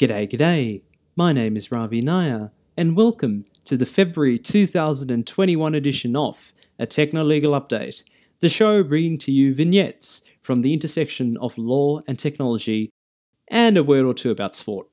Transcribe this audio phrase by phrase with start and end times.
[0.00, 0.80] G'day, g'day.
[1.14, 7.22] My name is Ravi Nayyar, and welcome to the February 2021 edition of A Techno
[7.22, 8.02] Legal Update,
[8.38, 12.88] the show bringing to you vignettes from the intersection of law and technology,
[13.48, 14.86] and a word or two about sport.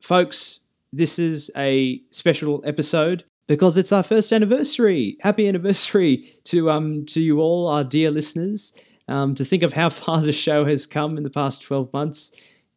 [0.00, 5.18] Folks, this is a special episode because it's our first anniversary.
[5.20, 8.72] Happy anniversary to um to you all, our dear listeners.
[9.08, 12.32] Um, to think of how far the show has come in the past 12 months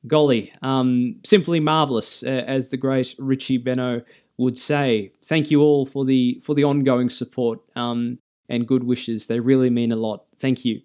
[0.07, 4.03] golly, um, simply marvelous, uh, as the great Richie Benaud
[4.37, 5.11] would say.
[5.23, 9.27] Thank you all for the for the ongoing support um, and good wishes.
[9.27, 10.25] They really mean a lot.
[10.37, 10.81] Thank you.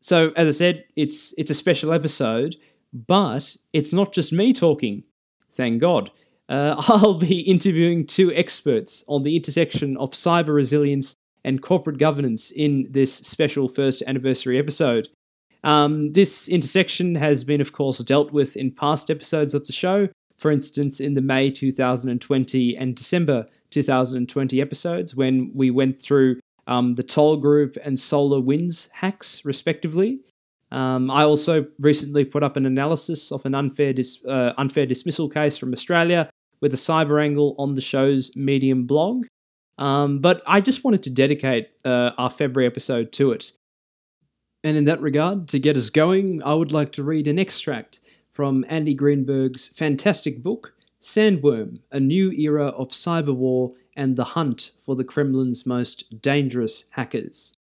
[0.00, 2.56] So, as I said, it's it's a special episode,
[2.92, 5.04] but it's not just me talking.
[5.50, 6.10] Thank God.
[6.48, 12.50] Uh, I'll be interviewing two experts on the intersection of cyber resilience and corporate governance
[12.50, 15.08] in this special first anniversary episode.
[15.64, 20.08] Um, this intersection has been, of course, dealt with in past episodes of the show,
[20.36, 26.94] for instance, in the May 2020 and December 2020 episodes, when we went through um,
[26.94, 30.20] the Toll Group and SolarWinds hacks, respectively.
[30.70, 35.28] Um, I also recently put up an analysis of an unfair, dis- uh, unfair dismissal
[35.28, 36.28] case from Australia
[36.60, 39.26] with a cyber angle on the show's Medium blog.
[39.78, 43.52] Um, but I just wanted to dedicate uh, our February episode to it.
[44.64, 48.00] And in that regard, to get us going, I would like to read an extract
[48.28, 54.72] from Andy Greenberg's fantastic book, Sandworm A New Era of Cyber War and the Hunt
[54.80, 57.56] for the Kremlin's Most Dangerous Hackers.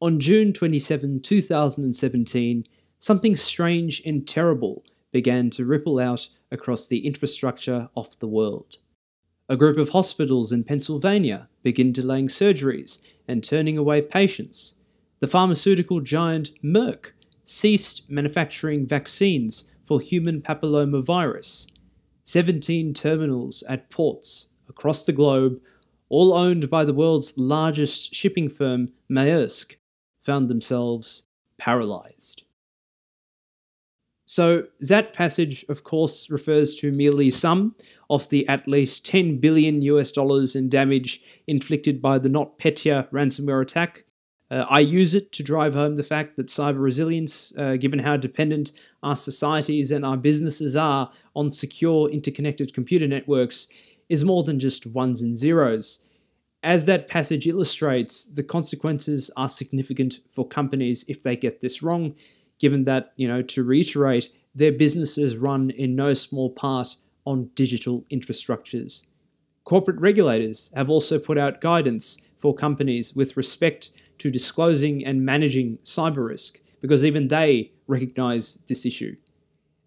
[0.00, 2.64] On June 27, 2017,
[2.98, 8.76] something strange and terrible began to ripple out across the infrastructure of the world.
[9.48, 14.75] A group of hospitals in Pennsylvania began delaying surgeries and turning away patients
[15.20, 17.12] the pharmaceutical giant Merck
[17.42, 21.70] ceased manufacturing vaccines for human papillomavirus.
[22.24, 25.60] 17 terminals at ports across the globe,
[26.08, 29.76] all owned by the world's largest shipping firm, Maersk,
[30.20, 32.42] found themselves paralyzed.
[34.28, 37.76] So, that passage, of course, refers to merely some
[38.10, 43.62] of the at least 10 billion US dollars in damage inflicted by the NotPetya ransomware
[43.62, 44.05] attack,
[44.50, 48.16] uh, I use it to drive home the fact that cyber resilience, uh, given how
[48.16, 53.68] dependent our societies and our businesses are on secure interconnected computer networks,
[54.08, 56.04] is more than just ones and zeros.
[56.62, 62.14] As that passage illustrates, the consequences are significant for companies if they get this wrong,
[62.58, 68.04] given that, you know, to reiterate, their businesses run in no small part on digital
[68.10, 69.06] infrastructures.
[69.64, 75.78] Corporate regulators have also put out guidance for companies with respect to disclosing and managing
[75.78, 79.16] cyber risk, because even they recognise this issue.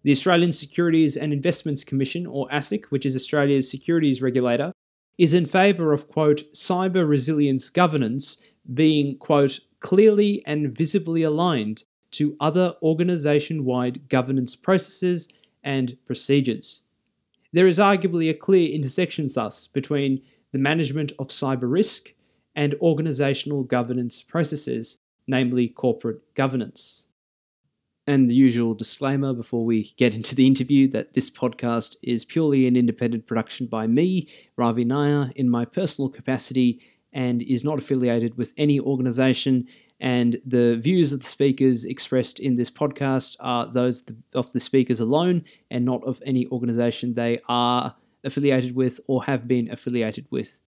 [0.02, 4.72] The Australian Securities and Investments Commission, or ASIC, which is Australia's securities regulator,
[5.18, 8.38] is in favour of, quote, cyber resilience governance
[8.72, 15.28] being, quote, clearly and visibly aligned to other organisation wide governance processes
[15.62, 16.84] and procedures.
[17.52, 22.14] There is arguably a clear intersection, thus, between the management of cyber risk
[22.54, 27.08] and organizational governance processes, namely corporate governance.
[28.06, 32.66] And the usual disclaimer before we get into the interview that this podcast is purely
[32.66, 36.80] an independent production by me, Ravi Nayyar, in my personal capacity
[37.12, 39.68] and is not affiliated with any organization.
[40.00, 44.98] And the views of the speakers expressed in this podcast are those of the speakers
[44.98, 50.60] alone and not of any organization they are affiliated with or have been affiliated with.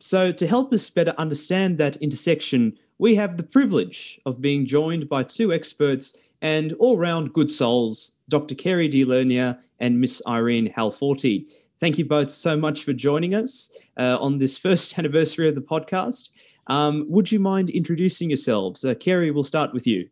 [0.00, 5.08] So, to help us better understand that intersection, we have the privilege of being joined
[5.08, 8.54] by two experts and all round good souls, Dr.
[8.54, 11.46] Cary Di Lernia and Miss Irene Halforty.
[11.80, 15.60] Thank you both so much for joining us uh, on this first anniversary of the
[15.60, 16.30] podcast.
[16.68, 18.84] Um, would you mind introducing yourselves?
[18.84, 20.08] Uh, Cary, we'll start with you.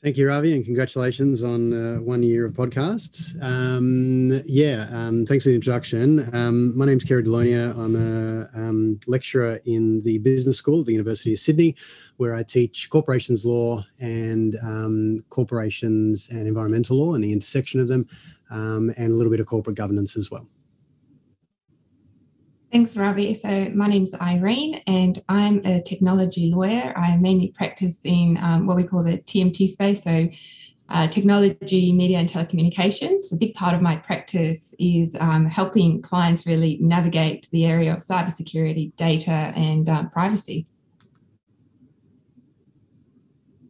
[0.00, 3.34] Thank you, Ravi, and congratulations on uh, one year of podcasts.
[3.42, 6.32] Um, yeah, um, thanks for the introduction.
[6.32, 7.76] Um, my name's Cary Di Lernia.
[7.76, 11.74] I'm a um, lecturer in the Business School at the University of Sydney,
[12.16, 17.88] where I teach corporations law and um, corporations and environmental law and the intersection of
[17.88, 18.06] them,
[18.50, 20.46] um, and a little bit of corporate governance as well.
[22.70, 23.32] Thanks, Ravi.
[23.32, 26.92] So my name's Irene and I'm a technology lawyer.
[26.94, 30.28] I mainly practice in um, what we call the TMT space, so
[30.90, 33.32] uh, technology, media and telecommunications.
[33.32, 38.00] A big part of my practice is um, helping clients really navigate the area of
[38.00, 40.66] cybersecurity, data and um, privacy.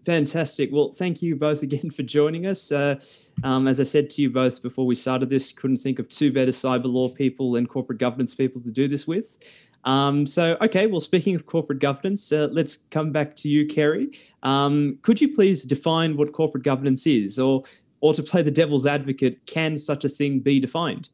[0.08, 0.70] Fantastic.
[0.72, 2.72] Well, thank you both again for joining us.
[2.72, 2.98] Uh,
[3.44, 6.32] um, as I said to you both before we started this, couldn't think of two
[6.32, 9.36] better cyber law people and corporate governance people to do this with.
[9.84, 14.08] Um, so, okay, well, speaking of corporate governance, uh, let's come back to you, Cary.
[14.42, 17.64] Um, could you please define what corporate governance is, or,
[18.00, 21.10] or to play the devil's advocate, can such a thing be defined?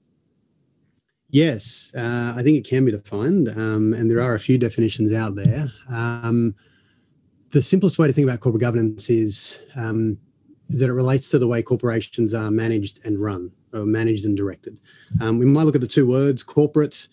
[1.31, 5.13] Yes, uh, I think it can be defined, um, and there are a few definitions
[5.13, 5.67] out there.
[7.55, 10.19] The simplest way to think about corporate governance is, um,
[10.71, 14.77] that it relates to the way corporations are managed and run, or managed and directed.
[15.21, 17.07] Um, we might look at the two words corporate,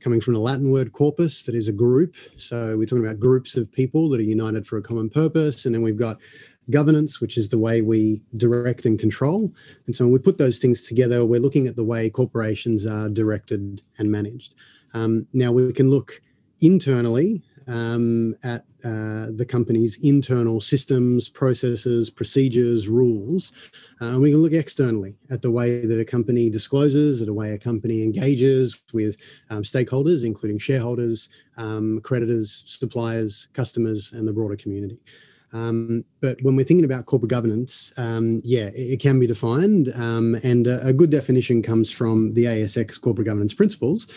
[0.00, 2.16] coming from the Latin word corpus, that is a group.
[2.36, 5.64] So we're talking about groups of people that are united for a common purpose.
[5.64, 6.18] And then we've got
[6.70, 9.52] governance, which is the way we direct and control.
[9.86, 13.08] And so when we put those things together, we're looking at the way corporations are
[13.08, 14.56] directed and managed.
[14.92, 16.20] Um, now we can look
[16.60, 23.52] internally um, at uh, the company's internal systems, processes, procedures, rules.
[24.00, 27.32] Uh, and we can look externally at the way that a company discloses, at the
[27.32, 29.16] way a company engages with
[29.50, 34.98] um, stakeholders, including shareholders, um, creditors, suppliers, customers, and the broader community.
[35.54, 39.88] Um, but when we're thinking about corporate governance, um, yeah, it, it, can be defined.
[39.94, 44.08] Um, and a, a, good definition comes from the ASX corporate governance principles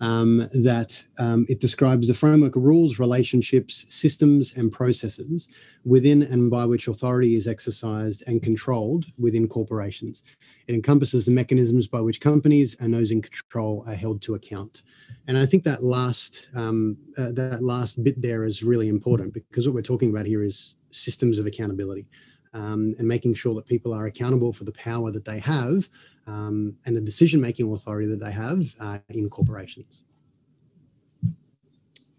[0.00, 5.48] um, that um, it describes the framework of rules, relationships, systems, and processes
[5.84, 10.22] within and by which authority is exercised and controlled within corporations.
[10.66, 14.82] It encompasses the mechanisms by which companies and those in control are held to account.
[15.28, 19.66] And I think that last um, uh, that last bit there is really important because
[19.66, 22.06] what we're talking about here is systems of accountability
[22.52, 25.88] um, and making sure that people are accountable for the power that they have
[26.26, 30.02] um, and the decision making authority that they have uh, in corporations.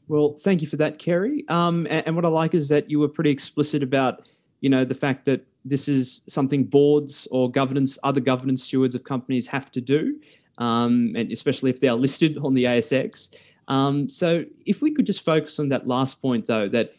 [0.07, 1.43] Well, thank you for that, Cary.
[1.49, 4.29] Um, and, and, what I like is that you were pretty explicit about,
[4.61, 9.03] you know, the fact that this is something boards or governance, other governance stewards of
[9.03, 10.17] companies have to do,
[10.59, 13.35] um, and especially if they are listed on the ASX.
[13.67, 16.93] Um, so, if we could just focus on that last point, though, that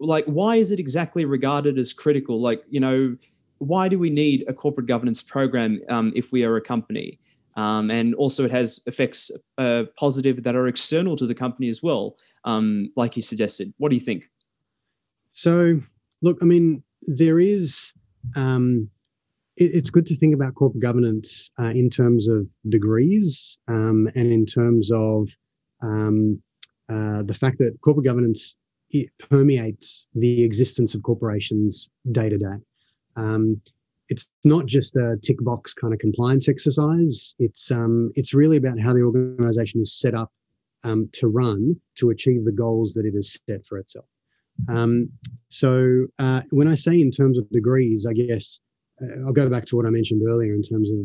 [0.00, 3.16] like why is it exactly regarded as critical like you know
[3.60, 7.18] why do we need a corporate governance program um, if we are a company?
[7.56, 11.82] Um, and also it has effects uh, positive that are external to the company as
[11.82, 13.72] well um, like you suggested.
[13.78, 14.24] What do you think?
[15.32, 15.80] So
[16.22, 17.92] look i mean there is
[18.36, 18.88] um,
[19.56, 24.32] it, it's good to think about corporate governance uh, in terms of degrees um, and
[24.32, 25.28] in terms of
[25.82, 26.40] um,
[26.88, 28.56] uh, the fact that corporate governance
[28.90, 32.56] it permeates the existence of corporations day to day.
[33.20, 33.60] Um,
[34.08, 37.34] it's not just a tick box kind of compliance exercise.
[37.38, 40.32] It's um, it's really about how the organisation is set up
[40.82, 44.06] um, to run to achieve the goals that it has set for itself.
[44.68, 45.10] Um,
[45.48, 48.60] so uh, when I say in terms of degrees, I guess
[49.00, 50.98] uh, I'll go back to what I mentioned earlier in terms of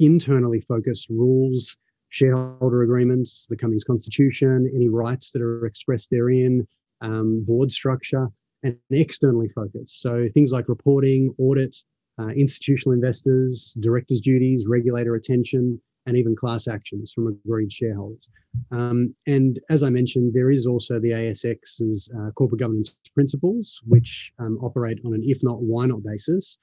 [0.00, 1.76] internally focused rules,
[2.08, 6.66] shareholder agreements, the company's constitution, any rights that are expressed therein,
[7.00, 8.28] um, board structure,
[8.64, 10.00] and externally focused.
[10.00, 11.76] So things like reporting, audit,
[12.18, 18.28] uh, institutional investors, directors' duties, regulator attention, and even class actions from agreed shareholders.
[18.70, 24.32] Um, and as I mentioned, there is also the ASX's uh, corporate governance principles, which
[24.38, 26.58] um, operate on an if not, why not basis.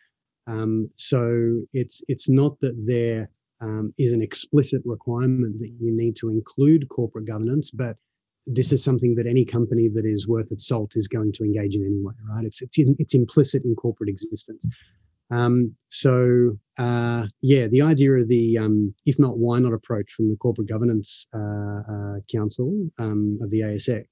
[0.48, 3.30] Um, so it's it's not that there
[3.62, 7.96] um, is an explicit requirement that you need to include corporate governance, but
[8.46, 11.76] this is something that any company that is worth its salt is going to engage
[11.76, 12.46] in anyway, right?
[12.46, 14.66] It's it's, in, it's implicit in corporate existence.
[15.32, 20.30] Um, so uh, yeah, the idea of the um, if not why not approach from
[20.30, 24.06] the Corporate Governance uh, uh, Council um, of the ASX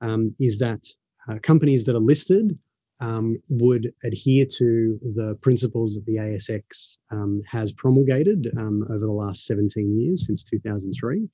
[0.00, 0.86] um, is that
[1.28, 2.56] uh, companies that are listed
[3.00, 9.46] um, would adhere to the principles that the ASX um, has promulgated over the last
[9.46, 11.28] 17 years since 2003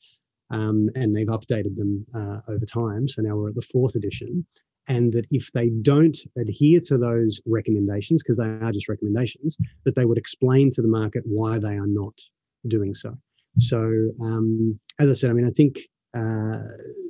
[0.51, 3.09] um, and they've updated them uh, over time.
[3.09, 4.47] So now we're at the fourth edition.
[4.89, 9.95] And that if they don't adhere to those recommendations, because they are just recommendations, that
[9.95, 12.19] they would explain to the market why they are not
[12.67, 13.17] doing so.
[13.59, 15.81] So, um, as I said, I mean, I think
[16.15, 16.63] uh,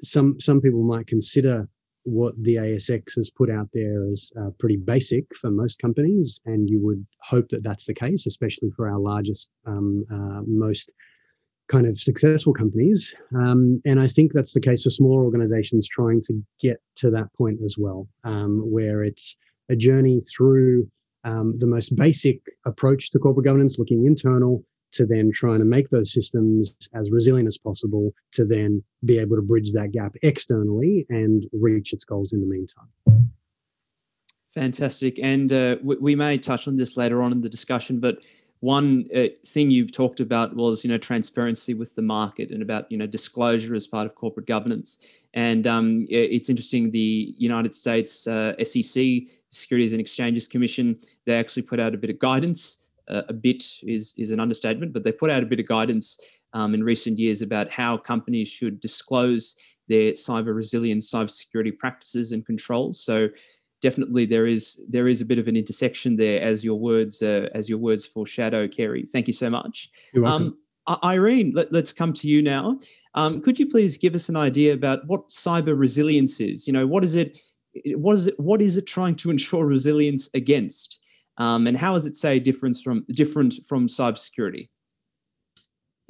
[0.03, 1.69] some some people might consider
[2.05, 6.69] what the ASX has put out there as uh, pretty basic for most companies, and
[6.69, 10.93] you would hope that that's the case, especially for our largest, um, uh, most
[11.71, 13.15] kind of successful companies.
[13.35, 17.33] Um, and I think that's the case for smaller organizations trying to get to that
[17.35, 19.37] point as well, um, where it's
[19.71, 20.91] a journey through
[21.25, 25.89] um, the most basic approach to corporate governance, looking internal, to then trying to make
[25.91, 31.07] those systems as resilient as possible, to then be able to bridge that gap externally
[31.09, 32.89] and reach its goals in the meantime.
[34.53, 35.21] Fantastic.
[35.23, 38.19] And uh, we, we, may touch on this later on in the discussion, but
[38.61, 42.91] one uh, thing you talked about was, you know, transparency with the market and about,
[42.93, 44.99] you know, disclosure as part of corporate governance.
[45.33, 49.05] And um, it's interesting, the United States uh, SEC,
[49.49, 52.85] Securities and Exchanges Commission, they actually put out a bit of guidance.
[53.09, 56.21] Uh, a bit is, is an understatement, but they put out a bit of guidance
[56.53, 59.57] um, in recent years about how companies should disclose
[59.89, 63.01] their cyber resilience, cybersecurity practices and controls.
[63.01, 63.29] So
[63.81, 67.49] definitely there is there is a bit of an intersection there as your words uh,
[67.55, 69.05] as your words foreshadow, Cary.
[69.05, 69.91] Thank you so much.
[70.33, 70.59] Um,
[71.05, 72.79] Irene, let, us come to you now.
[73.15, 76.67] Um, could you please give us an idea about what cyber resilience is?
[76.67, 77.39] You know, what is it?
[77.97, 78.41] What is it?
[78.41, 80.99] What is it trying to ensure resilience against?
[81.37, 84.69] Um, and how is it say different from different from cybersecurity?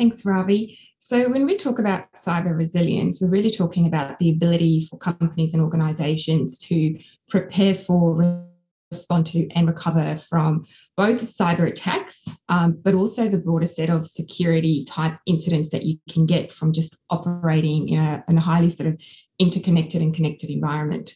[0.00, 0.78] Thanks, Ravi.
[0.98, 5.52] So, when we talk about cyber resilience, we're really talking about the ability for companies
[5.52, 8.46] and organizations to prepare for,
[8.90, 10.64] respond to, and recover from
[10.96, 15.98] both cyber attacks, um, but also the broader set of security type incidents that you
[16.08, 18.98] can get from just operating in a, in a highly sort of
[19.38, 21.12] interconnected and connected environment.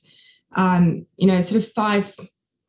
[0.57, 2.15] Um, you know, sort of five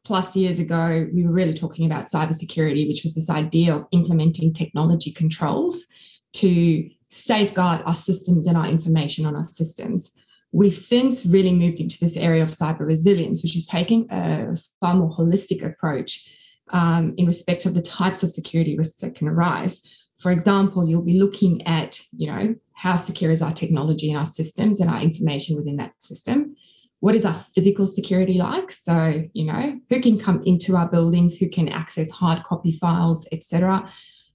[0.05, 4.53] plus years ago, we were really talking about cybersecurity, which was this idea of implementing
[4.53, 5.85] technology controls
[6.33, 10.13] to safeguard our systems and our information on our systems.
[10.51, 14.95] We've since really moved into this area of cyber resilience, which is taking a far
[14.95, 16.29] more holistic approach
[16.69, 19.81] um, in respect of the types of security risks that can arise.
[20.17, 24.25] For example, you'll be looking at, you know, how secure is our technology and our
[24.25, 26.55] systems and our information within that system?
[26.99, 28.71] What is our physical security like?
[28.71, 33.27] So, you know, who can come into our buildings, who can access hard copy files,
[33.31, 33.89] etc.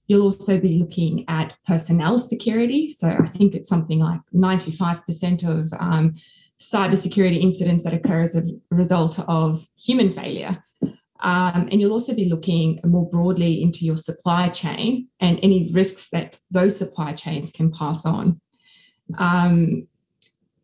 [0.07, 2.87] You'll also be looking at personnel security.
[2.87, 6.15] So I think it's something like 95% of um,
[6.59, 10.63] cybersecurity incidents that occur as a result of human failure.
[11.21, 16.09] Um, and you'll also be looking more broadly into your supply chain and any risks
[16.09, 18.41] that those supply chains can pass on.
[19.17, 19.87] Um,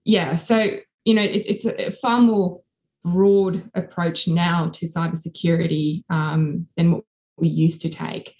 [0.03, 0.77] yeah, so
[1.07, 2.61] you know it, it's a far more
[3.05, 7.05] broad approach now to cybersecurity um, than what
[7.37, 8.35] we used to take.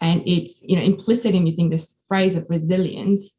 [0.00, 3.38] And it's you know implicit in using this phrase of resilience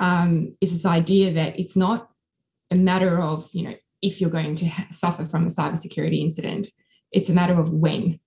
[0.00, 2.10] um, is this idea that it's not
[2.72, 6.66] a matter of you know if you're going to ha- suffer from a cybersecurity incident.
[7.12, 8.18] It's a matter of when.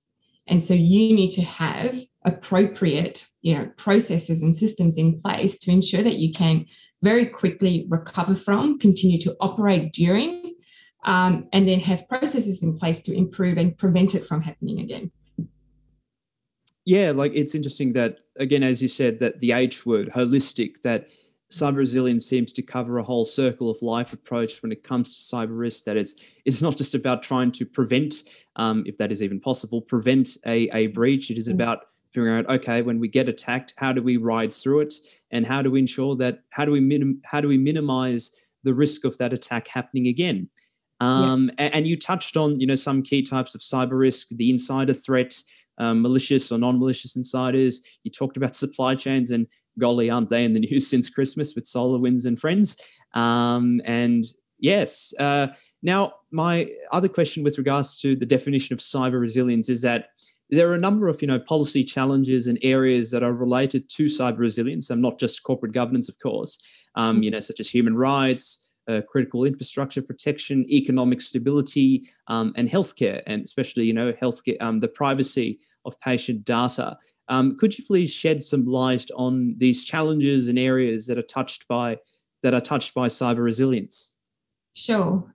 [0.47, 5.71] And so you need to have appropriate you know processes and systems in place to
[5.71, 6.65] ensure that you can
[7.03, 10.55] very quickly recover from continue to operate during
[11.05, 15.11] um, and then have processes in place to improve and prevent it from happening again
[16.87, 21.09] yeah, like it's interesting that again, as you said, that the H word, holistic, that
[21.51, 25.35] cyber resilience seems to cover a whole circle of life approach when it comes to
[25.35, 25.83] cyber risk.
[25.83, 28.23] That it's it's not just about trying to prevent,
[28.55, 31.29] um, if that is even possible, prevent a, a breach.
[31.29, 31.55] It is mm.
[31.55, 34.93] about figuring out okay when we get attacked, how do we ride through it,
[35.31, 38.31] and how do we ensure that how do we minim, how do we minimize
[38.63, 40.49] the risk of that attack happening again.
[40.99, 41.65] Um, yeah.
[41.65, 44.93] and, and you touched on you know some key types of cyber risk, the insider
[44.93, 45.35] threat
[45.77, 47.81] um, malicious or non-malicious insiders.
[48.03, 49.47] You talked about supply chains, and
[49.79, 52.77] golly, aren't they in the news since Christmas with SolarWinds and friends?
[53.13, 54.25] Um, and
[54.59, 55.47] yes, uh,
[55.81, 60.09] now my other question with regards to the definition of cyber resilience is that
[60.49, 64.05] there are a number of you know policy challenges and areas that are related to
[64.05, 66.61] cyber resilience, and not just corporate governance, of course.
[66.95, 72.69] Um, you know, such as human rights, uh, critical infrastructure protection, economic stability, um, and
[72.69, 76.97] healthcare, and especially you know healthcare, um, the privacy of patient data.
[77.29, 81.67] Um, could you please shed some light on these challenges and areas that are touched
[81.67, 81.97] by
[82.41, 84.15] that are touched by cyber resilience?
[84.73, 85.29] Sure.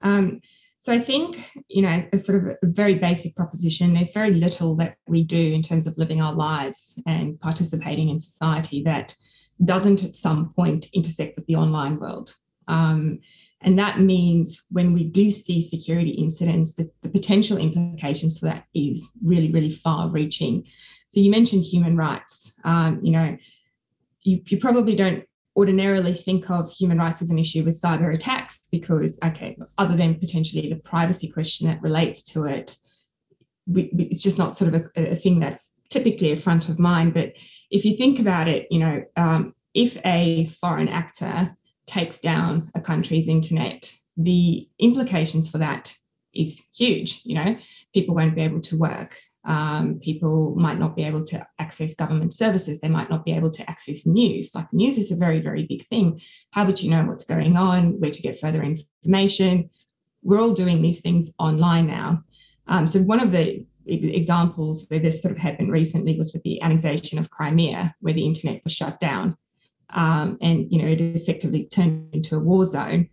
[0.82, 3.94] So I think you know a sort of a very basic proposition.
[3.94, 8.18] There's very little that we do in terms of living our lives and participating in
[8.18, 9.14] society that
[9.64, 12.34] doesn't at some point intersect with the online world.
[12.66, 13.20] Um,
[13.60, 18.64] and that means when we do see security incidents, the, the potential implications for that
[18.74, 20.64] is really, really far reaching.
[21.10, 22.54] So you mentioned human rights.
[22.64, 23.36] Um, you know,
[24.22, 25.24] you, you probably don't
[25.56, 30.18] ordinarily think of human rights as an issue with cyber attacks because, okay, other than
[30.18, 32.76] potentially the privacy question that relates to it,
[33.66, 37.14] we, it's just not sort of a, a, thing that's typically a front of mind.
[37.14, 37.34] But
[37.70, 41.56] if you think about it, you know, um, if a foreign actor
[41.86, 45.94] takes down a country's internet, the implications for that
[46.34, 47.20] is huge.
[47.24, 47.56] You know,
[47.94, 49.18] people won't be able to work.
[49.44, 52.80] Um, people might not be able to access government services.
[52.80, 54.54] They might not be able to access news.
[54.54, 56.20] Like news is a very, very big thing.
[56.52, 59.70] How would you know what's going on, where to get further information?
[60.22, 62.22] We're all doing these things online now.
[62.68, 66.62] Um, so one of the examples where this sort of happened recently was with the
[66.62, 69.36] annexation of Crimea, where the internet was shut down,
[69.90, 73.08] um, and you know it effectively turned into a war zone.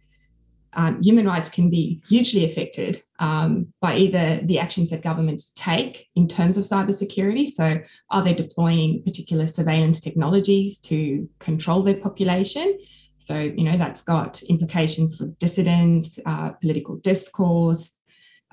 [0.74, 6.08] Um, human rights can be hugely affected um, by either the actions that governments take
[6.16, 7.48] in terms of cybersecurity.
[7.48, 7.80] So,
[8.12, 12.80] are they deploying particular surveillance technologies to control their population?
[13.18, 17.98] So, you know, that's got implications for dissidents, uh, political discourse,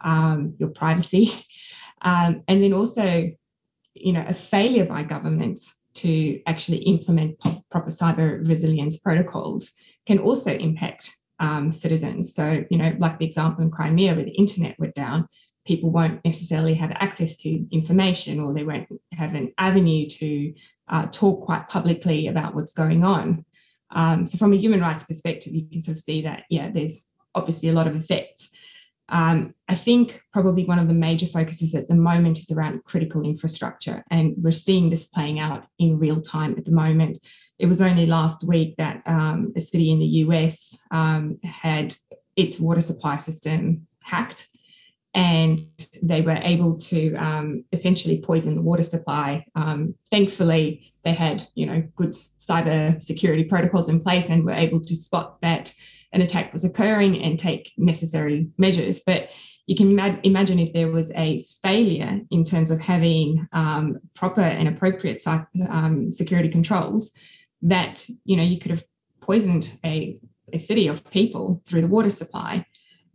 [0.03, 1.31] um, your privacy.
[2.03, 3.31] Um, and then also,
[3.95, 9.73] you know, a failure by governments to actually implement proper cyber resilience protocols
[10.05, 12.35] can also impact um, citizens.
[12.35, 15.28] So, you know, like the example in Crimea where the internet went down,
[15.66, 20.55] people won't necessarily have access to information or they won't have an avenue to
[20.88, 23.45] uh, talk quite publicly about what's going on.
[23.90, 27.05] Um, so, from a human rights perspective, you can sort of see that, yeah, there's
[27.35, 28.50] obviously a lot of effects.
[29.09, 33.23] Um, I think probably one of the major focuses at the moment is around critical
[33.23, 37.25] infrastructure, and we're seeing this playing out in real time at the moment.
[37.59, 41.95] It was only last week that um, a city in the US um, had
[42.37, 44.49] its water supply system hacked,
[45.15, 45.67] and
[46.03, 49.45] they were able to um, essentially poison the water supply.
[49.55, 54.81] Um, thankfully, they had you know good cyber security protocols in place and were able
[54.81, 55.73] to spot that
[56.17, 59.03] an attack was occurring and take necessary measures.
[59.07, 59.29] But
[59.67, 64.67] you can imagine if there was a failure in terms of having um, proper and
[64.67, 67.13] appropriate um, security controls,
[67.63, 68.85] that you know you could have
[69.21, 70.19] poisoned a,
[70.55, 72.65] a city of people through the water supply.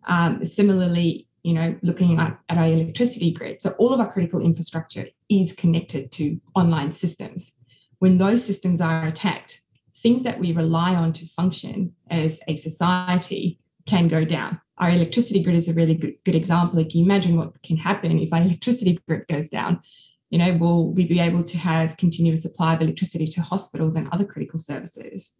[0.07, 3.61] Um, similarly, you know, looking at, at our electricity grid.
[3.61, 7.53] So all of our critical infrastructure is connected to online systems.
[7.97, 9.61] When those systems are attacked,
[10.01, 14.59] things that we rely on to function as a society can go down.
[14.77, 16.79] Our electricity grid is a really good, good example.
[16.79, 19.81] Like, you imagine what can happen if our electricity grid goes down?
[20.29, 24.07] You know, will we be able to have continuous supply of electricity to hospitals and
[24.11, 25.33] other critical services?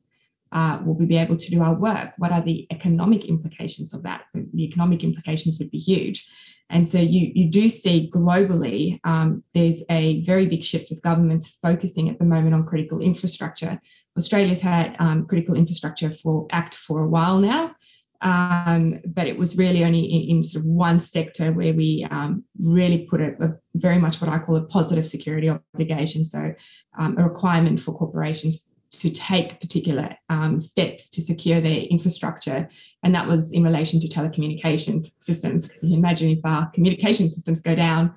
[0.51, 2.11] Uh, will we be able to do our work?
[2.17, 4.23] What are the economic implications of that?
[4.33, 6.27] The economic implications would be huge.
[6.69, 11.57] And so you, you do see globally, um, there's a very big shift with governments
[11.61, 13.79] focusing at the moment on critical infrastructure.
[14.17, 17.75] Australia's had um, critical infrastructure for Act for a while now,
[18.21, 22.43] um, but it was really only in, in, sort of one sector where we um,
[22.59, 26.53] really put a, a, very much what I call a positive security obligation, so
[26.97, 32.69] um, a requirement for corporations to take particular um, steps to secure their infrastructure.
[33.03, 37.29] And that was in relation to telecommunications systems, because you can imagine if our communication
[37.29, 38.13] systems go down,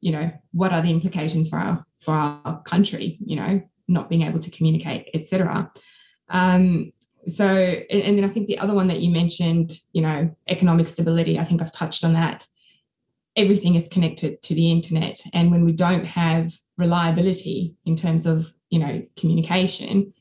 [0.00, 4.22] you know, what are the implications for our for our country, you know, not being
[4.22, 5.70] able to communicate, etc.
[6.28, 6.92] Um,
[7.28, 11.38] so, and then I think the other one that you mentioned, you know, economic stability,
[11.38, 12.46] I think I've touched on that.
[13.36, 15.20] Everything is connected to the internet.
[15.32, 20.12] And when we don't have reliability in terms of you know communication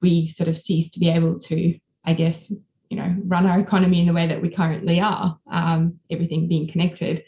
[0.00, 2.50] we sort of cease to be able to i guess
[2.90, 6.68] you know run our economy in the way that we currently are um, everything being
[6.68, 7.24] connected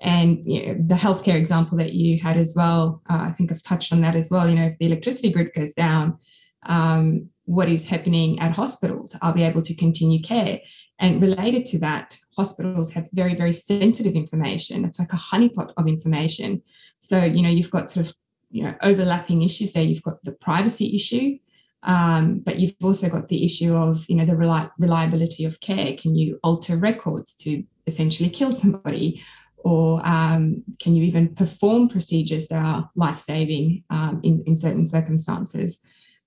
[0.00, 3.62] and you know, the healthcare example that you had as well uh, i think i've
[3.62, 6.18] touched on that as well you know if the electricity grid goes down
[6.64, 10.60] um, what is happening at hospitals are we able to continue care
[10.98, 15.86] and related to that hospitals have very very sensitive information it's like a honeypot of
[15.86, 16.60] information
[16.98, 18.14] so you know you've got sort of
[18.50, 19.82] you know overlapping issues there.
[19.82, 21.38] You've got the privacy issue,
[21.82, 25.94] um, but you've also got the issue of you know the reli- reliability of care.
[25.96, 29.22] Can you alter records to essentially kill somebody?
[29.64, 34.86] Or um, can you even perform procedures that are life saving um, in, in certain
[34.86, 35.80] circumstances?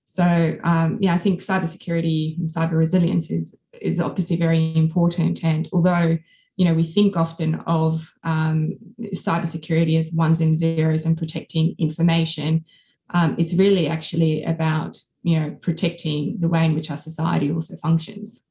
[0.04, 5.42] So um, yeah, I think cybersecurity and cyber resilience is is obviously very important.
[5.44, 6.18] And although
[6.56, 8.76] you know, we think often of um,
[9.14, 12.64] cybersecurity as ones and zeros and protecting information.
[13.10, 17.76] Um, it's really actually about, you know, protecting the way in which our society also
[17.76, 18.44] functions.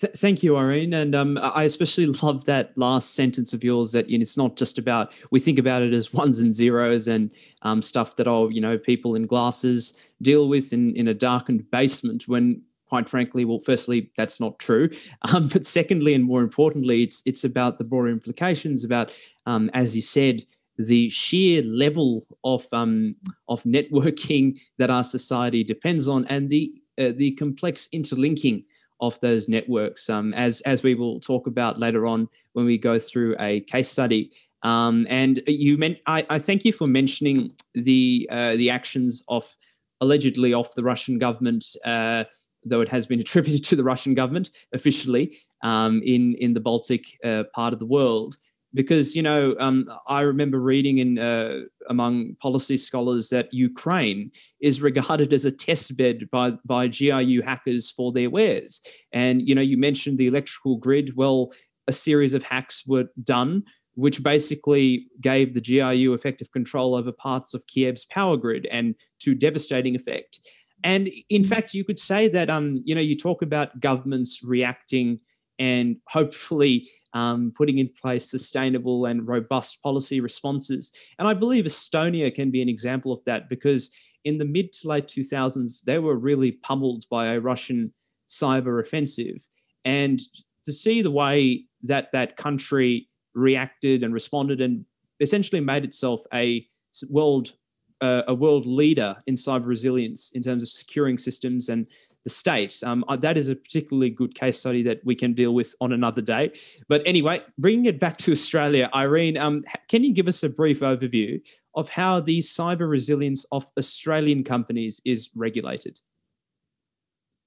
[0.00, 0.92] Th- thank you, Irene.
[0.92, 4.56] And um, I especially love that last sentence of yours that you know, it's not
[4.56, 7.30] just about, we think about it as ones and zeros and
[7.62, 11.70] um, stuff that, oh, you know, people in glasses deal with in, in a darkened
[11.70, 14.88] basement when quite frankly, well, firstly, that's not true.
[15.22, 19.12] Um, but secondly, and more importantly, it's it's about the broader implications about,
[19.46, 20.44] um, as you said,
[20.76, 23.16] the sheer level of um,
[23.48, 28.64] of networking that our society depends on, and the uh, the complex interlinking
[29.06, 30.08] of those networks.
[30.10, 33.88] Um, as as we will talk about later on when we go through a case
[33.88, 34.32] study.
[34.62, 39.56] Um, and you meant I, I, thank you for mentioning the uh, the actions of
[40.00, 41.64] allegedly of the Russian government.
[41.84, 42.24] Uh,
[42.64, 47.04] though it has been attributed to the Russian government officially, um, in in the Baltic
[47.24, 48.36] uh, part of the world.
[48.74, 54.80] Because you know, um, I remember reading in uh, among policy scholars that Ukraine is
[54.82, 58.80] regarded as a test bed by by GRU hackers for their wares.
[59.12, 61.16] And you know, you mentioned the electrical grid.
[61.16, 61.52] Well,
[61.86, 63.64] a series of hacks were done
[63.96, 69.34] which basically gave the GRU effective control over parts of Kiev's power grid and to
[69.34, 70.40] devastating effect.
[70.82, 75.20] And in fact, you could say that um, you know, you talk about governments reacting
[75.58, 80.92] and hopefully um, putting in place sustainable and robust policy responses.
[81.18, 83.90] And I believe Estonia can be an example of that because
[84.24, 87.92] in the mid to late 2000s, they were really pummeled by a Russian
[88.28, 89.46] cyber offensive.
[89.84, 90.20] And
[90.64, 94.84] to see the way that that country reacted and responded and
[95.20, 96.66] essentially made itself a
[97.10, 97.52] world
[98.00, 101.86] uh, a world leader in cyber resilience in terms of securing systems and
[102.24, 102.82] the state.
[102.82, 105.92] Um, uh, that is a particularly good case study that we can deal with on
[105.92, 106.52] another day.
[106.88, 110.80] But anyway, bringing it back to Australia, Irene, um, can you give us a brief
[110.80, 111.40] overview
[111.74, 116.00] of how the cyber resilience of Australian companies is regulated?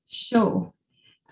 [0.08, 0.74] Sure.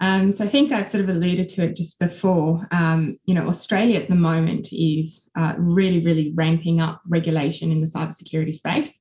[0.01, 2.67] Um, so I think I've sort of alluded to it just before.
[2.71, 7.79] Um, you know, Australia at the moment is uh, really, really ramping up regulation in
[7.79, 8.99] the cybersecurity space.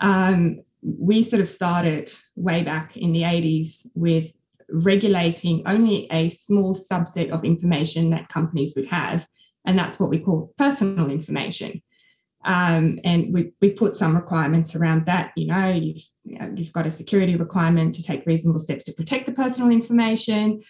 [0.00, 4.32] Um, we sort of started way back in the 80s with
[4.68, 9.26] regulating only a small subset of information that companies would have,
[9.64, 11.82] and that's what we call personal information.
[12.44, 15.32] Um, and we, we put some requirements around that.
[15.36, 18.92] You know, you've you know, you've got a security requirement to take reasonable steps to
[18.92, 20.62] protect the personal information.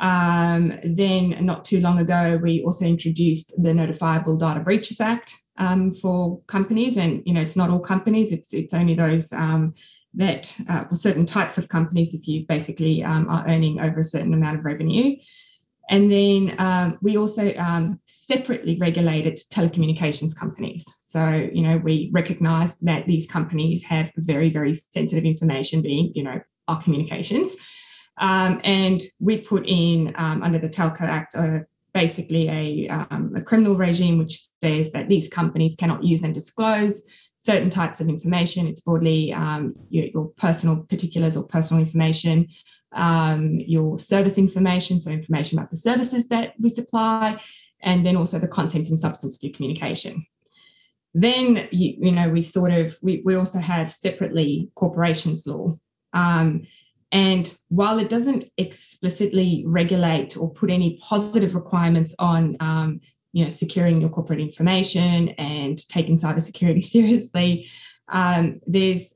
[0.00, 5.92] Um, then, not too long ago, we also introduced the Notifiable Data Breaches Act um,
[5.92, 9.74] for companies, and you know, it's not all companies; it's it's only those um,
[10.14, 14.04] that uh, for certain types of companies if you basically um, are earning over a
[14.04, 15.16] certain amount of revenue.
[15.90, 20.86] And then um, we also um, separately regulated telecommunications companies.
[21.00, 26.22] So, you know, we recognize that these companies have very, very sensitive information, being, you
[26.22, 27.56] know, our communications.
[28.18, 31.60] Um, and we put in um, under the Telco Act uh,
[31.94, 37.02] basically a, um, a criminal regime which says that these companies cannot use and disclose
[37.38, 38.66] certain types of information.
[38.66, 42.48] It's broadly um, your, your, personal particulars or personal information,
[42.92, 47.40] um, your service information, so information about the services that we supply,
[47.82, 50.24] and then also the contents and substance of your communication.
[51.14, 55.72] Then, you, you know, we sort of, we, we also have separately corporations law.
[56.12, 56.62] Um,
[57.12, 63.00] and while it doesn't explicitly regulate or put any positive requirements on, um,
[63.34, 67.68] you know, securing your corporate information and taking cybersecurity seriously,
[68.08, 69.14] um, there's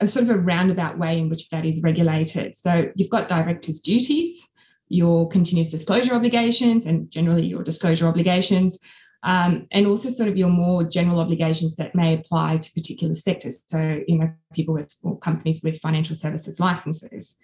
[0.00, 2.56] a sort of a roundabout way in which that is regulated.
[2.56, 4.48] So you've got directors' duties,
[4.88, 8.80] your continuous disclosure obligations, and generally your disclosure obligations,
[9.22, 13.62] um, and also sort of your more general obligations that may apply to particular sectors.
[13.66, 17.36] So, you know, people with or companies with financial services licenses.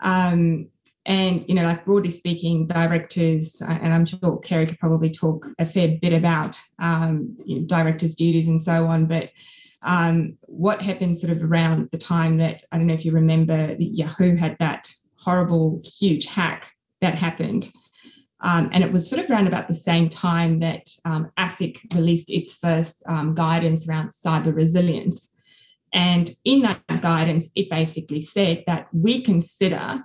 [0.00, 0.68] Um,
[1.04, 5.46] and, you know, like broadly speaking, directors, uh, and I'm sure Cary could probably talk
[5.58, 9.30] a fair bit about um, you know, directors' duties and so on, but
[9.82, 13.76] um, what happened sort of around the time that I don't know if you remember
[13.78, 17.70] Yahoo had that horrible, huge hack that happened.
[18.40, 22.30] Um, and it was sort of around about the same time that um, ASIC released
[22.30, 25.34] its first um, guidance around cyber resilience.
[25.92, 30.04] And in that guidance, it basically said that we consider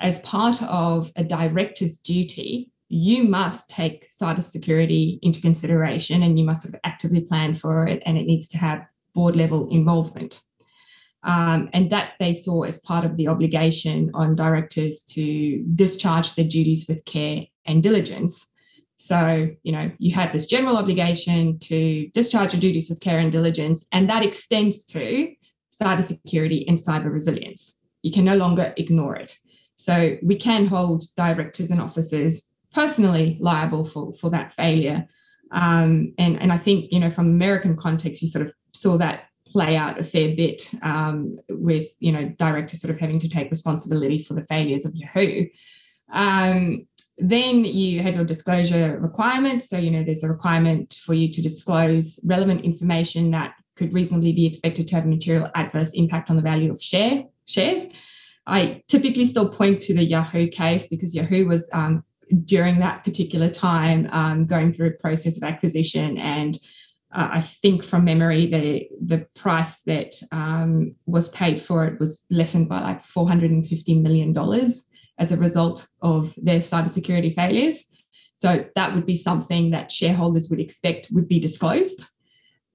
[0.00, 6.62] as part of a director's duty, you must take cybersecurity into consideration and you must
[6.62, 10.40] sort of actively plan for it and it needs to have board level involvement.
[11.22, 16.46] Um, and that they saw as part of the obligation on directors to discharge their
[16.46, 18.46] duties with care and diligence.
[18.96, 23.30] So, you know, you have this general obligation to discharge your duties with care and
[23.30, 25.34] diligence, and that extends to
[25.70, 27.78] cybersecurity and cyber resilience.
[28.02, 29.36] You can no longer ignore it.
[29.76, 35.06] So, we can hold directors and officers personally liable for, for that failure.
[35.50, 39.24] Um, and, and I think, you know, from American context, you sort of saw that
[39.50, 43.50] play out a fair bit um, with you know directors sort of having to take
[43.50, 45.46] responsibility for the failures of Yahoo.
[46.12, 46.86] Um,
[47.18, 49.68] then you have your disclosure requirements.
[49.68, 54.32] So you know there's a requirement for you to disclose relevant information that could reasonably
[54.32, 57.86] be expected to have a material adverse impact on the value of share shares.
[58.46, 62.04] I typically still point to the Yahoo case because Yahoo was um,
[62.44, 66.58] during that particular time um, going through a process of acquisition and
[67.12, 72.24] uh, I think from memory, the the price that um, was paid for it was
[72.30, 77.84] lessened by like 450 million dollars as a result of their cybersecurity failures.
[78.34, 82.04] So that would be something that shareholders would expect would be disclosed,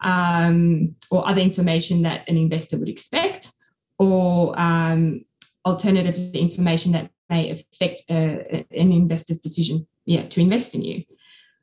[0.01, 3.51] um, or other information that an investor would expect,
[3.97, 5.23] or um,
[5.65, 11.03] alternative information that may affect uh, an investor's decision yeah, to invest in you.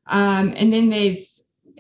[0.07, 1.32] Um, and then there's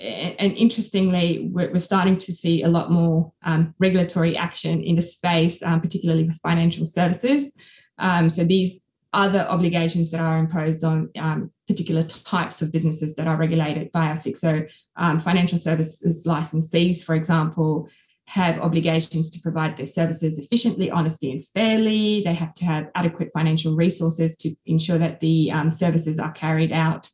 [0.02, 5.62] and interestingly, we're, starting to see a lot more um, regulatory action in the space,
[5.62, 7.56] um, particularly for financial services.
[7.98, 13.28] Um, so these other obligations that are imposed on um, particular types of businesses that
[13.28, 14.36] are regulated by ASIC.
[14.36, 14.62] So
[14.96, 17.88] um, financial services licensees, for example,
[18.26, 22.22] have obligations to provide their services efficiently, honestly, and fairly.
[22.24, 26.72] They have to have adequate financial resources to ensure that the um, services are carried
[26.72, 27.10] out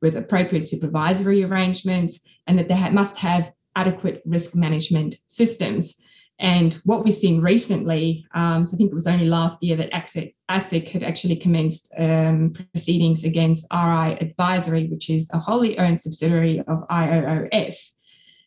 [0.00, 5.96] with appropriate supervisory arrangements and that they ha- must have adequate risk management systems.
[6.40, 9.92] And what we've seen recently, um, so I think it was only last year that
[9.92, 16.60] ASIC, had actually commenced um, proceedings against RI Advisory, which is a wholly owned subsidiary
[16.60, 17.76] of IOOF,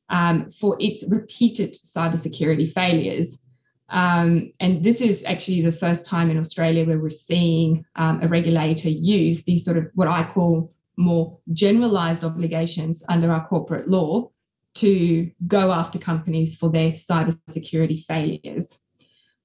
[0.09, 3.43] um, for its repeated cybersecurity failures.
[3.89, 8.27] Um, and this is actually the first time in Australia where we're seeing um, a
[8.27, 14.29] regulator use these sort of what I call more generalized obligations under our corporate law
[14.75, 18.79] to go after companies for their cybersecurity failures.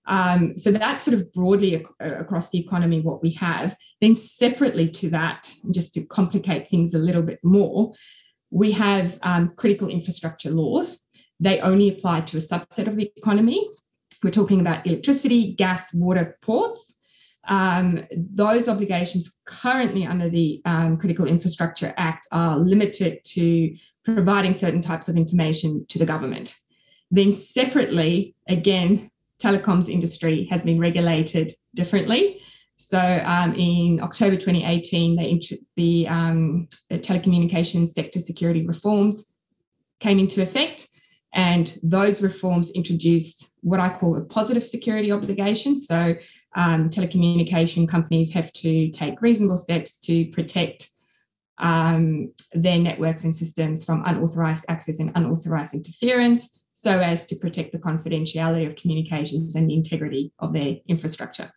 [0.07, 3.77] Um, so that's sort of broadly ac- across the economy what we have.
[4.01, 7.93] Then separately to that, just to complicate things a little bit more,
[8.51, 11.03] we have um, critical infrastructure laws.
[11.41, 13.69] They only apply to a subset of the economy.
[14.23, 16.96] We're talking about electricity, gas, water, ports.
[17.49, 24.81] Um, those obligations currently under the um, Critical Infrastructure Act are limited to providing certain
[24.81, 26.57] types of information to the government.
[27.11, 29.11] Then, separately, again,
[29.43, 32.41] telecoms industry has been regulated differently.
[32.77, 35.41] So, um, in October 2018, they,
[35.77, 39.33] the, um, the telecommunications sector security reforms
[40.01, 40.89] came into effect.
[41.35, 45.77] And those reforms introduced what I call a positive security obligation.
[45.77, 46.15] So,
[46.55, 50.89] um, telecommunication companies have to take reasonable steps to protect
[51.59, 57.73] um, their networks and systems from unauthorized access and unauthorized interference so as to protect
[57.73, 61.51] the confidentiality of communications and the integrity of their infrastructure.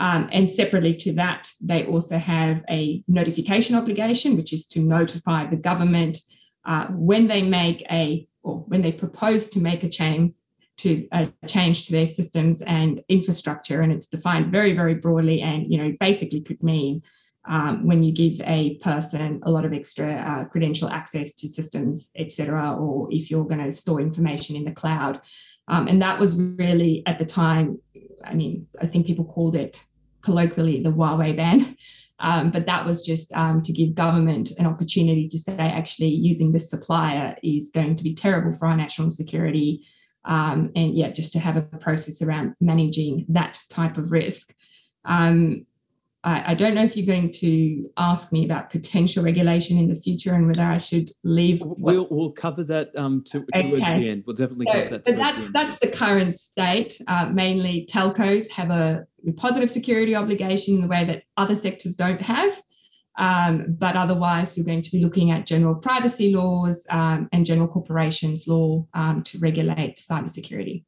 [0.00, 5.46] Um, and separately to that, they also have a notification obligation, which is to notify
[5.46, 6.18] the government
[6.64, 10.32] uh, when they make a or when they propose to make a change
[10.78, 15.70] to a change to their systems and infrastructure and it's defined very very broadly and
[15.70, 17.02] you know basically could mean
[17.46, 22.10] um, when you give a person a lot of extra uh, credential access to systems
[22.16, 25.20] etc or if you're going to store information in the cloud.
[25.66, 27.78] Um, and that was really at the time
[28.24, 29.82] i mean i think people called it
[30.22, 31.76] colloquially the huawei ban
[32.20, 36.52] um, but that was just um, to give government an opportunity to say, actually, using
[36.52, 39.86] this supplier is going to be terrible for our national security.
[40.24, 44.52] Um, and yeah, just to have a process around managing that type of risk.
[45.04, 45.64] Um,
[46.24, 49.94] I, I, don't know if you're going to ask me about potential regulation in the
[49.94, 51.62] future and whether I should leave.
[51.64, 54.00] We'll, we'll cover that um, to, towards okay.
[54.00, 54.24] the end.
[54.26, 55.06] We'll definitely so, cover that.
[55.06, 57.00] So that's, the that's the current state.
[57.06, 62.20] Uh, mainly telcos have a positive security obligation in the way that other sectors don't
[62.20, 62.60] have.
[63.18, 67.66] Um, but otherwise, you're going to be looking at general privacy laws um, and general
[67.66, 70.84] corporations law um, to regulate cybersecurity.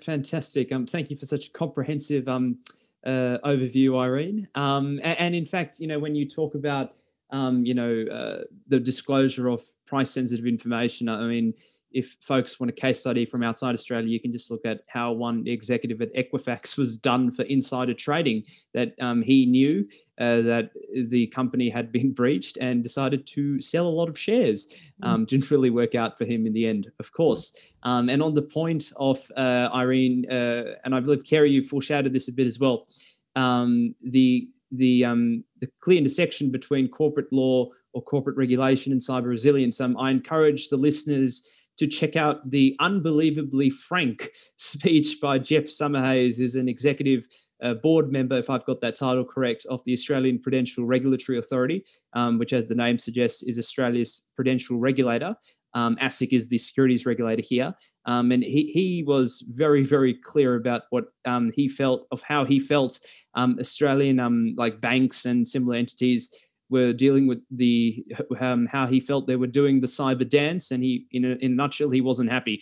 [0.00, 0.72] Fantastic.
[0.72, 2.58] Um, thank you for such a comprehensive um,
[3.04, 4.48] uh, overview, Irene.
[4.54, 6.94] Um, and, and, in fact, you know, when you talk about,
[7.32, 11.52] you know, uh, the disclosure of price sensitive information, I mean,
[11.94, 15.12] if folks want a case study from outside Australia, you can just look at how
[15.12, 18.42] one executive at Equifax was done for insider trading.
[18.74, 23.86] That um, he knew uh, that the company had been breached and decided to sell
[23.86, 24.74] a lot of shares.
[25.02, 25.08] Hmm.
[25.08, 27.56] Um, didn't really work out for him in the end, of course.
[27.84, 32.12] Um, and on the point of uh, Irene, uh, and I believe Cary, you foreshadowed
[32.12, 32.88] this a bit as well.
[33.36, 39.26] Um, the the um, the clear intersection between corporate law or corporate regulation and cyber
[39.26, 39.80] resilience.
[39.80, 41.46] Um, I encourage the listeners
[41.78, 47.26] to check out the unbelievably frank speech by Geoff Summerhayes, who's an executive
[47.62, 51.84] uh, board member, if I've got that title correct, of the Australian Prudential Regulatory Authority,
[52.12, 55.34] um, which, as the name suggests, is Australia's prudential regulator.
[55.72, 57.74] Um, ASIC is the securities regulator here.
[58.06, 62.44] Um, and he, he was very, very clear about what um, he felt, of how
[62.44, 63.00] he felt
[63.34, 66.32] um, Australian um, like banks and similar entities
[66.74, 68.04] were dealing with the
[68.40, 71.52] um, how he felt they were doing the cyber dance, and he, in a, in
[71.52, 72.56] a nutshell, he wasn't happy.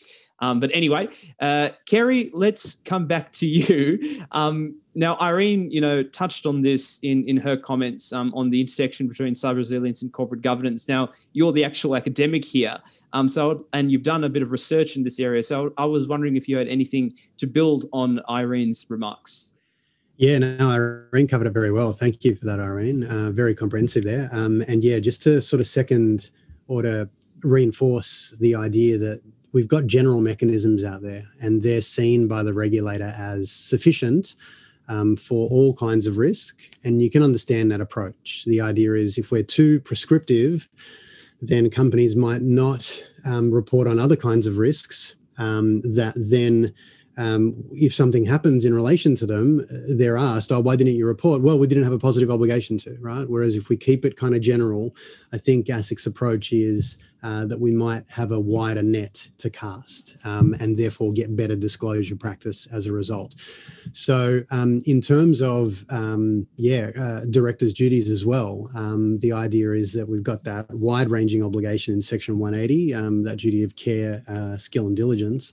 [0.44, 1.08] Um, but anyway,
[1.40, 4.24] uh, Cary, let's come back to you.
[4.32, 8.60] Um, now, Irene, you know, touched on this in in her comments um, on the
[8.60, 10.88] intersection between cyber resilience and corporate governance.
[10.88, 12.76] Now, you're the actual academic here,
[13.12, 15.42] um, so and you've done a bit of research in this area.
[15.42, 19.52] So I was wondering if you had anything to build on Irene's remarks.
[20.22, 20.70] Yeah, no,
[21.12, 21.92] Irene covered it very well.
[21.92, 23.02] Thank you for that, Irene.
[23.02, 24.28] Uh, very comprehensive there.
[24.30, 26.30] Um, and yeah, just to sort of second
[26.68, 27.08] or to
[27.42, 29.20] reinforce the idea that
[29.52, 34.36] we've got general mechanisms out there and they're seen by the regulator as sufficient
[34.86, 36.70] um, for all kinds of risk.
[36.84, 38.44] And you can understand that approach.
[38.46, 40.68] The idea is if we're too prescriptive,
[41.40, 46.72] then companies might not um, report on other kinds of risks um, that then
[47.16, 51.42] um, if something happens in relation to them, they're asked, "Oh, why didn't you report?"
[51.42, 53.28] Well, we didn't have a positive obligation to, right?
[53.28, 54.96] Whereas if we keep it kind of general,
[55.32, 60.16] I think ASIC's approach is uh, that we might have a wider net to cast,
[60.24, 63.34] um, and therefore get better disclosure practice as a result.
[63.92, 69.72] So, um, in terms of um, yeah, uh, directors' duties as well, um, the idea
[69.72, 74.22] is that we've got that wide-ranging obligation in Section 180, um, that duty of care,
[74.26, 75.52] uh, skill, and diligence.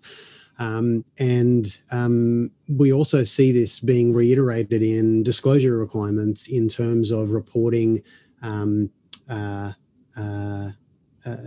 [0.60, 7.32] Um, and um, we also see this being reiterated in disclosure requirements in terms of
[7.32, 8.04] reporting.
[8.42, 8.92] Um,
[9.30, 9.72] uh,
[10.18, 10.72] uh,
[11.26, 11.38] uh,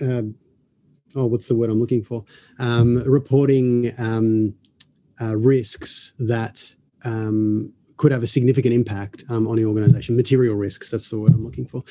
[0.00, 0.22] uh
[1.16, 2.24] oh, what's the word I'm looking for?
[2.58, 4.54] Um, reporting um,
[5.20, 10.16] uh, risks that um, could have a significant impact um, on the organization.
[10.16, 11.82] Material risks, that's the word I'm looking for.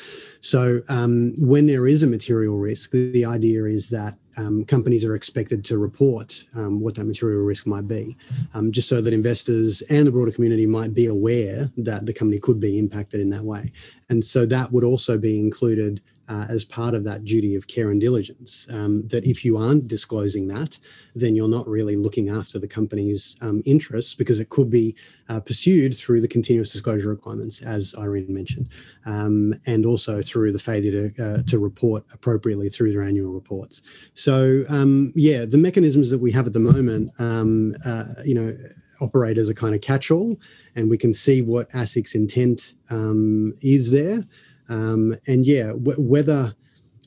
[0.41, 5.03] So, um, when there is a material risk, the, the idea is that um, companies
[5.03, 8.15] are expected to report um, what that material risk might be,
[8.53, 12.39] um, just so that investors and the broader community might be aware that the company
[12.39, 13.69] could be impacted in that way.
[14.09, 17.89] And so, that would also be included uh, as part of that duty of care
[17.89, 18.67] and diligence.
[18.69, 20.77] Um, that if you aren't disclosing that,
[21.15, 24.95] then you're not really looking after the company's um, interests because it could be
[25.27, 28.69] uh, pursued through the continuous disclosure requirements, as Irene mentioned,
[29.05, 33.81] um, and also through the failure to, uh, to report appropriately through their annual reports.
[34.13, 38.55] So, um, yeah, the mechanisms that we have at the moment, um, uh, you know,
[39.01, 40.37] operate as a kind of catch-all,
[40.75, 44.25] and we can see what ASIC's intent um, is there.
[44.69, 46.53] Um, and yeah, w- whether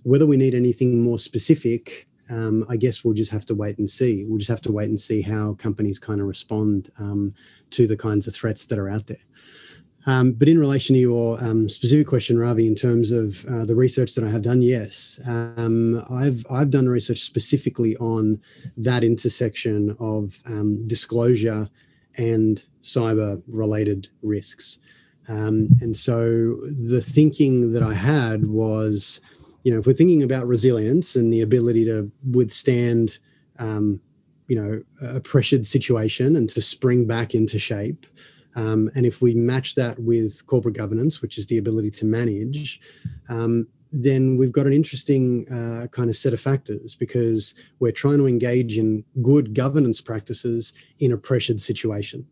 [0.04, 3.88] whether we need anything more specific, um, I guess we'll just have to wait and
[3.88, 4.24] see.
[4.24, 7.34] We'll just have to wait and see how companies kind of respond um,
[7.70, 9.24] to the kinds of threats that are out there.
[10.06, 13.76] Um, but in relation to your um, specific question, Ravi, in terms of uh, the
[13.76, 18.40] research that I have done, yes, um, I've I've done research specifically on
[18.76, 21.68] that intersection of um, disclosure
[22.18, 24.78] and cyber-related risks.
[25.32, 26.56] Um, and so
[26.90, 29.20] the thinking that I had was,
[29.62, 33.18] you know, if we're thinking about resilience and the ability to withstand,
[33.58, 33.98] um,
[34.46, 38.06] you know, a pressured situation and to spring back into shape,
[38.56, 42.78] um, and if we match that with corporate governance, which is the ability to manage,
[43.30, 48.18] um, then we've got an interesting uh, kind of set of factors because we're trying
[48.18, 52.26] to engage in good governance practices in a pressured situation.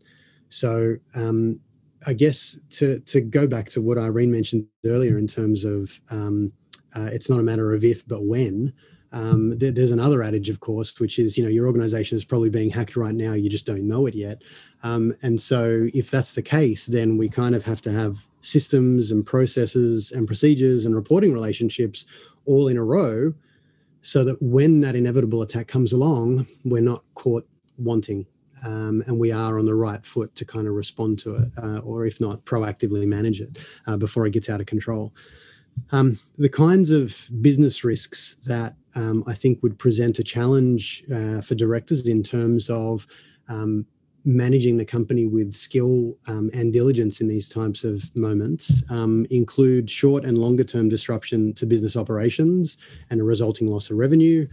[0.49, 1.59] So um,
[2.05, 6.51] I guess to to go back to what Irene mentioned earlier in terms of um,
[6.95, 8.73] uh, it's not a matter of if but when.
[9.13, 12.49] Um, there, there's another adage, of course, which is you know your organization is probably
[12.49, 13.33] being hacked right now.
[13.33, 14.41] You just don't know it yet.
[14.83, 19.11] Um, and so if that's the case, then we kind of have to have systems
[19.11, 22.05] and processes and procedures and reporting relationships
[22.45, 23.33] all in a row,
[24.01, 28.25] so that when that inevitable attack comes along, we're not caught wanting
[28.65, 31.79] um, and we are on the right foot to kind of respond to it, uh,
[31.79, 35.13] or if not, proactively manage it uh, before it gets out of control.
[35.91, 41.41] Um, the kinds of business risks that um, I think would present a challenge uh,
[41.41, 43.07] for directors in terms of
[43.47, 43.85] um,
[44.23, 49.89] managing the company with skill um, and diligence in these types of moments um, include
[49.89, 52.77] short and longer term disruption to business operations
[53.09, 54.47] and a resulting loss of revenue,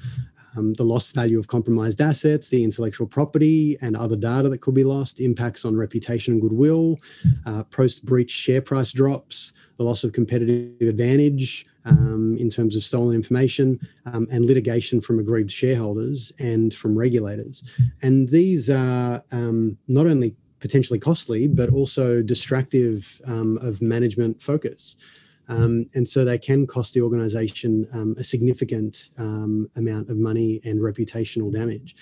[0.59, 4.75] um, the lost value of compromised assets, the intellectual property and other data that could
[4.75, 6.99] be lost, impacts on reputation and goodwill,
[7.47, 12.83] uh, post breach share price drops, the loss of competitive advantage um, in terms of
[12.83, 17.63] stolen information, um, and litigation from aggrieved shareholders and from regulators.
[18.03, 24.97] And these are um, not only potentially costly, but also distractive um, of management focus.
[25.49, 30.61] Um, and so they can cost the organization um, a significant um, amount of money
[30.65, 31.97] and reputational damage.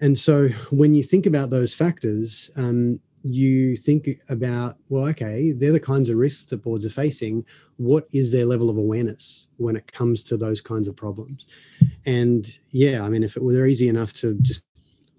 [0.00, 5.72] And so when you think about those factors, um, you think about, well, okay, they're
[5.72, 7.44] the kinds of risks that boards are facing.
[7.78, 11.46] What is their level of awareness when it comes to those kinds of problems?
[12.04, 14.64] And yeah, I mean, if it were easy enough to just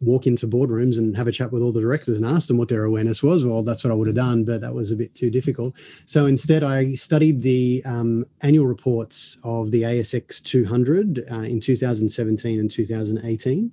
[0.06, 2.70] walk into boardrooms and have a chat with all the directors and ask them what
[2.70, 5.16] their awareness was, well, that's what I would have done, but that was a bit
[5.16, 5.76] too difficult.
[6.06, 12.60] So instead, I studied the um, annual reports of the ASX 200 uh, in 2017
[12.60, 13.72] and 2018.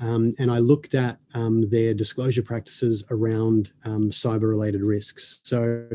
[0.00, 5.40] Um, and I looked at um, their disclosure practices around um, cyber related risks.
[5.44, 5.86] So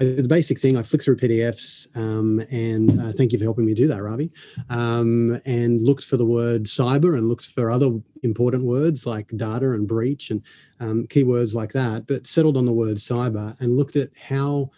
[0.00, 3.44] I did the basic thing, I flicked through PDFs, um, and uh, thank you for
[3.44, 4.30] helping me do that, Ravi,
[4.68, 7.90] um, and looked for the word cyber and looked for other
[8.22, 10.42] important words like data and breach and
[10.80, 14.70] um, keywords like that, but settled on the word cyber and looked at how.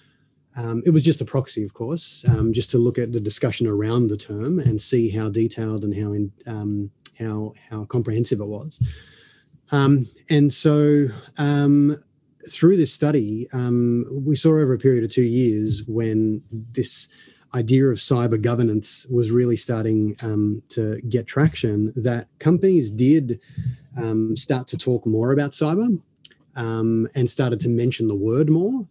[0.59, 3.67] Um, it was just a proxy, of course, um, just to look at the discussion
[3.67, 8.47] around the term and see how detailed and how in, um, how how comprehensive it
[8.47, 8.81] was.
[9.73, 11.09] Um, and so
[11.39, 11.97] um,
[12.49, 16.43] through this study, um, we saw over a period of two years when
[16.73, 17.09] this
[17.55, 23.41] idea of cyber governance was really starting um, to get traction, that companies did
[23.97, 25.99] um, start to talk more about cyber
[26.55, 28.87] and started to mention the word more.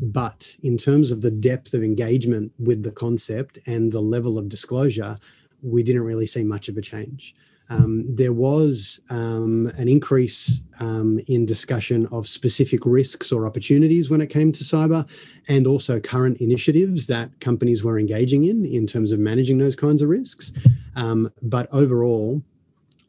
[0.00, 4.48] But in terms of the depth of engagement with the concept and the level of
[4.48, 5.16] disclosure,
[5.62, 7.34] we didn't really see much of a change
[7.72, 14.20] um, there was um, an increase um, in discussion of specific risks or opportunities when
[14.20, 15.08] it came to cyber,
[15.48, 20.02] and also current initiatives that companies were engaging in in terms of managing those kinds
[20.02, 20.52] of risks.
[20.96, 22.42] Um, but overall,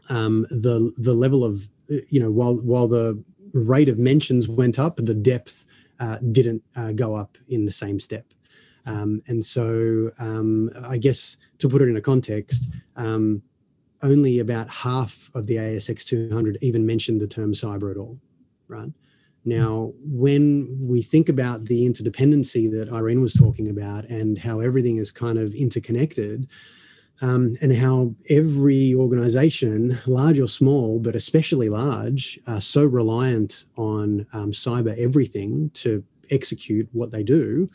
[0.10, 1.68] um, the the level of
[2.10, 3.22] you know while while the
[3.54, 5.66] rate of mentions went up, the depth
[6.00, 8.26] uh, didn't uh, go up in the same step.
[8.86, 10.12] Um, and so,
[10.90, 12.70] I guess to put it in a context,
[14.04, 18.20] only about half of the ASX 200 even mentioned the term cyber at all,
[18.68, 18.92] right?
[19.46, 24.98] Now, when we think about the interdependency that Irene was talking about and how everything
[24.98, 26.50] is kind of interconnected,
[27.22, 34.26] um, and how every organization, large or small, but especially large, are so reliant on
[34.34, 37.70] um, cyber everything to execute what they do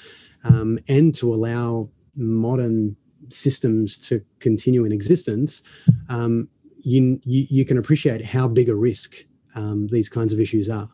[0.45, 2.97] um, and to allow modern
[3.31, 5.63] systems to continue in existence,
[6.09, 6.49] um,
[6.81, 9.25] you, you, you can appreciate how big a risk
[9.55, 10.89] um, these kinds of issues are,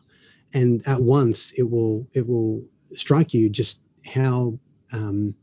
[0.53, 2.63] and at once it will it will
[2.95, 4.57] strike you just how
[4.93, 5.35] um,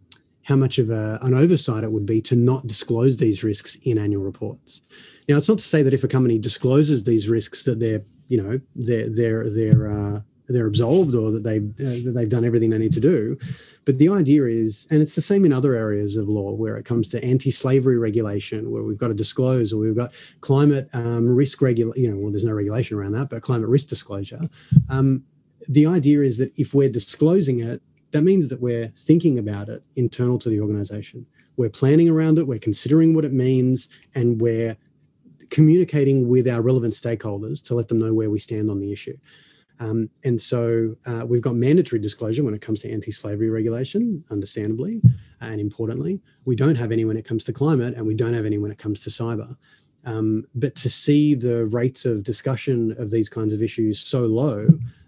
[0.42, 3.98] how much of a, an oversight it would be to not disclose these risks in
[3.98, 4.82] annual reports.
[5.28, 8.42] Now, it's not to say that if a company discloses these risks that they're you
[8.42, 12.70] know they're they're they're uh, they're absolved or that they've uh, that they've done everything
[12.70, 13.38] they need to do.
[13.84, 16.84] But the idea is, and it's the same in other areas of law where it
[16.84, 21.60] comes to anti-slavery regulation, where we've got to disclose, or we've got climate um, risk
[21.60, 22.02] regulation.
[22.02, 24.48] You know, well, there's no regulation around that, but climate risk disclosure.
[24.88, 25.24] Um,
[25.68, 29.82] the idea is that if we're disclosing it, that means that we're thinking about it
[29.96, 31.26] internal to the organization.
[31.56, 34.76] We're planning around it, we're considering what it means, and we're
[35.50, 39.16] communicating with our relevant stakeholders to let them know where we stand on the issue.
[39.80, 45.00] Um, and so uh, we've got mandatory disclosure when it comes to anti-slavery regulation, understandably
[45.40, 46.20] and importantly.
[46.44, 48.70] We don't have any when it comes to climate, and we don't have any when
[48.70, 49.56] it comes to cyber.
[50.04, 54.66] Um, but to see the rates of discussion of these kinds of issues so low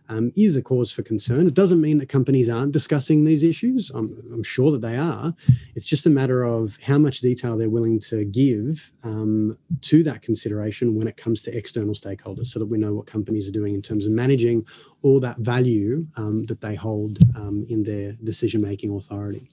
[0.08, 1.46] um, is a cause for concern.
[1.46, 3.90] It doesn't mean that companies aren't discussing these issues.
[3.90, 5.34] I'm, I'm, sure that they are.
[5.74, 10.22] It's just a matter of how much detail they're willing to give um, to that
[10.22, 13.74] consideration when it comes to external stakeholders so that we know what companies are doing
[13.74, 14.66] in terms of managing
[15.02, 19.48] all that value um, that they hold um, in their decision making authority.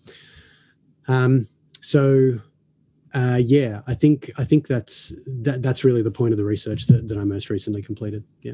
[1.07, 1.47] Um,
[1.79, 2.39] so,
[3.13, 6.87] uh, yeah, I think I think that's that, that's really the point of the research
[6.87, 8.23] that, that I most recently completed.
[8.41, 8.53] Yeah.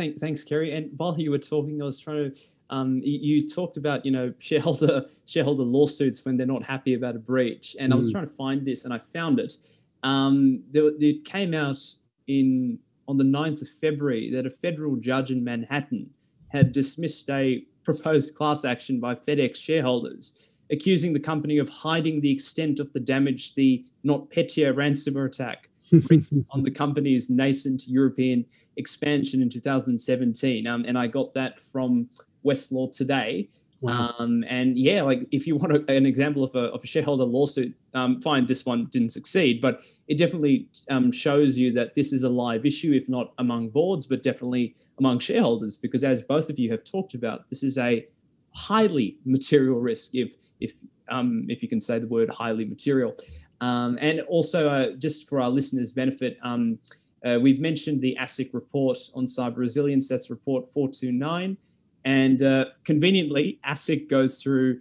[0.00, 0.72] Thank, thanks, Cary.
[0.72, 2.40] And while you were talking, I was trying to.
[2.70, 7.18] Um, you, talked about you know shareholder shareholder lawsuits when they're not happy about a
[7.18, 7.96] breach, and mm.
[7.96, 8.12] I was mm.
[8.12, 9.58] trying to find this, and I found it.
[10.02, 11.80] Um, there, it came out
[12.28, 12.78] in
[13.08, 16.08] on the 9th of February that a federal judge in Manhattan
[16.48, 20.38] had dismissed a proposed class action by FedEx shareholders,
[20.72, 25.68] accusing the company of hiding the extent of the damage the NotPetya ransomware attack
[26.52, 28.46] on the company's nascent European
[28.80, 30.66] expansion in 2017.
[30.66, 32.08] Um, and I got that from
[32.44, 33.48] Westlaw today.
[33.80, 34.14] Wow.
[34.18, 37.24] Um, and yeah, like if you want a, an example of a, of a shareholder
[37.24, 42.12] lawsuit, um, fine, this one didn't succeed, but it definitely um, shows you that this
[42.12, 46.50] is a live issue, if not among boards, but definitely among shareholders, because as both
[46.50, 48.06] of you have talked about, this is a
[48.52, 50.74] highly material risk, if if
[51.08, 53.16] um, if you can say the word highly material.
[53.60, 56.78] Um, and also, uh, just for our listeners' benefit, um,
[57.24, 60.08] uh, we've mentioned the ASIC report on cyber resilience.
[60.08, 61.56] That's report 429.
[62.04, 64.80] And uh, conveniently, ASIC goes through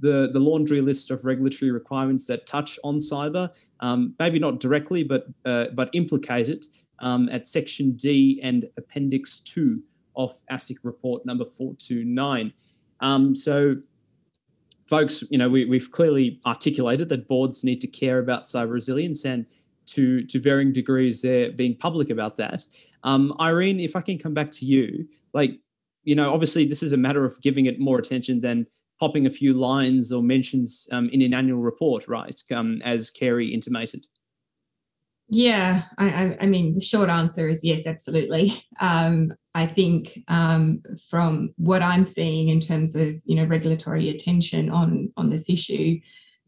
[0.00, 5.02] the, the laundry list of regulatory requirements that touch on cyber, um, maybe not directly,
[5.02, 6.66] but, uh, but implicated
[6.98, 9.82] um, at section D and appendix 2
[10.16, 12.52] of ASIC report number 429.
[13.00, 13.76] Um, so,
[14.86, 19.24] folks, you know, we, we've clearly articulated that boards need to care about cyber resilience
[19.24, 19.46] and
[19.88, 22.64] to, to varying degrees, they're being public about that.
[23.04, 25.58] Um, Irene, if I can come back to you, like,
[26.04, 28.66] you know, obviously this is a matter of giving it more attention than
[28.98, 32.40] popping a few lines or mentions um, in an annual report, right?
[32.50, 34.06] Um, as Cary intimated.
[35.30, 38.52] Yeah, I, I, mean, the short answer is yes, absolutely.
[38.80, 40.80] Um, I think um,
[41.10, 45.98] from what I'm seeing in terms of you know regulatory attention on on this issue,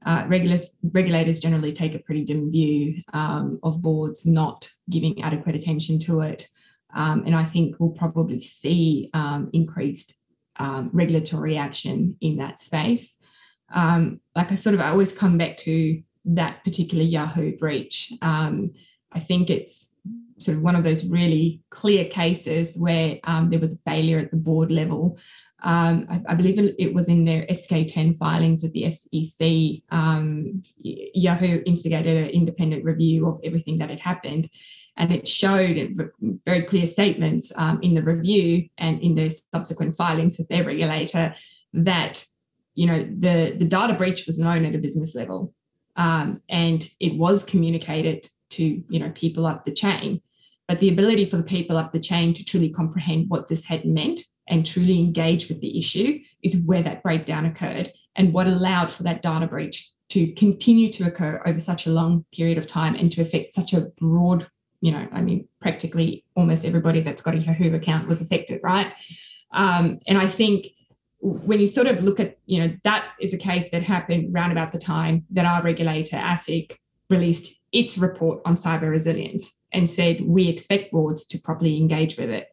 [0.06, 5.54] uh, regulators, regulators generally take a pretty dim view um, of boards not giving adequate
[5.54, 6.48] attention to it.
[6.94, 10.14] Um, and I think we'll probably see um, increased
[10.56, 13.16] um, regulatory action in that space.
[13.72, 18.12] Um, like I sort of I always come back to that particular Yahoo breach.
[18.22, 18.72] Um,
[19.12, 19.89] I think it's
[20.40, 23.18] sort of one of those really clear cases where
[23.48, 25.18] there was a failure at the board level
[25.62, 29.82] um, I, I, believe it was in their SK10 filings with the SEC.
[29.90, 34.48] Um, Yahoo instigated an independent review of everything that had happened,
[34.96, 36.10] and it showed
[36.46, 41.34] very clear statements um, in the review and in the subsequent filings with their regulator
[41.74, 42.24] that
[42.74, 45.52] you know the the data breach was known at a business level,
[45.96, 50.22] um, and it was communicated to you know people up the chain,
[50.70, 53.84] but the ability for the people up the chain to truly comprehend what this had
[53.84, 58.88] meant and truly engage with the issue is where that breakdown occurred and what allowed
[58.88, 62.94] for that data breach to continue to occur over such a long period of time
[62.94, 64.46] and to affect such a broad,
[64.80, 68.92] you know, I mean, practically almost everybody that's got a Yahoo account was affected, right?
[69.50, 70.68] Um, and I think
[71.18, 74.52] when you sort of look at, you know, that is a case that happened round
[74.52, 80.20] about the time that our regulator, ASIC, released its report on cyber resilience and said
[80.20, 82.48] we expect boards to properly engage with it.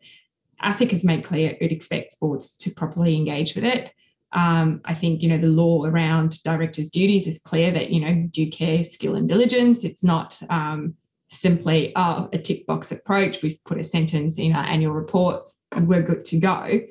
[0.63, 3.93] ASIC has made clear it expects boards to properly engage with it.
[4.33, 8.27] Um, I think you know the law around directors' duties is clear that you know
[8.29, 9.83] due care, skill, and diligence.
[9.83, 10.95] It's not um,
[11.29, 13.41] simply oh, a tick box approach.
[13.41, 15.43] We've put a sentence in our annual report
[15.75, 16.81] we're good to go.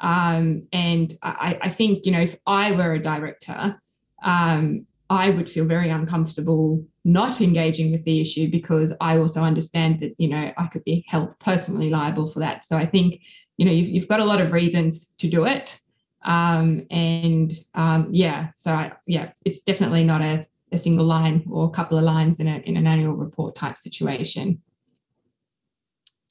[0.00, 3.80] Um, and I, I, think you know if I were a director,
[4.22, 10.00] um, I would feel very uncomfortable not engaging with the issue because I also understand
[10.00, 12.64] that, you know, I could be held personally liable for that.
[12.64, 13.20] So I think,
[13.58, 15.78] you know, you've, you've got a lot of reasons to do it.
[16.24, 21.66] Um, and um, yeah, so I, yeah, it's definitely not a, a single line or
[21.66, 24.62] a couple of lines in, a, in an annual report type situation.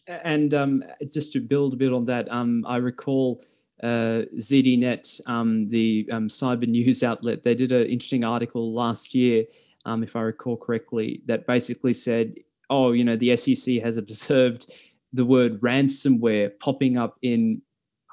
[0.07, 3.43] And um, just to build a bit on that, um, I recall
[3.83, 9.45] uh, ZDNet, um, the um, cyber news outlet, they did an interesting article last year
[9.85, 12.35] um, if I recall correctly, that basically said,
[12.69, 14.71] oh, you know, the SEC has observed
[15.13, 17.61] the word ransomware popping up in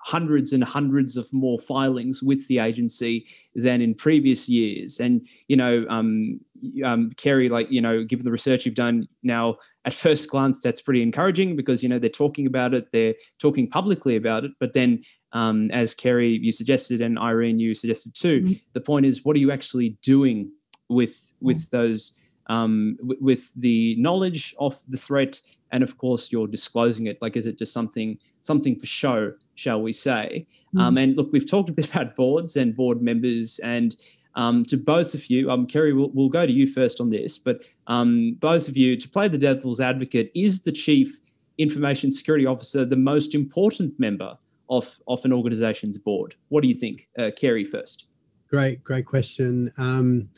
[0.04, 5.00] hundreds and hundreds of more filings with the agency than in previous years.
[5.00, 6.40] And, you know, um,
[6.84, 10.80] um, Cary, like, you know, given the research you've done now, at first glance, that's
[10.80, 14.52] pretty encouraging because, you know, they're talking about it, they're talking publicly about it.
[14.58, 15.02] But then,
[15.32, 18.52] um, as Cary, you suggested, and Irene, you suggested too, mm-hmm.
[18.72, 20.50] the point is, what are you actually doing
[20.88, 21.70] with with mm.
[21.70, 22.18] those
[22.48, 27.36] um, w- with the knowledge of the threat and of course you're disclosing it like
[27.36, 30.80] is it just something something for show shall we say mm.
[30.80, 33.96] um, and look we've talked a bit about boards and board members and
[34.34, 37.38] um, to both of you um, cary we'll, we'll, go to you first on this
[37.38, 41.18] but um, both of you to play the devil's advocate is the chief
[41.58, 44.38] information security officer the most important member
[44.70, 48.06] of, of an organization's board what do you think uh, cary first
[48.48, 50.28] great great question um,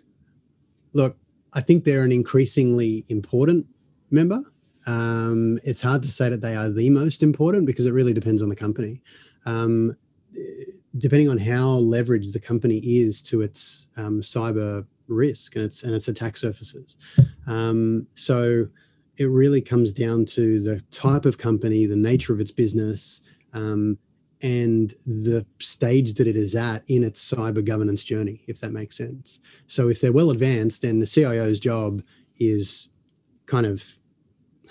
[0.92, 1.16] Look,
[1.52, 3.66] I think they're an increasingly important
[4.10, 4.40] member.
[4.86, 8.42] Um, it's hard to say that they are the most important because it really depends
[8.42, 9.02] on the company.
[9.46, 9.96] Um,
[10.98, 15.94] depending on how leveraged the company is to its um, cyber risk and its and
[15.94, 16.96] its attack surfaces.
[17.46, 18.66] Um, so
[19.16, 23.22] it really comes down to the type of company, the nature of its business,
[23.52, 23.98] um,
[24.42, 28.96] and the stage that it is at in its cyber governance journey, if that makes
[28.96, 29.40] sense.
[29.66, 32.02] So if they're well advanced, then the CIO's job
[32.38, 32.88] is
[33.46, 33.84] kind of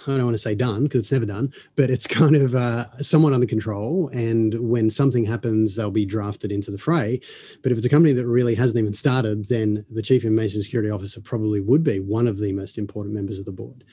[0.08, 2.90] I don't want to say done because it's never done, but it's kind of uh,
[2.98, 4.10] somewhat under control.
[4.10, 7.20] And when something happens, they'll be drafted into the fray.
[7.62, 10.90] But if it's a company that really hasn't even started, then the chief information security
[10.90, 13.84] officer probably would be one of the most important members of the board.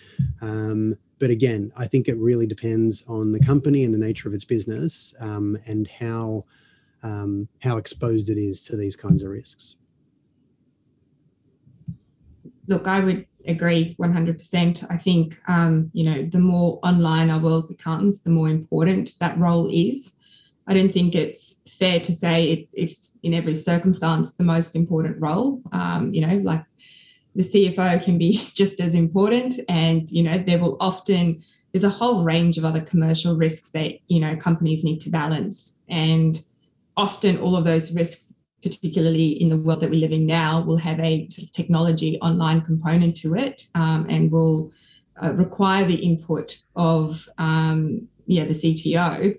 [0.40, 4.34] Um, but again, I think it really depends on the company and the nature of
[4.34, 6.44] its business um, and how
[7.02, 9.76] um, how exposed it is to these kinds of risks.
[12.68, 14.90] Look, I would agree 100%.
[14.90, 19.38] I think, um, you know, the more online our world becomes, the more important that
[19.38, 20.12] role is.
[20.66, 25.20] I don't think it's fair to say it, it's in every circumstance the most important
[25.20, 25.62] role.
[25.70, 26.64] Um, you know, like
[27.36, 31.90] the CFO can be just as important, and you know, there will often there's a
[31.90, 36.42] whole range of other commercial risks that you know companies need to balance, and
[36.96, 40.76] often all of those risks particularly in the world that we live in now, will
[40.76, 44.72] have a sort of technology online component to it um, and will
[45.22, 49.38] uh, require the input of um, yeah the CTO.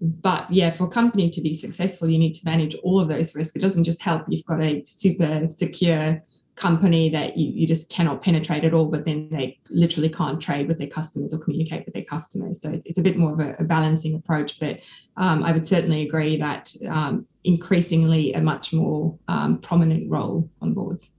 [0.00, 3.34] But yeah, for a company to be successful, you need to manage all of those
[3.34, 3.54] risks.
[3.54, 6.22] It doesn't just help you've got a super secure
[6.56, 10.68] company that you, you just cannot penetrate at all, but then they literally can't trade
[10.68, 12.60] with their customers or communicate with their customers.
[12.60, 14.60] So it's, it's a bit more of a, a balancing approach.
[14.60, 14.80] But
[15.16, 20.74] um, I would certainly agree that um, increasingly a much more um, prominent role on
[20.74, 21.10] boards.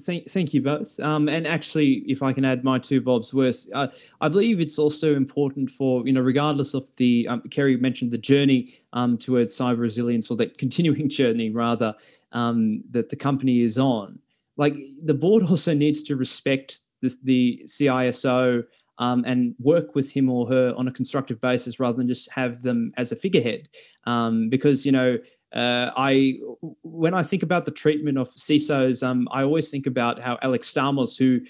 [0.00, 0.98] Thank, thank you both.
[1.00, 3.88] Um, and actually, if I can add my two bobs worth, uh,
[4.20, 8.18] I believe it's also important for you know, regardless of the um, Cary mentioned the
[8.18, 11.94] journey um, towards cyber resilience or that continuing journey rather
[12.32, 14.18] um, that the company is on.
[14.56, 18.64] Like the board also needs to respect this, the CISO
[18.98, 22.62] um, and work with him or her on a constructive basis rather than just have
[22.62, 23.68] them as a figurehead.
[24.04, 25.18] Um, because you know
[25.54, 26.38] uh, I
[26.82, 30.72] when I think about the treatment of CISOs, um, I always think about how Alex
[30.72, 31.40] Stamos, who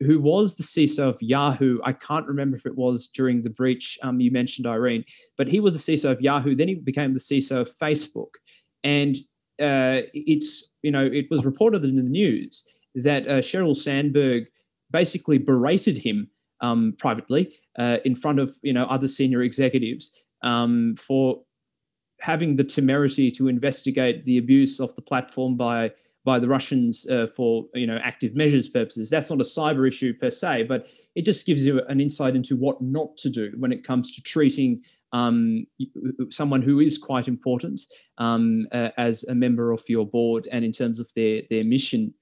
[0.00, 3.98] who was the CISO of Yahoo, I can't remember if it was during the breach
[4.02, 5.04] um, you mentioned, Irene,
[5.36, 6.54] but he was the CISO of Yahoo.
[6.54, 8.34] Then he became the CISO of Facebook,
[8.84, 9.16] and
[9.60, 14.48] uh, it's you know it was reported in the news that uh, Sheryl Sandberg
[14.90, 16.28] basically berated him
[16.60, 21.42] um, privately uh, in front of you know other senior executives um, for
[22.20, 25.92] having the temerity to investigate the abuse of the platform by
[26.24, 29.10] by the Russians uh, for you know active measures purposes.
[29.10, 32.56] That's not a cyber issue per se, but it just gives you an insight into
[32.56, 34.82] what not to do when it comes to treating
[35.12, 35.66] um,
[36.30, 37.80] someone who is quite important
[38.18, 42.14] um, uh, as a member of your board and in terms of their their mission.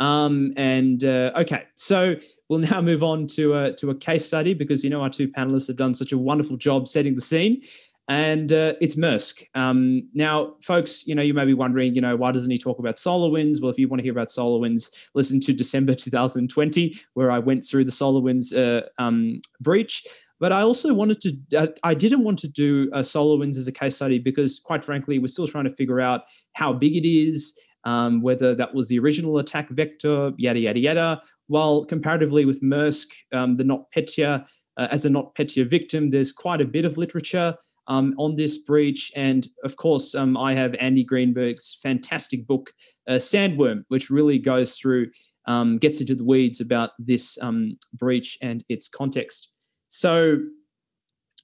[0.00, 2.16] Um, and uh, okay, so
[2.48, 5.28] we'll now move on to a to a case study because you know our two
[5.28, 7.62] panelists have done such a wonderful job setting the scene
[8.08, 9.44] and uh, it's Maersk.
[9.54, 12.78] Um, now, folks, you know, you may be wondering, you know, why doesn't he talk
[12.78, 13.62] about SolarWinds?
[13.62, 17.64] Well, if you want to hear about SolarWinds, listen to December 2020, where I went
[17.64, 20.06] through the SolarWinds uh, um, breach.
[20.40, 23.72] But I also wanted to, uh, I didn't want to do uh, SolarWinds as a
[23.72, 26.22] case study because, quite frankly, we're still trying to figure out
[26.54, 31.22] how big it is, um, whether that was the original attack vector, yada, yada, yada.
[31.46, 36.66] While comparatively with Maersk, um, the NotPetya, uh, as a NotPetya victim, there's quite a
[36.66, 37.54] bit of literature
[37.86, 39.12] um, on this breach.
[39.14, 42.72] And of course, um, I have Andy Greenberg's fantastic book,
[43.08, 45.10] uh, Sandworm, which really goes through,
[45.46, 49.53] um, gets into the weeds about this um, breach and its context.
[49.96, 50.38] So,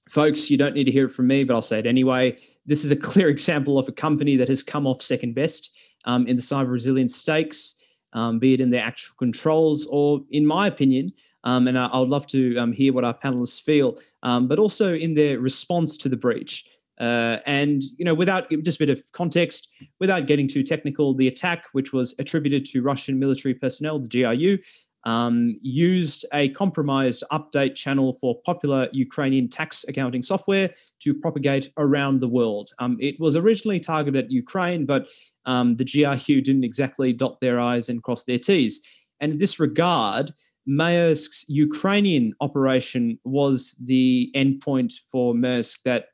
[0.09, 2.37] folks, you don't need to hear it from me, but I'll say it anyway.
[2.65, 5.73] This is a clear example of a company that has come off second best
[6.03, 7.77] um, in the cyber resilience stakes,
[8.11, 11.13] um, be it in their actual controls or, in my opinion,
[11.45, 14.59] um, and I, I, would love to um, hear what our panelists feel, um, but
[14.59, 16.65] also in their response to the breach.
[16.99, 19.69] Uh, and you know, without just a bit of context,
[20.01, 24.57] without getting too technical, the attack, which was attributed to Russian military personnel, the GRU,
[25.03, 32.19] um, used a compromised update channel for popular Ukrainian tax accounting software to propagate around
[32.19, 32.71] the world.
[32.79, 35.07] Um, it was originally targeted at Ukraine, but
[35.45, 38.81] um, the GRU didn't exactly dot their I's and cross their T's.
[39.19, 40.33] And in this regard,
[40.69, 46.09] Maersk's Ukrainian operation was the endpoint for Maersk that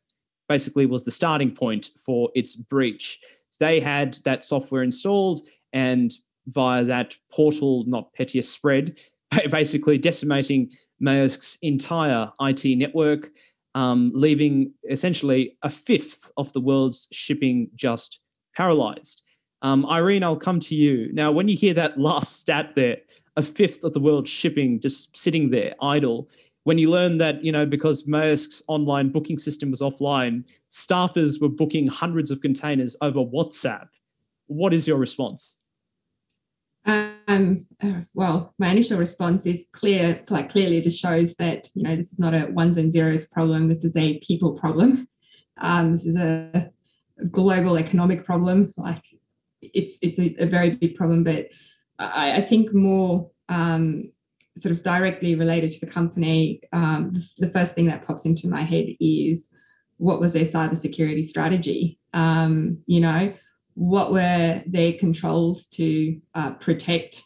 [0.48, 3.20] basically was the starting point for its breach.
[3.50, 5.42] So they had that software installed,
[5.74, 6.12] and
[6.48, 8.98] via that portal, NotPetya spread,
[9.50, 10.72] basically decimating
[11.02, 13.30] Maersk's entire IT network,
[13.76, 18.22] um, leaving essentially a fifth of the world's shipping just
[18.56, 19.24] paralyzed.
[19.62, 21.12] Um, Irene, I'll come to you.
[21.14, 22.98] Now, when you hear that last stat there,
[23.36, 26.28] a fifth of the world's shipping just sitting there idle.
[26.64, 31.48] When you learn that, you know, because Maersk's online booking system was offline, staffers were
[31.48, 33.88] booking hundreds of containers over WhatsApp.
[34.48, 35.57] What is your response?
[36.88, 40.24] Um, uh, well, my initial response is clear.
[40.30, 43.68] Like clearly, this shows that you know this is not a ones and zeros problem.
[43.68, 45.08] This is a people problem.
[45.60, 46.72] Um, this is a
[47.30, 48.74] global economic problem.
[48.78, 49.04] Like
[49.62, 51.48] it's it's a, a very big problem, but
[52.00, 54.12] I, I think more um,
[54.58, 58.62] sort of directly related to the company, um, the first thing that pops into my
[58.62, 59.50] head is
[59.98, 62.00] what was their cybersecurity strategy?
[62.14, 63.34] Um, you know,
[63.78, 67.22] what were their controls to uh, protect,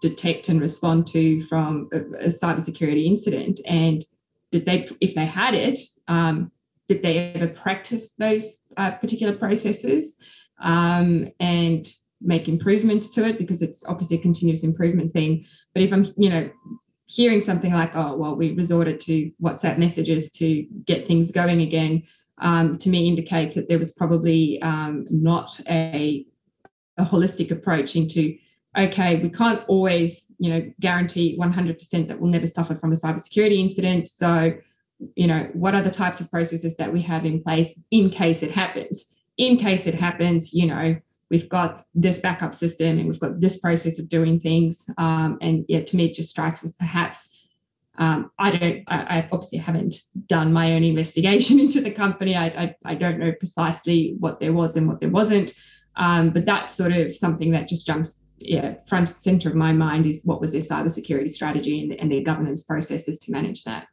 [0.00, 3.58] detect, and respond to from a, a cybersecurity incident?
[3.66, 4.04] And
[4.52, 6.52] did they, if they had it, um,
[6.88, 10.18] did they ever practice those uh, particular processes
[10.60, 11.88] um, and
[12.20, 13.36] make improvements to it?
[13.36, 15.44] Because it's obviously a continuous improvement thing.
[15.74, 16.48] But if I'm, you know,
[17.08, 22.04] hearing something like, oh, well, we resorted to WhatsApp messages to get things going again,
[22.38, 26.26] um, to me indicates that there was probably um, not a,
[26.98, 28.36] a holistic approach into
[28.76, 33.58] okay, we can't always, you know, guarantee 100% that we'll never suffer from a cybersecurity
[33.58, 34.08] incident.
[34.08, 34.52] So,
[35.14, 38.42] you know, what are the types of processes that we have in place in case
[38.42, 39.06] it happens?
[39.38, 40.94] In case it happens, you know,
[41.30, 44.88] we've got this backup system and we've got this process of doing things.
[44.98, 47.45] Um, and yeah, to me, it just strikes as perhaps
[47.98, 52.36] um, I don't, I, I, obviously haven't done my own investigation into the company.
[52.36, 55.54] I, I, I, don't know precisely what there was and what there wasn't.
[55.96, 60.06] Um, but that's sort of something that just jumps yeah, front center of my mind
[60.06, 63.86] is what was their cybersecurity strategy and, and their governance processes to manage that.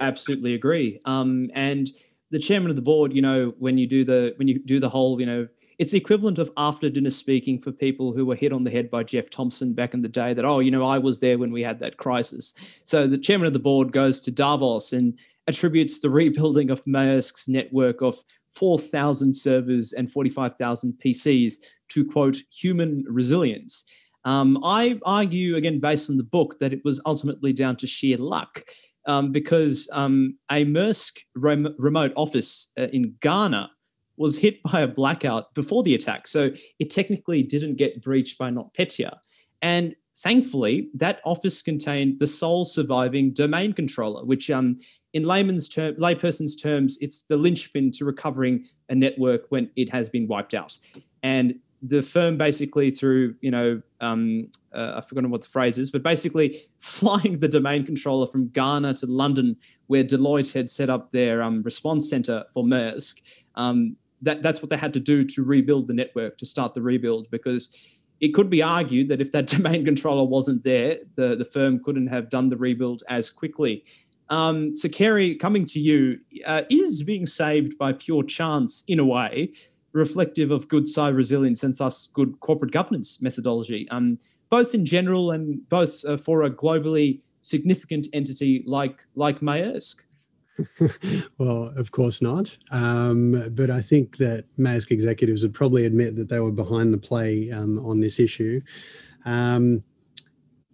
[0.00, 1.00] Absolutely agree.
[1.04, 1.90] Um, and
[2.30, 4.88] the chairman of the board, you know, when you do the when you do the
[4.88, 5.48] whole, you know,
[5.78, 8.90] it's the equivalent of after dinner speaking for people who were hit on the head
[8.90, 11.52] by Jeff Thomson back in the day that, oh, you know, I was there when
[11.52, 12.54] we had that crisis.
[12.82, 15.16] So the chairman of the board goes to Davos and
[15.46, 18.22] attributes the rebuilding of Maersk's network of
[18.54, 21.54] 4,000 servers and 45,000 PCs
[21.90, 23.84] to quote human resilience.
[24.24, 28.16] Um, I argue, again, based on the book, that it was ultimately down to sheer
[28.16, 28.64] luck
[29.06, 33.70] um, because um, a Maersk rem- remote office uh, in Ghana
[34.18, 36.26] was hit by a blackout before the attack.
[36.28, 39.16] So it technically didn't get breached by NotPetya.
[39.62, 44.78] And thankfully, that office contained the sole surviving domain controller, which um,
[45.12, 50.08] in layman's term, layperson's terms, it's the linchpin to recovering a network when it has
[50.08, 50.76] been wiped out.
[51.22, 55.90] And the firm basically through you know um, uh, I've forgotten what the phrase is,
[55.90, 59.56] but basically flying the domain controller from Ghana to London,
[59.86, 63.22] where Deloitte had set up their um, response center for Maersk.
[63.54, 66.82] Um, that that's what they had to do to rebuild the network to start the
[66.82, 67.76] rebuild because
[68.20, 72.08] it could be argued that if that domain controller wasn't there, the, the firm couldn't
[72.08, 73.84] have done the rebuild as quickly.
[74.30, 79.04] Um, so, Cary, coming to you, uh, is being saved by pure chance in a
[79.04, 79.52] way
[79.92, 84.18] reflective of good cyber resilience and thus good corporate governance methodology, um,
[84.50, 89.96] both in general and both uh, for a globally significant entity like like Maersk?
[91.38, 92.56] well, of course not.
[92.70, 96.98] Um, but I think that Maersk executives would probably admit that they were behind the
[96.98, 98.60] play um, on this issue.
[99.24, 99.82] Um,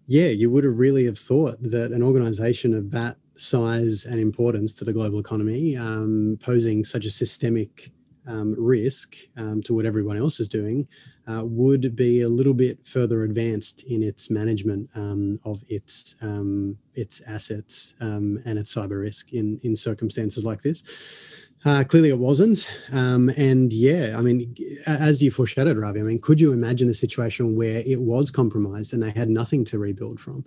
[0.06, 4.72] yeah, you would have really have thought that an organization of that size and importance
[4.74, 7.90] to the global economy, um, posing such a systemic
[8.26, 10.86] um, risk um, to what everyone else is doing,
[11.26, 16.76] uh, would be a little bit further advanced in its management um, of its um,
[16.94, 20.82] its assets um, and its cyber risk in in circumstances like this.
[21.66, 24.54] Uh, clearly, it wasn't, um, and yeah, I mean,
[24.86, 26.00] as you foreshadowed, Ravi.
[26.00, 29.64] I mean, could you imagine a situation where it was compromised and they had nothing
[29.66, 30.44] to rebuild from?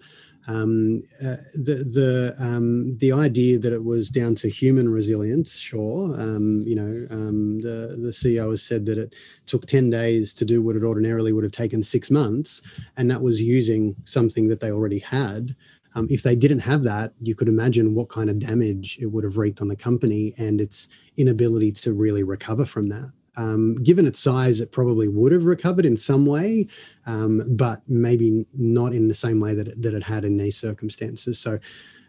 [0.48, 6.16] Um, uh, the the um, the idea that it was down to human resilience, sure.
[6.20, 9.14] Um, you know, um, the the CEO has said that it
[9.46, 12.62] took ten days to do what it ordinarily would have taken six months,
[12.96, 15.56] and that was using something that they already had.
[15.96, 19.24] Um, if they didn't have that, you could imagine what kind of damage it would
[19.24, 23.12] have wreaked on the company and its inability to really recover from that.
[23.38, 26.68] Um, given its size, it probably would have recovered in some way,
[27.06, 30.58] um, but maybe not in the same way that it, that it had in these
[30.58, 31.40] circumstances.
[31.40, 31.60] So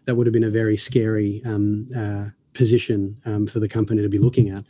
[0.05, 4.09] that would have been a very scary um, uh, position um, for the company to
[4.09, 4.63] be looking at.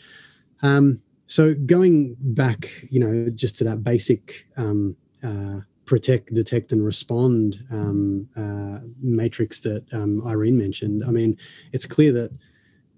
[0.62, 6.86] Um, so going back, you know, just to that basic um, uh, protect, detect, and
[6.86, 9.86] respond uh, matrix that
[10.26, 11.04] Irene mentioned.
[11.06, 11.38] I mean,
[11.72, 12.32] it's clear that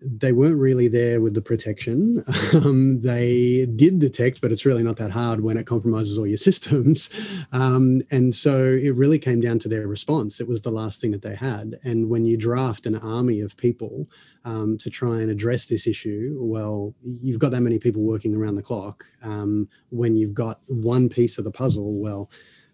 [0.01, 2.23] they weren't really there with the protection.
[2.53, 6.37] Um, they did detect, but it's really not that hard when it compromises all your
[6.49, 7.09] systems.
[7.53, 10.41] Um, and so it really came down to their response.
[10.41, 11.79] It was the last thing that they had.
[11.83, 14.09] And when you draft an army of people
[14.43, 18.55] um, to try and address this issue, well, you've got that many people working around
[18.55, 19.05] the clock.
[19.23, 22.29] Um, when you've got one piece of the puzzle, well,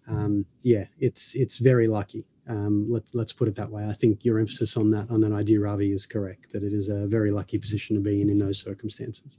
[0.08, 2.26] um, yeah, it's it's very lucky.
[2.48, 3.86] Um, let's let's put it that way.
[3.86, 6.52] I think your emphasis on that on that idea, Ravi, is correct.
[6.52, 9.38] That it is a very lucky position to be in in those circumstances.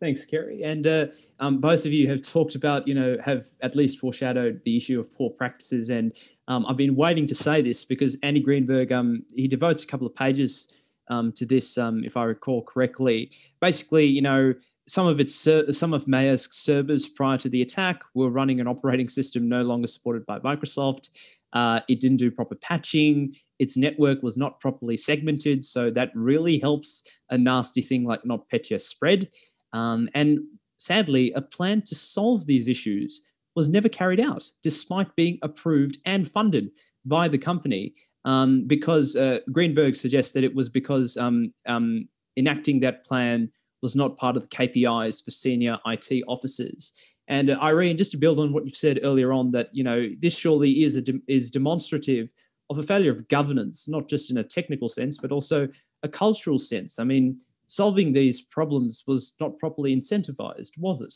[0.00, 0.62] Thanks, Cary.
[0.62, 1.06] And uh,
[1.40, 5.00] um, both of you have talked about, you know, have at least foreshadowed the issue
[5.00, 5.90] of poor practices.
[5.90, 6.12] And
[6.46, 10.06] um, I've been waiting to say this because Andy Greenberg, um, he devotes a couple
[10.06, 10.68] of pages
[11.08, 13.32] um, to this, um, if I recall correctly.
[13.60, 14.54] Basically, you know,
[14.86, 19.08] some of its some of Maersk's servers prior to the attack were running an operating
[19.08, 21.10] system no longer supported by Microsoft.
[21.52, 23.34] Uh, it didn't do proper patching.
[23.58, 28.80] Its network was not properly segmented, so that really helps a nasty thing like NotPetya
[28.80, 29.30] spread.
[29.72, 30.40] Um, and
[30.76, 33.22] sadly, a plan to solve these issues
[33.56, 36.70] was never carried out, despite being approved and funded
[37.04, 37.94] by the company.
[38.24, 43.50] Um, because uh, Greenberg suggests that it was because um, um enacting that plan
[43.82, 46.92] was not part of the KPIs for senior IT officers.
[47.28, 50.08] And uh, Irene, just to build on what you've said earlier on, that you know
[50.18, 52.30] this surely is a de- is demonstrative
[52.70, 55.68] of a failure of governance, not just in a technical sense, but also
[56.02, 56.98] a cultural sense.
[56.98, 61.14] I mean, solving these problems was not properly incentivized, was it?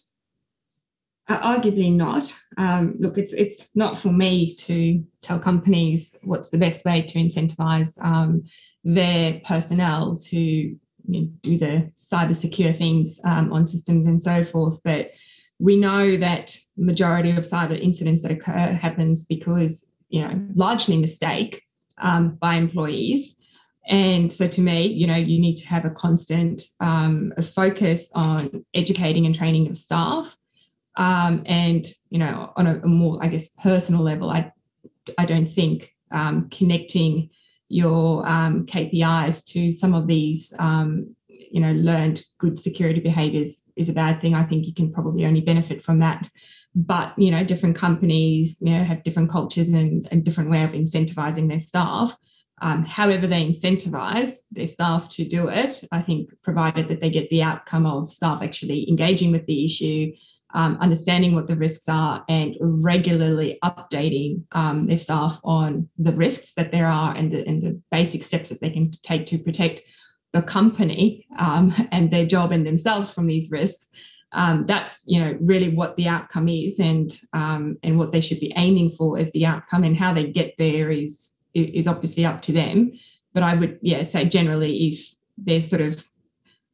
[1.29, 2.35] Uh, arguably not.
[2.59, 7.19] Um, look, it's it's not for me to tell companies what's the best way to
[7.19, 8.45] incentivize um,
[8.85, 14.45] their personnel to you know, do the cyber secure things um, on systems and so
[14.45, 14.79] forth.
[14.85, 15.13] But
[15.63, 21.63] we know that majority of cyber incidents that occur happens because you know largely mistake
[21.99, 23.37] um, by employees
[23.89, 28.11] and so to me, you know, you need to have a constant um, a focus
[28.15, 30.37] on educating and training of staff.
[30.97, 34.53] Um, and, you know, on a, a, more, I guess, personal level, I,
[35.19, 37.31] I don't think um, connecting
[37.69, 41.17] your um, KPIs to some of these, um,
[41.51, 44.35] you know, learned good security behaviors is a bad thing.
[44.35, 46.29] I think you can probably only benefit from that.
[46.75, 50.73] But, you know, different companies, you know, have different cultures and, and different way of
[50.73, 52.17] incentivizing their staff
[52.63, 57.29] um, however they incentivize their staff to do it, I think provided that they get
[57.29, 60.13] the outcome of staff actually engaging with the issue,
[60.55, 66.55] um, understanding what the risks are, and regularly updating um, their staff on the risks
[66.55, 69.83] that there are and the, and the basic steps that they can take to protect
[70.33, 73.91] the company um, and their job and themselves from these risks.
[74.35, 78.41] Um, that's you know really what the outcome is and um, and what they should
[78.41, 82.43] be aiming for as the outcome and how they get there is is obviously up
[82.43, 82.93] to them.
[83.35, 86.05] But I would, yeah, say generally if there's sort of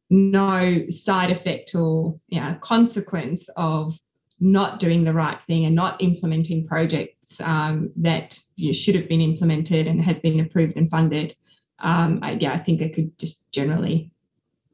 [0.09, 3.99] no side effect or know, consequence of
[4.39, 9.21] not doing the right thing and not implementing projects um, that you should have been
[9.21, 11.35] implemented and has been approved and funded,
[11.81, 14.11] um, I, yeah, I think it could just generally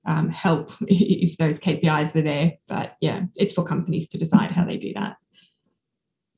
[0.05, 2.53] um, help if those KPIs were there.
[2.67, 5.17] But yeah, it's for companies to decide how they do that.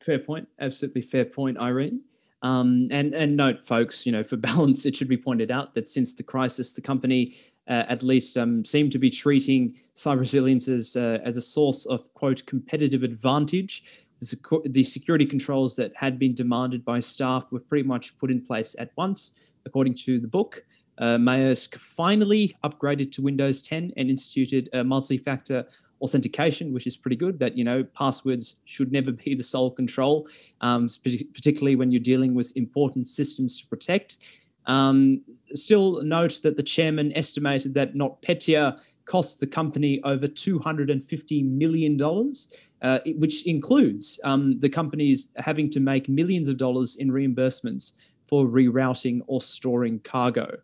[0.01, 0.47] Fair point.
[0.59, 2.01] Absolutely fair point, Irene.
[2.43, 5.89] Um, and, and note, folks, you know, for balance, it should be pointed out that
[5.89, 7.35] since the crisis, the company
[7.67, 11.85] uh, at least um, seemed to be treating cyber resilience as, uh, as a source
[11.85, 13.83] of, quote, competitive advantage.
[14.19, 18.43] The, the security controls that had been demanded by staff were pretty much put in
[18.43, 19.37] place at once,
[19.67, 20.65] according to the book.
[20.97, 25.67] Uh, Maersk finally upgraded to Windows 10 and instituted a multi-factor
[26.01, 27.39] authentication, which is pretty good.
[27.39, 30.27] That you know passwords should never be the sole control,
[30.61, 30.89] um,
[31.33, 34.17] particularly when you're dealing with important systems to protect.
[34.65, 35.21] Um,
[35.53, 42.33] still note that the chairman estimated that NotPetya cost the company over $250 million,
[42.81, 47.93] uh, which includes um, the companies having to make millions of dollars in reimbursements
[48.27, 50.57] for rerouting or storing cargo.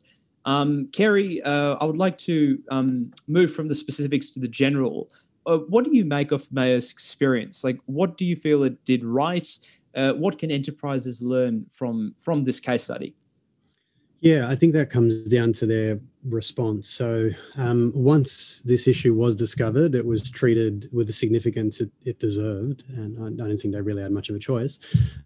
[0.46, 5.10] Um, Cary, uh, I would like to um, move from the specifics to the general
[5.46, 7.64] uh, what do you make of Maersk's experience?
[7.64, 9.48] Like, what do you feel it did right?
[9.96, 13.16] Uh, what can enterprises learn from from this case study?
[14.22, 16.90] Yeah, I think that comes down to their response.
[16.90, 22.20] So um, once this issue was discovered, it was treated with the significance it, it
[22.20, 24.80] deserved, and I, don't think they really had much of a choice.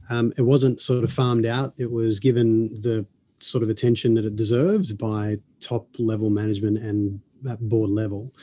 [0.10, 3.06] Um, it wasn't sort of farmed out; it was given the
[3.40, 7.20] sort of attention that it deserved by top level management and
[7.50, 8.34] at board level.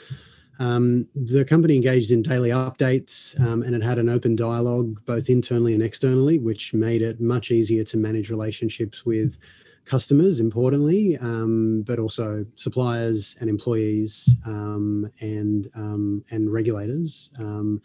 [0.60, 5.28] Um, the company engaged in daily updates um, and it had an open dialogue both
[5.28, 9.36] internally and externally, which made it much easier to manage relationships with
[9.84, 17.30] customers, importantly, um, but also suppliers and employees um, and um, and regulators.
[17.38, 17.80] Um,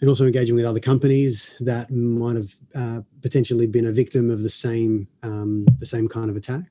[0.00, 4.42] and also engaging with other companies that might have uh, potentially been a victim of
[4.42, 6.64] the same the same kind of attack.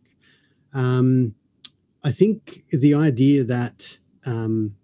[2.06, 3.98] I think the idea that
[4.28, 4.76] um,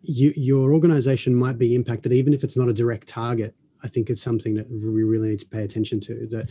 [0.00, 3.54] you, your organization might be impacted, even if it's not a direct target.
[3.84, 6.26] I think it's something that we really need to pay attention to.
[6.28, 6.50] That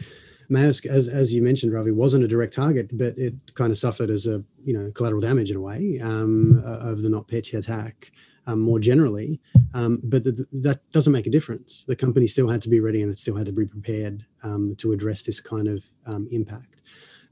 [0.50, 4.10] Maersk, as, as you mentioned, Ravi, wasn't a direct target, but it kind of suffered
[4.10, 8.12] as a you know collateral damage in a way um, of the NotPetya attack.
[8.48, 9.40] um, more generally.
[9.74, 11.86] Um, but th- that doesn't make a difference.
[11.88, 14.76] The company still had to be ready and it still had to be prepared um,
[14.78, 16.82] to address this kind of um, impact.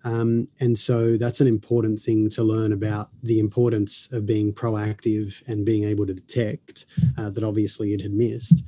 [0.06, 5.42] Um, and so that's an important thing to learn about the importance of being proactive
[5.48, 6.86] and being able to detect
[7.18, 8.64] uh, that obviously it had missed.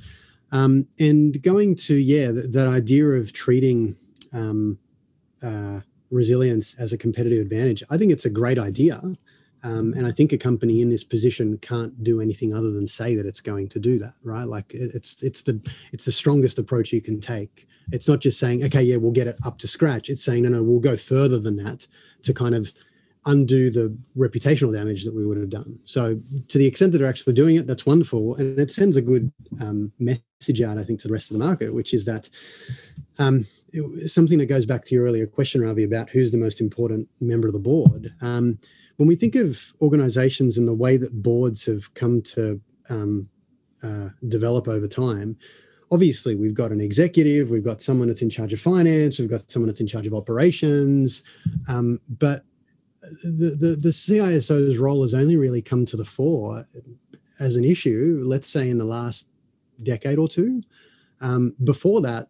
[0.52, 3.96] Um, and going to, yeah, th- that idea of treating
[5.42, 5.80] uh,
[6.10, 9.00] resilience as a competitive advantage, I think it's a great idea.
[9.62, 13.16] Um, and I think a company in this position can't do anything other than say
[13.16, 14.44] that it's going to do that, right?
[14.44, 15.60] Like it's it's the
[15.92, 17.66] it's the strongest approach you can take.
[17.90, 20.08] It's not just saying, okay, yeah, we'll get it up to scratch.
[20.08, 21.86] It's saying, no, no, we'll go further than that
[22.22, 22.72] to kind of
[23.26, 25.78] undo the reputational damage that we would have done.
[25.84, 29.02] So, to the extent that they're actually doing it, that's wonderful, and it sends a
[29.02, 32.30] good um, message out, I think, to the rest of the market, which is that
[33.18, 33.46] um,
[34.06, 37.46] something that goes back to your earlier question, Ravi, about who's the most important member
[37.46, 38.12] of the board.
[38.20, 38.58] Um,
[38.96, 43.28] when we think of organizations and the way that boards have come to um,
[43.82, 45.36] uh, develop over time,
[45.90, 49.50] obviously we've got an executive, we've got someone that's in charge of finance, we've got
[49.50, 51.22] someone that's in charge of operations,
[51.68, 52.44] um, but
[53.02, 56.64] the, the, the CISO's role has only really come to the fore
[57.38, 59.28] as an issue, let's say in the last
[59.82, 60.62] decade or two.
[61.20, 62.28] Um, before that,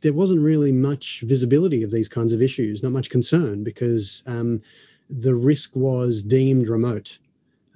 [0.00, 4.60] there wasn't really much visibility of these kinds of issues, not much concern because um,
[5.08, 7.18] the risk was deemed remote.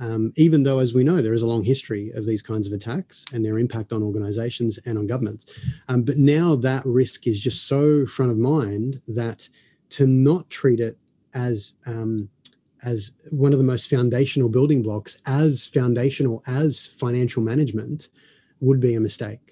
[0.00, 2.72] Um, even though, as we know, there is a long history of these kinds of
[2.72, 5.60] attacks and their impact on organizations and on governments.
[5.88, 9.48] Um, but now that risk is just so front of mind that
[9.90, 10.98] to not treat it
[11.34, 12.28] as um,
[12.84, 18.08] as one of the most foundational building blocks, as foundational as financial management,
[18.60, 19.51] would be a mistake.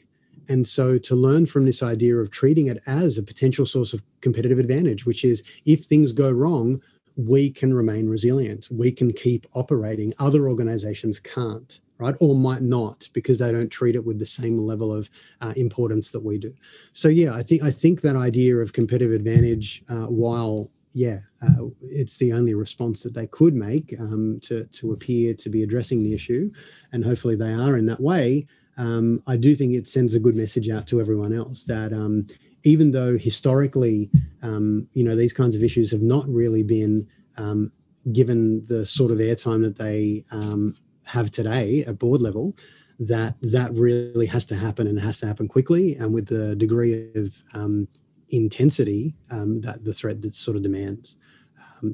[0.51, 4.03] And so to learn from this idea of treating it as a potential source of
[4.21, 6.83] competitive advantage, which is if things go wrong,
[7.17, 8.69] we can remain resilient.
[8.71, 10.13] We can keep operating.
[10.19, 12.17] Other organizations can't, right?
[12.19, 15.09] Or might not because they don't treat it with the same level of
[15.41, 16.53] uh, importance that we do.
[16.95, 21.67] So yeah, I think I think that idea of competitive advantage, uh, while yeah, uh,
[21.83, 26.03] it's the only response that they could make um, to to appear to be addressing
[26.03, 26.51] the issue,
[26.93, 28.47] and hopefully they are in that way.
[28.77, 32.27] Um, I do think it sends a good message out to everyone else that um,
[32.63, 34.11] even though historically,
[34.43, 37.07] um, you know, these kinds of issues have not really been
[37.37, 37.73] um,
[38.13, 40.75] given the sort of airtime that they um,
[41.07, 42.57] have today at board level,
[42.99, 47.11] that that really has to happen and has to happen quickly and with the degree
[47.15, 47.89] of um,
[48.29, 51.17] intensity that the threat that sort of demands.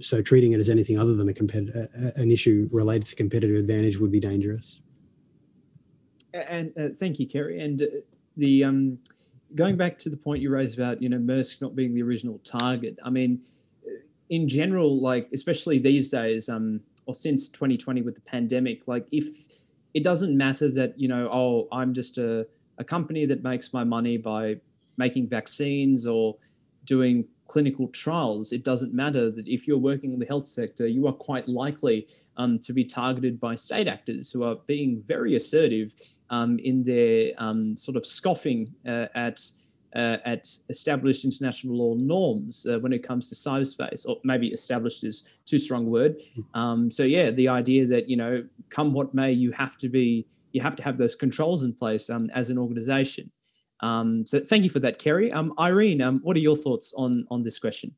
[0.01, 3.99] So treating it as anything other than a competitive, an issue related to competitive advantage
[3.99, 4.81] would be dangerous.
[6.35, 7.61] And uh, thank you, Cary.
[7.61, 7.87] And uh,
[8.37, 8.99] the um,
[9.55, 12.41] going back to the point you raised about you know Maersk not being the original
[12.45, 12.99] target.
[13.05, 13.41] I mean,
[14.29, 19.27] in general, like especially these days, um, or since 2020 with the pandemic, like if
[19.95, 22.47] it doesn't matter that you know, oh, I'm just a
[22.79, 24.57] a company that makes my money by
[24.99, 26.37] making vaccines or
[26.85, 31.07] doing clinical trials, it doesn't matter that if you're working in the health sector, you
[31.07, 32.07] are quite likely
[32.37, 35.93] um, to be targeted by state actors who are being very assertive
[36.31, 39.41] um, in their um, sort of scoffing uh, at
[39.95, 45.03] uh, at established international law norms uh, when it comes to cyberspace, or maybe established
[45.05, 46.21] is too strong a word.
[46.35, 46.61] Hmm.
[46.61, 50.27] Um, so yeah, the idea that you know, come what may, you have to be,
[50.53, 53.31] you have to have those controls in place um, as an organisation.
[53.81, 55.33] Um, so thank you for that, Cary.
[55.33, 57.95] Um, Irene, um, what are your thoughts on on this question?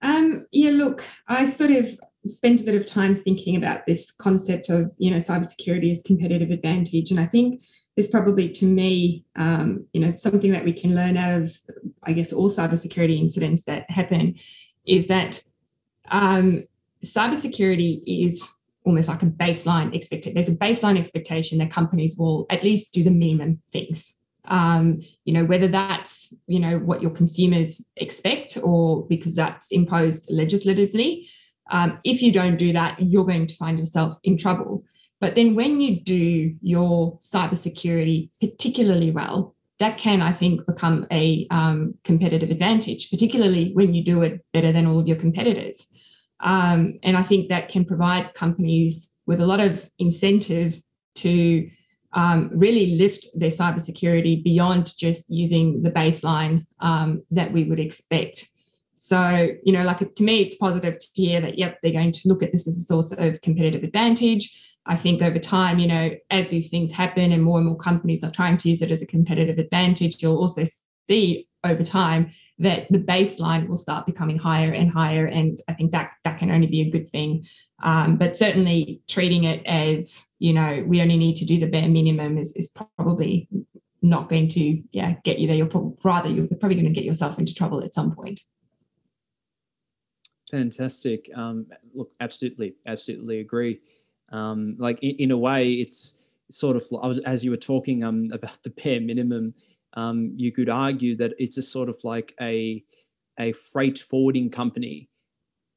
[0.00, 1.98] Um, yeah, look, I sort of
[2.28, 6.50] spent a bit of time thinking about this concept of you know cybersecurity as competitive
[6.50, 7.62] advantage, and I think
[7.96, 11.56] there's probably to me um, you know something that we can learn out of
[12.02, 14.36] I guess all cybersecurity incidents that happen
[14.86, 15.42] is that
[16.10, 16.64] um,
[17.04, 18.46] cybersecurity is
[18.84, 20.34] almost like a baseline expected.
[20.34, 24.14] There's a baseline expectation that companies will at least do the minimum things
[24.46, 30.30] um, you know whether that's you know what your consumers expect or because that's imposed
[30.30, 31.28] legislatively
[31.70, 34.84] um, if you don't do that you're going to find yourself in trouble
[35.20, 41.46] but then when you do your cybersecurity particularly well that can i think become a
[41.50, 45.86] um, competitive advantage particularly when you do it better than all of your competitors
[46.40, 50.82] um, and i think that can provide companies with a lot of incentive
[51.14, 51.70] to
[52.14, 58.48] um, really lift their cybersecurity beyond just using the baseline um, that we would expect.
[59.06, 62.20] So, you know, like to me, it's positive to hear that, yep, they're going to
[62.24, 64.78] look at this as a source of competitive advantage.
[64.86, 68.24] I think over time, you know, as these things happen and more and more companies
[68.24, 70.64] are trying to use it as a competitive advantage, you'll also
[71.06, 75.26] see over time that the baseline will start becoming higher and higher.
[75.26, 77.44] And I think that that can only be a good thing.
[77.82, 81.90] Um, but certainly treating it as, you know, we only need to do the bare
[81.90, 83.48] minimum is, is probably
[84.00, 85.56] not going to yeah get you there.
[85.56, 88.40] You're pro- rather you're probably going to get yourself into trouble at some point.
[90.54, 91.28] Fantastic.
[91.34, 93.80] Um, look, absolutely, absolutely agree.
[94.30, 98.04] Um, like in, in, a way, it's sort of I was as you were talking
[98.04, 99.54] um, about the bare minimum.
[99.94, 102.84] Um, you could argue that it's a sort of like a
[103.40, 105.08] a freight forwarding company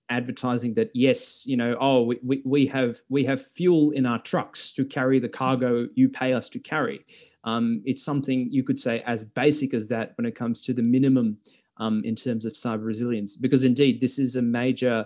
[0.09, 4.19] advertising that yes you know oh we, we, we have we have fuel in our
[4.19, 7.03] trucks to carry the cargo you pay us to carry
[7.43, 10.81] um, it's something you could say as basic as that when it comes to the
[10.81, 11.37] minimum
[11.79, 15.05] um, in terms of cyber resilience, because indeed this is a major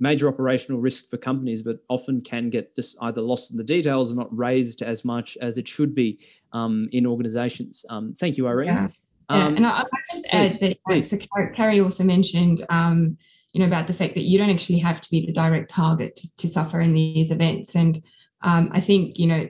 [0.00, 4.12] major operational risk for companies, but often can get just either lost in the details
[4.12, 6.18] or not raised as much as it should be
[6.52, 7.86] um, in organizations.
[7.88, 8.68] Um, thank you, Irene.
[8.68, 8.88] Yeah.
[9.30, 9.46] yeah.
[9.46, 11.18] Um, and I, I just please, add that so
[11.54, 13.16] Cary also mentioned, um,
[13.52, 16.16] you know, about the fact that you don't actually have to be the direct target
[16.16, 17.76] to, to suffer in these events.
[17.76, 18.02] And
[18.42, 19.48] um, I think, you know,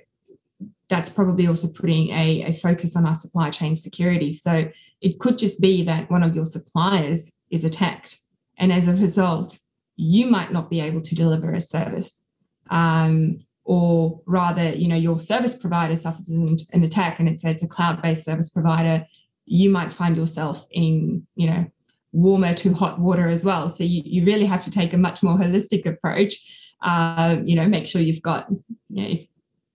[0.89, 4.33] that's probably also putting a, a focus on our supply chain security.
[4.33, 4.71] So
[5.01, 8.19] it could just be that one of your suppliers is attacked.
[8.59, 9.59] And as a result,
[9.97, 12.27] you might not be able to deliver a service.
[12.71, 17.63] Um, or rather, you know, your service provider suffers an, an attack and it's, it's
[17.63, 19.07] a cloud-based service provider.
[19.47, 21.67] You might find yourself in, you know,
[22.13, 23.71] warmer to hot water as well.
[23.71, 26.35] So you, you really have to take a much more holistic approach.
[26.83, 28.47] Uh, you know, make sure you've got,
[28.91, 29.27] you know, if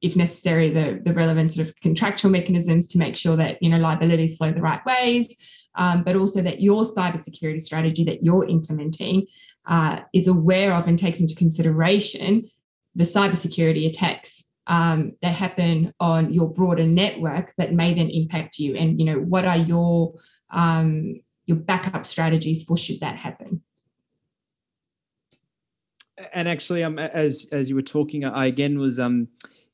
[0.02, 3.78] if necessary, the, the relevant sort of contractual mechanisms to make sure that you know
[3.78, 5.36] liabilities flow the right ways,
[5.76, 9.28] um, but also that your cybersecurity strategy that you're implementing
[9.68, 12.50] uh, is aware of and takes into consideration
[12.96, 18.76] the cybersecurity attacks um, that happen on your broader network that may then impact you.
[18.76, 20.14] And you know what are your
[20.52, 23.64] um, your backup strategies for should that happen?
[26.34, 29.30] And actually, um, as as you were talking, I again was um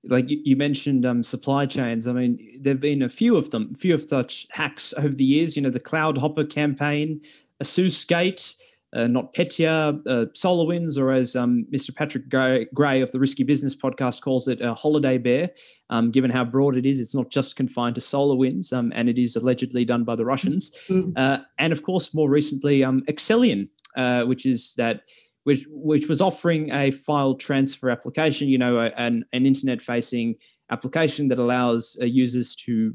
[0.08, 2.08] like you, mentioned um, supply chains.
[2.08, 5.24] I mean, there've been a few of them, a few of such hacks over the
[5.24, 5.56] years.
[5.56, 7.22] You know, the Cloud Hopper campaign,
[7.62, 8.56] asus gate
[8.96, 11.94] uh, NotPetya, uh, SolarWinds, or as um, Mr.
[11.94, 15.50] Patrick Gray, of the Risky Business podcast calls it, a holiday bear.
[15.90, 19.18] Um, given how broad it is, it's not just confined to SolarWinds, um, and it
[19.18, 20.72] is allegedly done by the Russians.
[20.88, 21.12] Mm-hmm.
[21.16, 25.02] Uh, and of course, more recently, um, Accellion, uh, which is that
[25.46, 30.36] which which was offering a file transfer application, you know, an, an internet facing
[30.72, 32.94] application that allows uh, users to,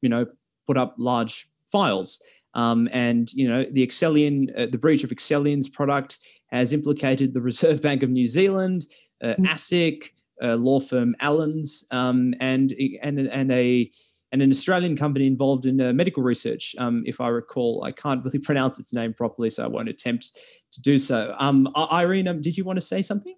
[0.00, 0.26] you know,
[0.66, 2.20] put up large files.
[2.54, 7.42] Um, and you know, the Accellion, uh, the breach of Accellion's product has implicated the
[7.42, 8.86] Reserve Bank of New Zealand,
[9.22, 9.46] uh, mm.
[9.46, 10.04] ASIC,
[10.42, 13.90] uh, law firm Allens, um, and and and a
[14.32, 17.82] and an Australian company involved in uh, medical research, um, if I recall.
[17.84, 20.38] I can't really pronounce its name properly, so I won't attempt
[20.72, 21.34] to do so.
[21.38, 23.34] Um, Irene, um, did you want to say something?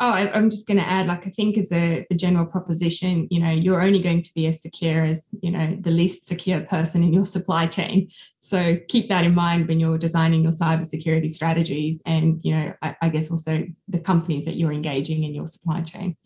[0.00, 3.28] Oh, I, am just going to add, like, I think as a, a, general proposition,
[3.30, 6.62] you know, you're only going to be as secure as, you know, the least secure
[6.62, 8.10] person in your supply chain.
[8.40, 12.96] So keep that in mind when you're designing your cybersecurity strategies and, you know, I,
[13.02, 16.16] I guess also the companies that you're engaging in your supply chain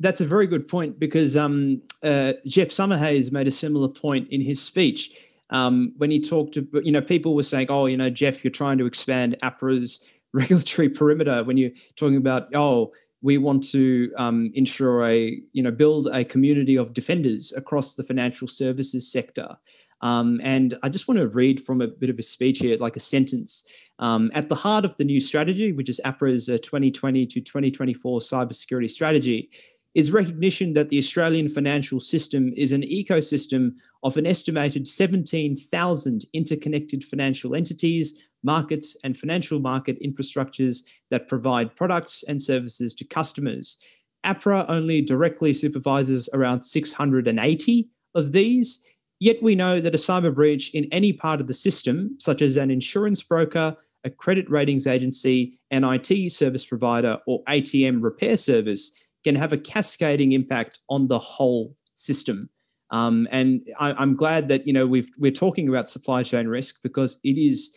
[0.00, 4.40] that's a very good point because um, uh, Geoff Summerhayes made a similar point in
[4.40, 5.12] his speech
[5.50, 8.50] um, when he talked to, you know, people were saying, oh, you know, Geoff, you're
[8.50, 12.92] trying to expand APRA's regulatory perimeter when you're talking about, oh,
[13.22, 18.02] we want to um, ensure a, you know, build a community of defenders across the
[18.02, 19.56] financial services sector.
[20.02, 22.96] Um, and I just want to read from a bit of a speech here, like
[22.96, 23.64] a sentence.
[23.98, 28.20] Um, at the heart of the new strategy, which is APRA's uh, 2020 to 2024
[28.20, 29.50] cybersecurity strategy,
[29.98, 33.72] is recognition that the Australian financial system is an ecosystem
[34.04, 42.22] of an estimated 17,000 interconnected financial entities, markets, and financial market infrastructures that provide products
[42.28, 43.78] and services to customers.
[44.24, 48.84] APRA only directly supervises around 680 of these,
[49.18, 52.56] yet we know that a cyber breach in any part of the system, such as
[52.56, 58.92] an insurance broker, a credit ratings agency, an IT service provider, or ATM repair service,
[59.24, 62.48] can have a cascading impact on the whole system.
[62.90, 66.82] Um, and I, am glad that you know we've we're talking about supply chain risk
[66.82, 67.76] because it is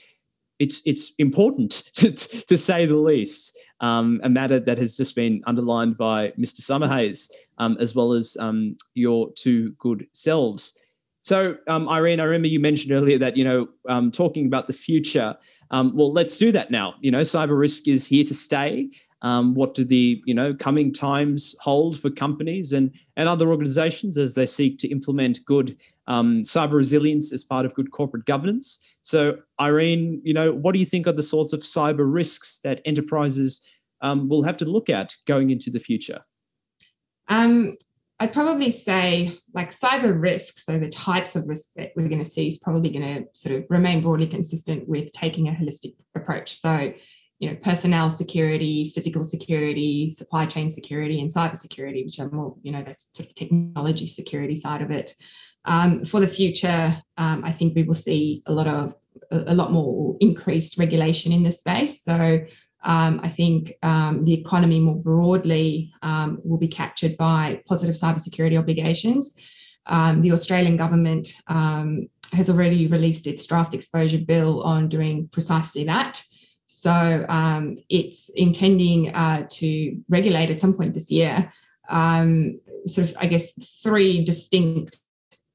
[0.59, 3.57] it's it's important to, to say the least.
[3.81, 6.61] Um, a matter that has just been underlined by Mr.
[6.61, 10.77] Summerhayes, um, as well as um, your two good selves.
[11.23, 14.73] So, um, Irene, I remember you mentioned earlier that you know um, talking about the
[14.73, 15.35] future.
[15.71, 16.93] well, let's do that now.
[17.01, 18.91] You know, cyber risk is here to stay.
[19.23, 24.17] Um, what do the you know coming times hold for companies and and other organizations
[24.17, 25.77] as they seek to implement good
[26.07, 28.83] um, cyber resilience as part of good corporate governance?
[29.01, 32.81] So, Irene, you know, what do you think are the sorts of cyber risks that
[32.85, 33.65] enterprises
[34.01, 36.21] um, will have to look at going into the future?
[37.27, 37.77] Um,
[38.19, 42.29] I'd probably say like cyber risks, so the types of risk that we're going to
[42.29, 46.53] see is probably going to sort of remain broadly consistent with taking a holistic approach.
[46.53, 46.93] So,
[47.41, 52.55] you know, personnel security, physical security, supply chain security, and cyber security, which are more,
[52.61, 53.05] you know, that's
[53.35, 55.15] technology security side of it.
[55.65, 58.93] Um, for the future, um, I think we will see a lot of
[59.31, 62.03] a lot more increased regulation in this space.
[62.03, 62.45] So
[62.83, 68.57] um, I think um, the economy more broadly um, will be captured by positive cybersecurity
[68.57, 69.41] obligations.
[69.87, 76.23] Um, the Australian government has already released its draft exposure bill on doing precisely that.
[76.73, 81.51] So um, it's intending uh, to regulate at some point this year,
[81.89, 83.51] sort of, I guess,
[83.83, 84.97] three distinct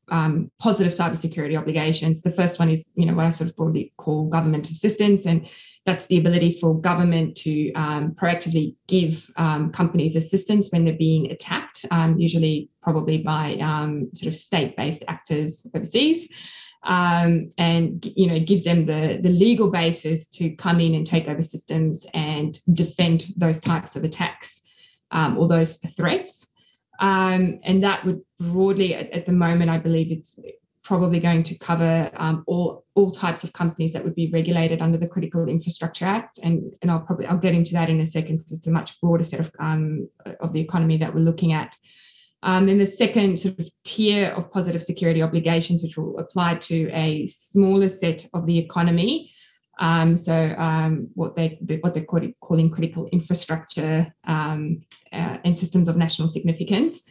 [0.08, 2.22] um, positive cybersecurity obligations.
[2.22, 5.50] The first one is, you know, what I sort of broadly call government assistance, and
[5.84, 11.32] that's the ability for government to um, proactively give um, companies assistance when they're being
[11.32, 16.28] attacked, um, usually probably by um, sort of state-based actors overseas.
[16.86, 21.28] Um, and you know gives them the the legal basis to come in and take
[21.28, 24.62] over systems and defend those types of attacks
[25.12, 26.46] or those threats.
[26.98, 30.38] Um, and that would broadly, at, at, the moment, I believe it's
[30.82, 34.96] probably going to cover um, all all types of companies that would be regulated under
[34.96, 38.38] the Critical Infrastructure Act, and and I'll probably I'll get into that in a second
[38.38, 40.08] because it's a much broader set of um,
[40.40, 41.76] of the economy that we're looking at.
[42.46, 46.88] Um, and the second sort of tier of positive security obligations, which will apply to
[46.92, 49.30] a smaller set of the economy,
[49.80, 54.80] um, so um, what they what they're calling critical infrastructure um,
[55.12, 57.02] uh, and systems of national significance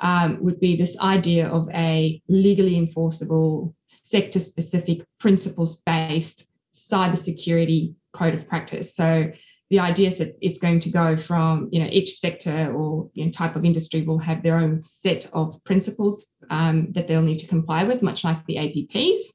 [0.00, 8.96] um, would be this idea of a legally enforceable, sector-specific, principles-based cybersecurity code of practice.
[8.96, 9.30] So
[9.72, 13.24] the idea is that it's going to go from you know each sector or you
[13.24, 17.38] know, type of industry will have their own set of principles um, that they'll need
[17.38, 19.32] to comply with, much like the APPs.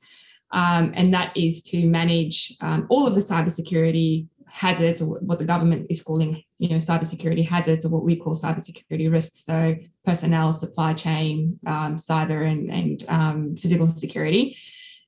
[0.52, 5.46] Um, and that is to manage um, all of the cybersecurity hazards, or what the
[5.46, 9.44] government is calling, you know, cybersecurity hazards, or what we call cybersecurity risks.
[9.44, 14.56] So personnel, supply chain, um, cyber, and, and um, physical security.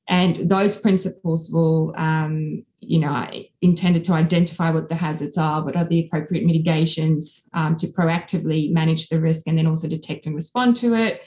[0.10, 3.30] And those principles will, um, you know,
[3.62, 8.72] intended to identify what the hazards are, what are the appropriate mitigations um, to proactively
[8.72, 11.22] manage the risk, and then also detect and respond to it.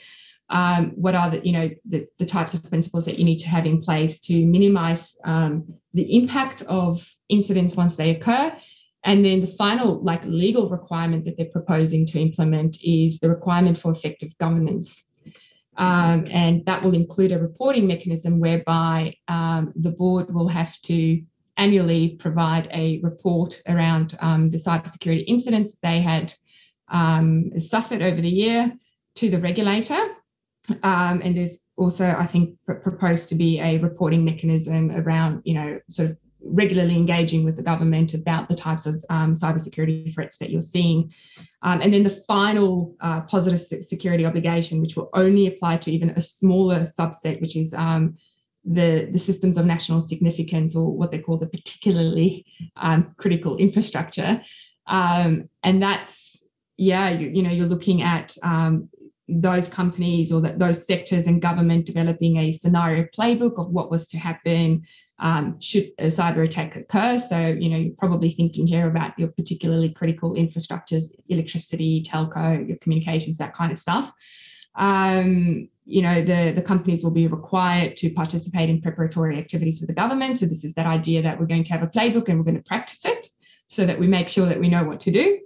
[0.49, 3.47] Um, what are the you know the, the types of principles that you need to
[3.47, 8.53] have in place to minimize um, the impact of incidents once they occur.
[9.05, 13.77] And then the final like legal requirement that they're proposing to implement is the requirement
[13.77, 15.03] for effective governance
[15.77, 21.21] um, and that will include a reporting mechanism whereby um, the board will have to
[21.57, 26.33] annually provide a report around um, the cybersecurity incidents they had
[26.89, 28.73] um, suffered over the year
[29.15, 29.99] to the regulator.
[30.81, 35.79] Um, and there's also, I think, proposed to be a reporting mechanism around, you know,
[35.89, 40.49] sort of regularly engaging with the government about the types of um, cybersecurity threats that
[40.49, 41.11] you're seeing.
[41.61, 46.09] Um, and then the final uh, positive security obligation, which will only apply to even
[46.11, 48.15] a smaller subset, which is um,
[48.65, 52.45] the, the systems of national significance or what they call the particularly
[52.77, 54.41] um, critical infrastructure.
[54.87, 56.43] Um, and that's,
[56.77, 58.89] yeah, you, you know, you're looking at um,
[59.29, 64.07] those companies or that those sectors and government developing a scenario playbook of what was
[64.07, 64.83] to happen
[65.19, 67.17] um, should a cyber attack occur.
[67.17, 72.77] So, you know, you're probably thinking here about your particularly critical infrastructures, electricity, telco, your
[72.77, 74.11] communications, that kind of stuff.
[74.75, 79.85] Um, you know, the, the companies will be required to participate in preparatory activities for
[79.85, 80.39] the government.
[80.39, 82.57] So this is that idea that we're going to have a playbook and we're going
[82.57, 83.27] to practice it
[83.67, 85.39] so that we make sure that we know what to do.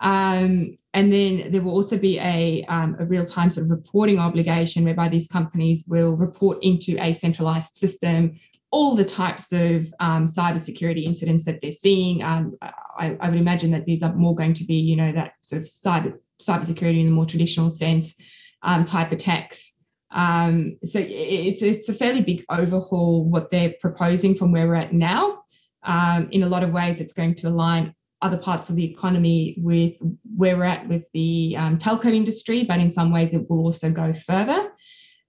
[0.00, 4.18] Um, and then there will also be a, um, a real time sort of reporting
[4.18, 8.34] obligation whereby these companies will report into a centralized system
[8.70, 12.22] all the types of um, cybersecurity incidents that they're seeing.
[12.22, 15.32] Um, I, I, would imagine that these are more going to be, you know, that
[15.40, 18.14] sort of cyber cybersecurity in the more traditional sense
[18.62, 19.72] um, type attacks.
[20.10, 24.92] Um, so it's it's a fairly big overhaul what they're proposing from where we're at
[24.92, 25.42] now.
[25.82, 29.56] Um, in a lot of ways, it's going to align other parts of the economy
[29.58, 29.96] with
[30.36, 33.90] where we're at with the um, telco industry, but in some ways it will also
[33.90, 34.70] go further.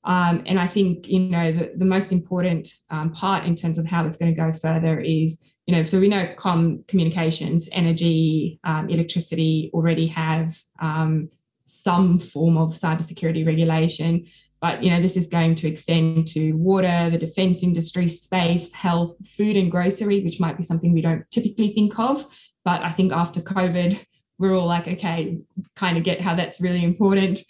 [0.06, 3.86] Um, and I think, you know, the, the most important um, part in terms of
[3.86, 8.60] how it's going to go further is, you know, so we know com communications, energy,
[8.64, 11.30] um, electricity already have um,
[11.66, 14.26] some form of cybersecurity regulation.
[14.62, 19.16] but you know this is going to extend to water, the defence industry, space, health,
[19.28, 22.26] food and grocery, which might be something we don't typically think of.
[22.70, 24.00] But I think after COVID,
[24.38, 25.40] we're all like, okay,
[25.76, 27.42] kind of get how that's really important.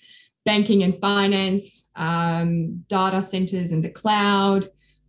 [0.46, 4.68] Banking and finance, um, data centers and the cloud,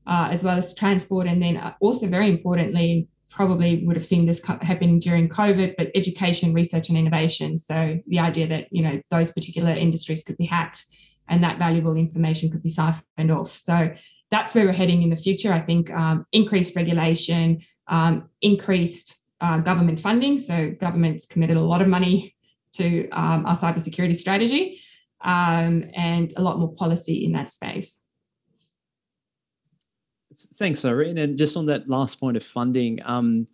[0.09, 4.27] uh, as well as transport, and then uh, also very importantly, probably would have seen
[4.27, 7.57] this happen during COVID, but education, research, and innovation.
[7.57, 10.87] So the idea that you know those particular industries could be hacked
[11.29, 13.47] and that valuable information could be siphoned off.
[13.47, 13.95] So
[14.33, 15.53] that's where we're heading in the future.
[15.53, 20.39] I think um, increased regulation, um, increased uh, government funding.
[20.39, 22.35] So government's committed a lot of money
[22.73, 24.81] to um, our cybersecurity strategy
[25.23, 28.05] um, and a lot more policy in that space.
[30.57, 31.19] Thanks, Irene.
[31.19, 33.47] And just on that last point of funding, um,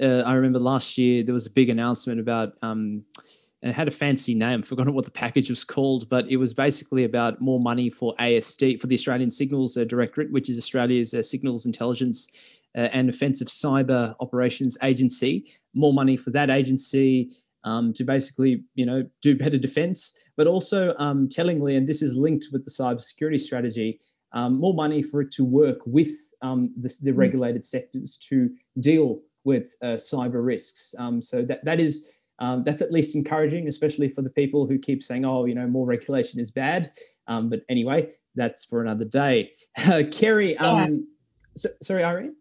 [0.00, 3.04] uh, I remember last year there was a big announcement about, um,
[3.62, 4.60] and it had a fancy name.
[4.60, 8.14] I've forgotten what the package was called, but it was basically about more money for
[8.18, 12.28] ASD, for the Australian Signals Directorate, which is Australia's uh, signals intelligence
[12.74, 15.46] and offensive cyber operations agency.
[15.74, 17.30] More money for that agency
[17.64, 22.16] um, to basically, you know, do better defense, but also um, tellingly, and this is
[22.16, 24.00] linked with the cybersecurity strategy
[24.34, 27.16] um, more money for it to work with um, the, the, mm.
[27.16, 30.94] regulated sectors to deal with uh, cyber risks.
[30.98, 32.10] Um, so that that is
[32.40, 35.68] um, that's at least encouraging, especially for the people who keep saying, "Oh, you know,
[35.68, 36.90] more regulation is bad."
[37.28, 39.52] Um, but anyway, that's for another day.
[39.86, 40.88] Uh, Cary, yeah.
[41.56, 42.34] so, sorry, Irene.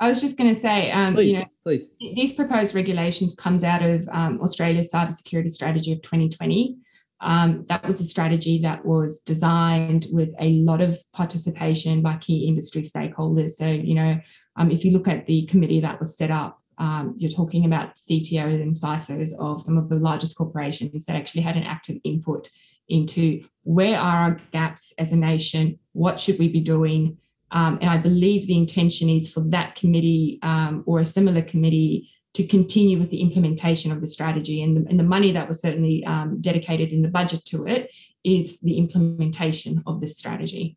[0.00, 1.94] I was just going to say, um, please, you know, please.
[2.00, 6.78] These proposed regulations comes out of um, Australia's cybersecurity strategy of 2020,
[7.20, 12.46] um, that was a strategy that was designed with a lot of participation by key
[12.46, 13.50] industry stakeholders.
[13.50, 14.20] So, you know,
[14.56, 17.96] um, if you look at the committee that was set up, um, you're talking about
[17.96, 22.48] CTOs and CISOs of some of the largest corporations that actually had an active input
[22.88, 27.18] into where are our gaps as a nation, what should we be doing.
[27.50, 32.10] Um, and I believe the intention is for that committee um, or a similar committee
[32.34, 34.62] to continue with the implementation of the strategy.
[34.62, 37.90] And the, and the money that was certainly um, dedicated in the budget to it
[38.22, 40.76] is the implementation of this strategy.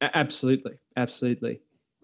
[0.00, 1.60] Absolutely, absolutely.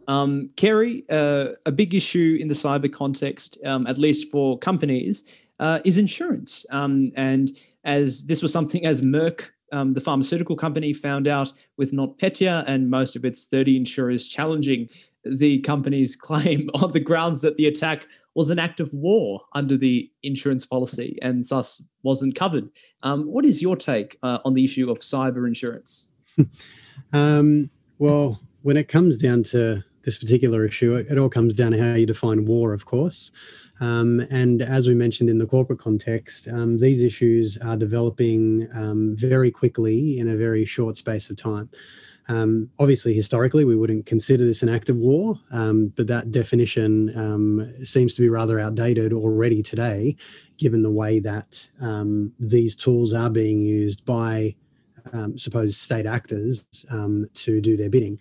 [0.09, 5.25] Um, Cary, uh, a big issue in the cyber context, um, at least for companies,
[5.59, 6.67] uh, is insurance.
[6.71, 7.51] Um, and
[7.85, 12.91] as this was something as Merck, um, the pharmaceutical company, found out with NotPetya and
[12.91, 14.89] most of its 30 insurers challenging
[15.25, 19.77] the company's claim on the grounds that the attack was an act of war under
[19.77, 22.69] the insurance policy and thus wasn't covered.
[23.03, 26.11] Um, what is your take uh, on the issue of cyber insurance?
[27.13, 31.83] um, well, when it comes down to this particular issue, it, all comes down to
[31.83, 33.33] how you define war, of course.
[33.81, 39.17] Um, and as we mentioned in the corporate context, um, these issues are developing um,
[39.19, 41.69] very quickly in a very short space of time.
[42.29, 47.17] Um, obviously, historically, we wouldn't consider this an act of war, um, but that definition
[47.19, 50.17] um, seems to be rather outdated already today,
[50.57, 51.69] given the way that
[52.39, 54.55] these tools are being used by,
[55.13, 56.67] um, suppose, state actors
[57.35, 58.19] to do their bidding.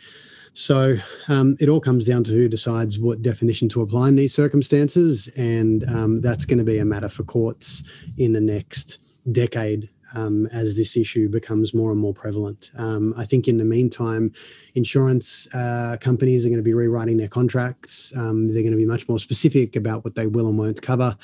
[0.57, 5.27] So it all comes down to who decides what definition to apply in these circumstances,
[5.35, 5.83] and
[6.23, 7.83] that's going to be a matter for courts
[8.17, 8.99] in the next
[9.31, 12.71] decade um, as this issue becomes more and more prevalent.
[12.77, 14.31] Um, I think in the meantime,
[14.75, 18.15] insurance uh, companies are going to be rewriting their contracts.
[18.15, 21.17] Um, they're going to be much more specific about what they will and won't cover.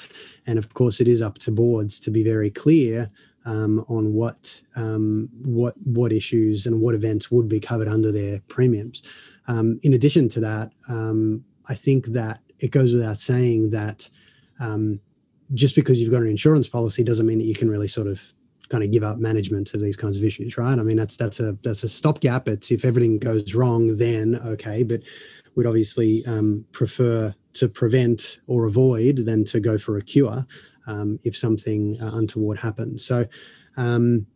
[0.48, 3.08] And of course, it is up to boards to be very clear
[3.46, 8.40] um, on what um, what what issues and what events would be covered under their
[8.48, 9.02] premiums.
[9.48, 10.72] Um, in addition to that,
[11.70, 14.10] I think that it goes without saying that
[15.54, 18.34] just because you've got an insurance policy doesn't mean that you can really sort of
[18.70, 20.80] kind of give up management of these kinds of issues, right?
[20.80, 22.48] I mean, that's that's a that's a stopgap.
[22.48, 25.02] It's if everything goes wrong, then okay, but
[25.56, 30.46] we'd obviously um, prefer to prevent or avoid than to go for a cure
[30.92, 33.06] um, if something uh, untoward happens.
[33.06, 33.26] So.
[33.78, 34.28] Um,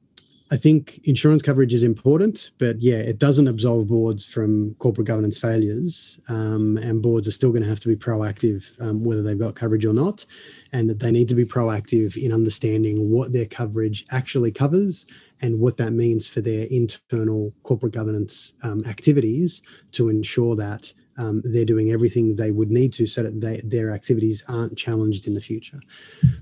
[0.51, 5.39] I think insurance coverage is important, but yeah, it doesn't absolve boards from corporate governance
[5.39, 6.19] failures.
[6.29, 9.55] Um, and boards are still going to have to be proactive, um, whether they've got
[9.55, 10.23] coverage or not
[10.71, 15.05] and that they need to be proactive in understanding what their coverage actually covers
[15.41, 19.61] and what that means for their internal corporate governance um, activities
[19.93, 23.91] to ensure that um, they're doing everything they would need to so that they, their
[23.93, 25.79] activities aren't challenged in the future.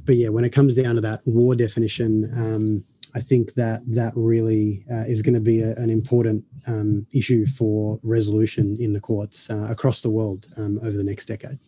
[0.06, 2.84] But yeah, when it comes down to that war definition, um,
[3.16, 7.46] I think that that really uh, is going to be a, an important um, issue
[7.46, 11.60] for resolution in the courts uh, across the world um, over the next decade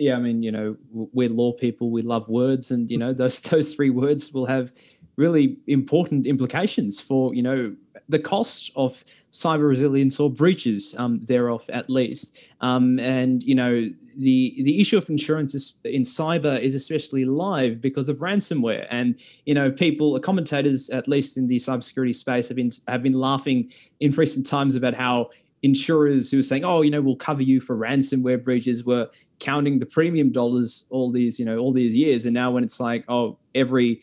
[0.00, 1.90] yeah, I mean, you know, we're law people.
[1.90, 4.72] We love words, and you know, those those three words will have
[5.16, 7.76] really important implications for you know
[8.08, 12.36] the cost of cyber resilience or breaches um, thereof at least.
[12.60, 17.80] Um, and you know the the issue of insurance is, in cyber is especially live
[17.80, 18.86] because of ransomware.
[18.90, 23.14] And you know people commentators at least in the cybersecurity space have been have been
[23.14, 23.70] laughing
[24.00, 25.30] in recent times about how
[25.62, 29.06] insurers who are saying oh you know we'll cover you for ransomware breaches were
[29.40, 32.26] counting the premium dollars all these you know all these years.
[32.26, 34.02] And now when it's like oh every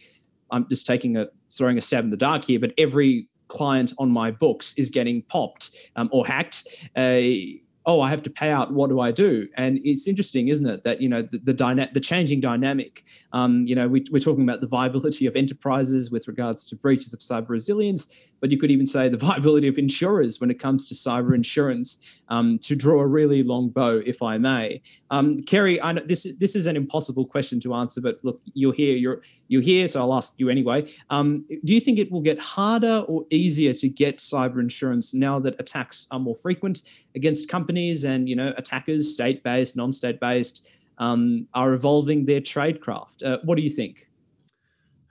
[0.52, 4.12] i'm just taking a throwing a stab in the dark here but every client on
[4.12, 7.22] my books is getting popped um, or hacked uh,
[7.86, 10.84] oh i have to pay out what do i do and it's interesting isn't it
[10.84, 13.04] that you know the the, dyna- the changing dynamic
[13.34, 17.14] um, you know we, we're talking about the viability of enterprises with regards to breaches
[17.14, 20.88] of cyber resilience but you could even say the viability of insurers when it comes
[20.88, 22.00] to cyber insurance
[22.30, 24.82] um, to draw a really long bow, if I may.
[25.12, 28.74] Um, Cary, I know this this is an impossible question to answer, but look, you're
[28.74, 30.86] here, you're you're here, so I'll ask you anyway.
[31.10, 35.40] Um, do you think it will get harder or easier to get cyber insurance now
[35.40, 36.82] that attacks are more frequent
[37.16, 40.68] against companies and you know attackers, state-based, non-state-based,
[40.98, 43.24] um, are evolving their tradecraft?
[43.24, 44.10] Uh, what do you think?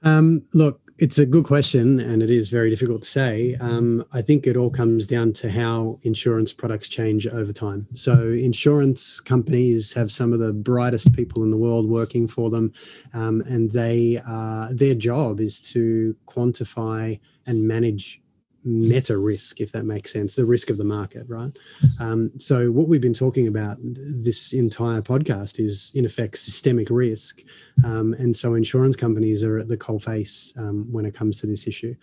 [0.03, 3.55] Um, look, it's a good question, and it is very difficult to say.
[3.61, 7.87] Um, I think it all comes down to how insurance products change over time.
[7.95, 12.73] So, insurance companies have some of the brightest people in the world working for them,
[13.13, 18.23] um, and they uh, their job is to quantify and manage
[18.67, 21.57] meta risk, if that makes sense, the risk of the market, right?
[22.01, 27.43] Um, so, what we've been talking about this entire podcast is, in effect, systemic risk.
[27.85, 31.67] Um, and so, insurance companies are at the coalface um, when it comes to this
[31.67, 31.95] issue.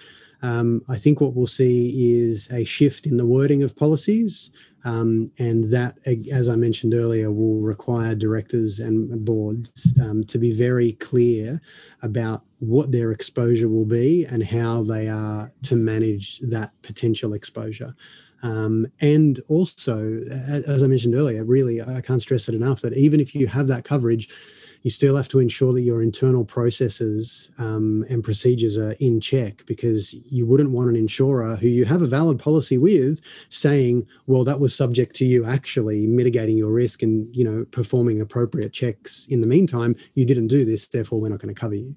[0.42, 4.52] Um, I think what we'll see is a shift in the wording of policies.
[4.86, 5.98] Um, and that,
[6.32, 11.62] as I mentioned earlier, will require directors and boards um, to be very clear
[12.02, 17.94] about what their exposure will be and how they are to manage that potential exposure.
[18.42, 20.20] Um, and also,
[20.68, 23.68] as I mentioned earlier, really, I can't stress it enough that even if you have
[23.68, 24.30] that coverage,
[24.84, 29.66] you still have to ensure that your internal processes um, and procedures are in check
[29.66, 34.44] because you wouldn't want an insurer who you have a valid policy with saying, well,
[34.44, 39.26] that was subject to you actually mitigating your risk and, you know, performing appropriate checks
[39.30, 39.96] in the meantime.
[40.16, 41.96] You didn't do this, therefore we're not going to cover you.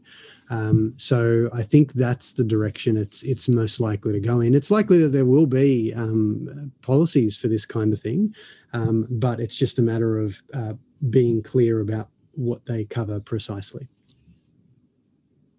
[0.51, 4.55] Um, so I think that's the direction it's it's most likely to go in.
[4.55, 8.35] It's likely that there will be um, policies for this kind of thing,
[8.73, 10.75] um, but it's just a matter of uh,
[11.11, 13.89] being clear about what they cover precisely.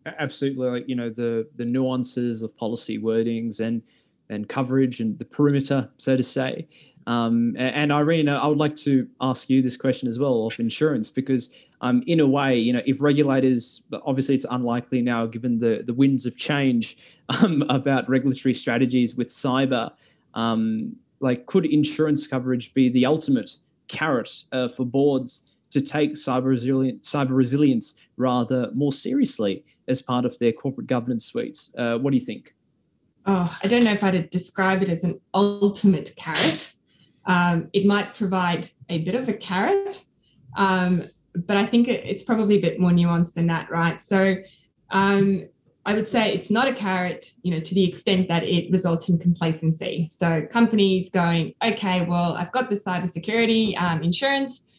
[0.05, 3.81] Absolutely, like you know the the nuances of policy wordings and
[4.29, 6.67] and coverage and the perimeter, so to say.
[7.07, 11.09] Um, and Irene, I would like to ask you this question as well of insurance,
[11.09, 15.83] because um, in a way, you know, if regulators, obviously it's unlikely now given the,
[15.85, 16.97] the winds of change
[17.41, 19.91] um, about regulatory strategies with cyber,
[20.33, 23.51] um, like could insurance coverage be the ultimate
[23.87, 30.25] carrot uh, for boards to take cyber, resilient, cyber resilience rather more seriously as part
[30.25, 31.73] of their corporate governance suites?
[31.77, 32.53] Uh, what do you think?
[33.25, 36.73] Oh, I don't know if I'd describe it as an ultimate carrot.
[37.27, 40.03] Um, it might provide a bit of a carrot,
[40.57, 41.03] um,
[41.35, 44.01] but I think it's probably a bit more nuanced than that, right?
[44.01, 44.37] So
[44.89, 45.43] um,
[45.85, 49.09] I would say it's not a carrot, you know, to the extent that it results
[49.09, 50.09] in complacency.
[50.11, 54.73] So companies going, okay, well, I've got the cybersecurity um, insurance.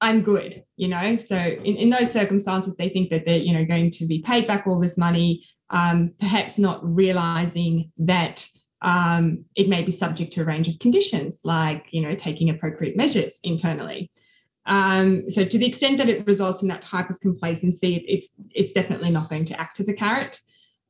[0.00, 1.16] I'm good, you know.
[1.16, 4.48] So in, in those circumstances, they think that they're, you know, going to be paid
[4.48, 8.46] back all this money, um, perhaps not realizing that
[8.82, 12.96] um, it may be subject to a range of conditions, like you know taking appropriate
[12.96, 14.10] measures internally.
[14.66, 18.34] Um, so to the extent that it results in that type of complacency, it, it's
[18.50, 20.40] it's definitely not going to act as a carrot.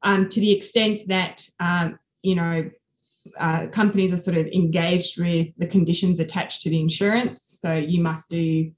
[0.02, 2.70] Um, to the extent that um, you know
[3.38, 8.02] uh, companies are sort of engaged with the conditions attached to the insurance, so you
[8.02, 8.72] must do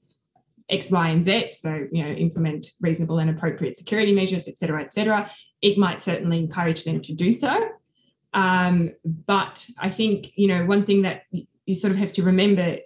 [0.69, 1.51] X, Y, and Z.
[1.51, 5.29] So, you know, implement reasonable and appropriate security measures, et cetera, et cetera.
[5.61, 7.69] It might certainly encourage them to do so.
[8.35, 12.77] Um, but I think, you know, one thing that you sort of have to remember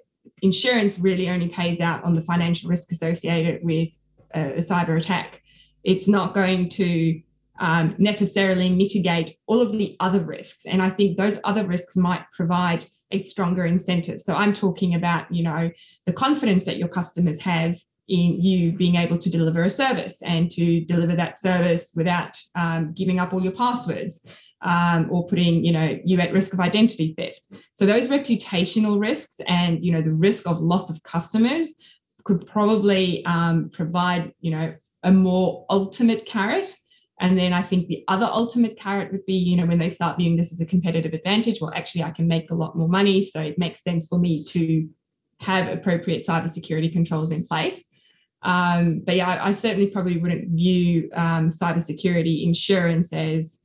[0.41, 3.89] insurance really only pays out on the financial risk associated with
[4.35, 5.41] a, a cyber attack.
[5.83, 7.21] It's not going to
[7.59, 10.65] um, necessarily mitigate all of the other risks.
[10.65, 14.21] And I think those other risks might provide a stronger incentive.
[14.21, 15.71] So I'm talking about, you know,
[16.05, 17.75] the confidence that your customers have
[18.07, 22.93] in you being able to deliver a service and to deliver that service without um,
[22.93, 24.25] giving up all your passwords
[24.61, 29.39] um, or putting you know you at risk of identity theft so those reputational risks
[29.47, 31.75] and you know the risk of loss of customers
[32.23, 34.73] could probably um, provide you know
[35.03, 36.75] a more ultimate carrot
[37.21, 40.17] And then I think the other ultimate carrot would be, you know, when they start
[40.17, 43.21] viewing this as a competitive advantage, well, actually, I can make a lot more money.
[43.21, 44.87] So it makes sense for me to
[45.39, 47.89] have appropriate cybersecurity controls in place.
[48.41, 53.58] Um, but yeah, I, I, certainly probably wouldn't view um, cybersecurity insurance as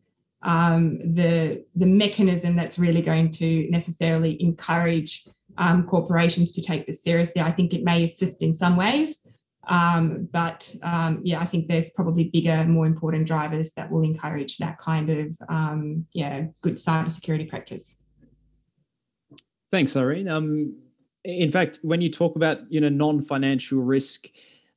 [0.45, 5.25] um, the the mechanism that's really going to necessarily encourage
[5.59, 7.43] um, corporations to take this seriously.
[7.43, 9.27] I think it may assist in some ways,
[9.69, 14.59] um, but um, yeah, I think there's probably bigger, more important drivers that will encourage
[14.59, 15.37] that kind of
[16.12, 17.97] yeah good cybersecurity practice.
[19.71, 20.29] Thanks, Irene.
[20.29, 20.77] Um,
[21.25, 24.29] in fact, when you talk about you know non-financial risk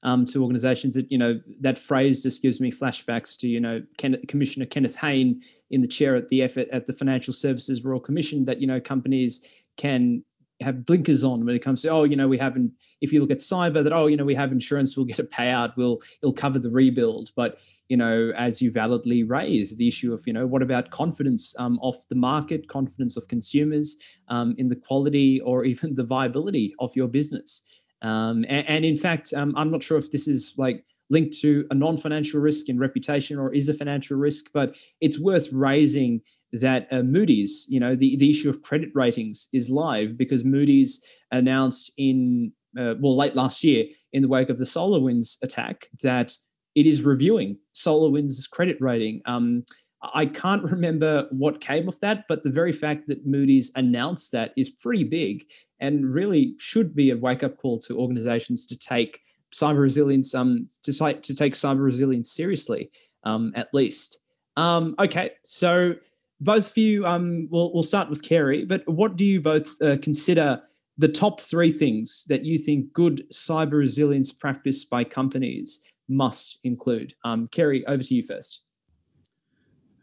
[0.04, 3.82] um, to organisations, that you know that phrase just gives me flashbacks to you know
[3.98, 5.42] Ken- Commissioner Kenneth Hayne
[5.72, 8.80] in the chair at the effort at the Financial Services Royal Commission that you know
[8.80, 9.42] companies
[9.78, 10.24] can
[10.62, 12.72] have blinkers on when it comes to oh you know we haven't
[13.02, 15.24] if you look at cyber that oh you know we have insurance we'll get a
[15.24, 17.32] payout we'll it'll cover the rebuild.
[17.36, 17.60] But
[17.90, 21.80] you know as you validly raise the issue of you know what about confidence um,
[21.82, 23.98] of the market confidence of consumers
[24.30, 27.64] um, in the quality or even the viability of your business
[28.02, 31.66] um, and, and, in fact um, i'm not sure if this is like linked to
[31.72, 36.22] a non-financial risk in reputation or is a financial risk but it's worth raising
[36.54, 41.04] that uh, Moody's, you know, the, the issue of credit ratings is live because Moody's
[41.32, 46.34] announced in, uh, well, late last year in the wake of the SolarWinds attack that
[46.76, 49.22] it is reviewing SolarWinds' credit rating.
[49.26, 49.66] Um,
[50.02, 54.54] I can't remember what came of that, but the very fact that Moody's announced that
[54.56, 55.46] is pretty big
[55.80, 59.22] and really should be a wake up call to organizations to take
[59.54, 62.92] cyber resilience, um, to, to take cyber resilience seriously,
[63.24, 64.20] um, at least.
[64.56, 65.96] Um, okay, so
[66.42, 69.98] both of you, um, we'll, we'll start with Cary, but what do you both uh,
[70.02, 70.62] consider
[70.98, 77.14] the top three things that you think good cyber resilience practice by companies must include?
[77.24, 78.64] Um, Cary, over to you first.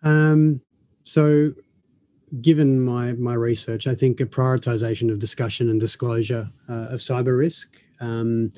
[0.04, 0.60] Um,
[1.04, 1.52] so,
[2.40, 7.38] given my my research, I think a prioritization of discussion and disclosure uh, of cyber
[7.38, 8.50] risk um,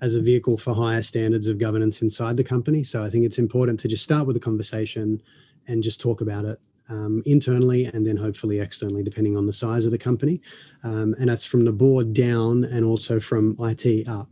[0.00, 2.84] as a vehicle for higher standards of governance inside the company.
[2.84, 5.20] So, I think it's important to just start with a conversation
[5.66, 6.58] and just talk about it
[6.90, 10.40] um, internally and then hopefully externally, depending on the size of the company.
[10.82, 14.28] Um, and that's from the board down and also from IT up.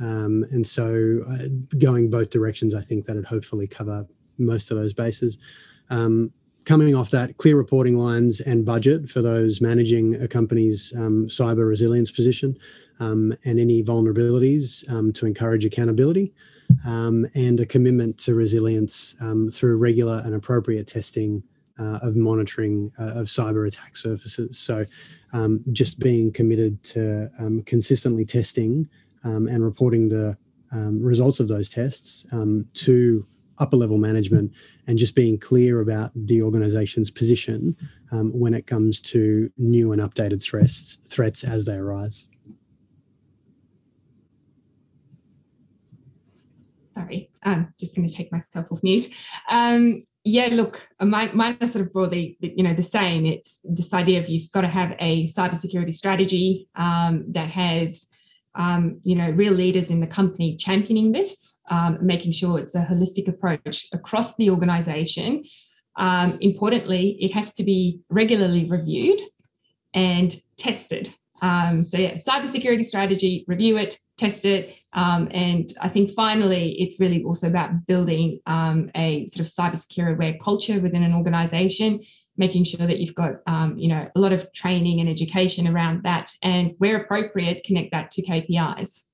[0.00, 4.06] Um, and so, uh, going both directions, I think that would hopefully cover
[4.38, 5.38] most of those bases.
[5.90, 6.32] Um,
[6.64, 11.68] coming off that, clear reporting lines and budget for those managing a company's um, cyber
[11.68, 12.56] resilience position
[13.00, 14.84] um, and any vulnerabilities
[15.14, 16.32] to encourage accountability.
[16.86, 21.42] Um, and a commitment to resilience um, through regular and appropriate testing
[21.80, 24.58] uh, of monitoring uh, of cyber attack surfaces.
[24.58, 24.84] So,
[25.32, 28.88] um, just being committed to um, consistently testing
[29.24, 30.36] um, and reporting the
[30.72, 33.26] um, results of those tests um, to
[33.58, 34.52] upper level management
[34.90, 37.76] and just being clear about the organization's position
[38.10, 42.26] um, when it comes to new and updated threats threats as they arise.
[46.82, 49.14] Sorry, I'm just going to take myself off mute.
[49.48, 53.26] Um, yeah, look, uh, mine, are sort of broadly, you know, the same.
[53.26, 58.06] It's this idea of you've got to have a cybersecurity strategy um, that has,
[58.56, 62.84] um, you know, real leaders in the company championing this, um, making sure it's a
[62.84, 65.44] holistic approach across the organization.
[65.96, 69.20] Um, importantly, it has to be regularly reviewed
[69.94, 71.12] and tested.
[71.42, 76.98] Um, so yeah, cybersecurity strategy, review it, test it, um, and I think finally, it's
[76.98, 82.00] really also about building um, a sort of cyber secure aware culture within an organization,
[82.36, 86.02] making sure that you've got, um, you know, a lot of training and education around
[86.02, 89.04] that, and where appropriate, connect that to KPIs.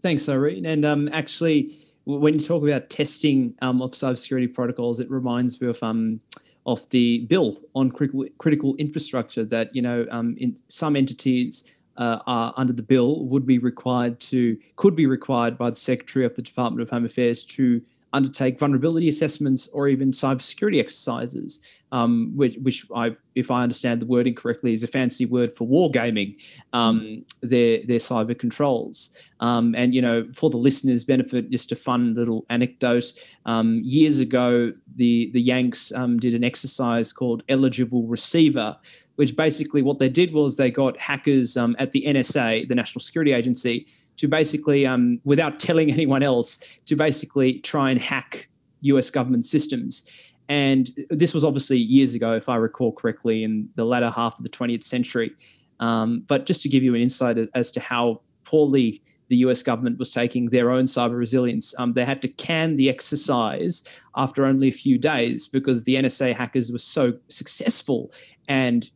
[0.00, 0.66] Thanks, Irene.
[0.66, 5.68] And um, actually, when you talk about testing um, of cybersecurity protocols, it reminds me
[5.68, 6.20] of um,
[6.66, 11.64] of the bill on critical, critical infrastructure that you know um, in some entities
[11.96, 16.24] uh, are under the bill would be required to could be required by the Secretary
[16.24, 17.82] of the Department of Home Affairs to
[18.12, 21.60] undertake vulnerability assessments or even cybersecurity exercises,
[21.92, 25.66] um, which, which I, if I understand the wording correctly, is a fancy word for
[25.66, 26.40] wargaming
[26.72, 29.10] um, their their cyber controls.
[29.40, 33.12] Um, and you know, for the listeners' benefit, just a fun little anecdote.
[33.46, 38.76] Um, years ago, the the Yanks um, did an exercise called Eligible Receiver,
[39.16, 43.00] which basically what they did was they got hackers um, at the NSA, the National
[43.00, 43.86] Security Agency,
[44.20, 48.48] to basically, um, without telling anyone else, to basically try and hack
[48.82, 50.02] US government systems.
[50.48, 54.42] And this was obviously years ago, if I recall correctly, in the latter half of
[54.42, 55.30] the 20th century.
[55.78, 59.98] Um, but just to give you an insight as to how poorly the US government
[59.98, 61.72] was taking their own cyber resilience.
[61.78, 63.84] Um, they had to can the exercise
[64.16, 68.12] after only a few days because the NSA hackers were so successful
[68.48, 68.90] and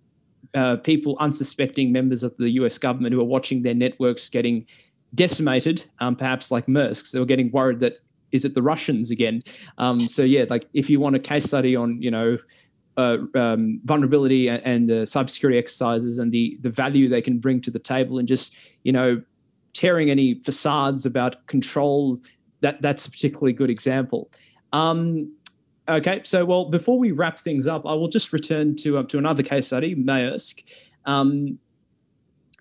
[0.54, 4.66] uh, people, unsuspecting members of the US government who are watching their networks getting
[5.14, 7.98] decimated, um, perhaps like Maersk, they were getting worried that
[8.32, 9.42] is it the Russians again?
[9.78, 12.36] Um, so yeah, like if you want a case study on, you know,
[12.96, 17.60] uh, um, vulnerability and, and the cybersecurity exercises and the the value they can bring
[17.60, 19.22] to the table, and just you know
[19.72, 22.20] tearing any facades about control.
[22.60, 24.30] That that's a particularly good example.
[24.72, 25.32] Um,
[25.88, 29.18] okay, so well, before we wrap things up, I will just return to uh, to
[29.18, 30.64] another case study, Maersk.
[31.04, 31.58] Um,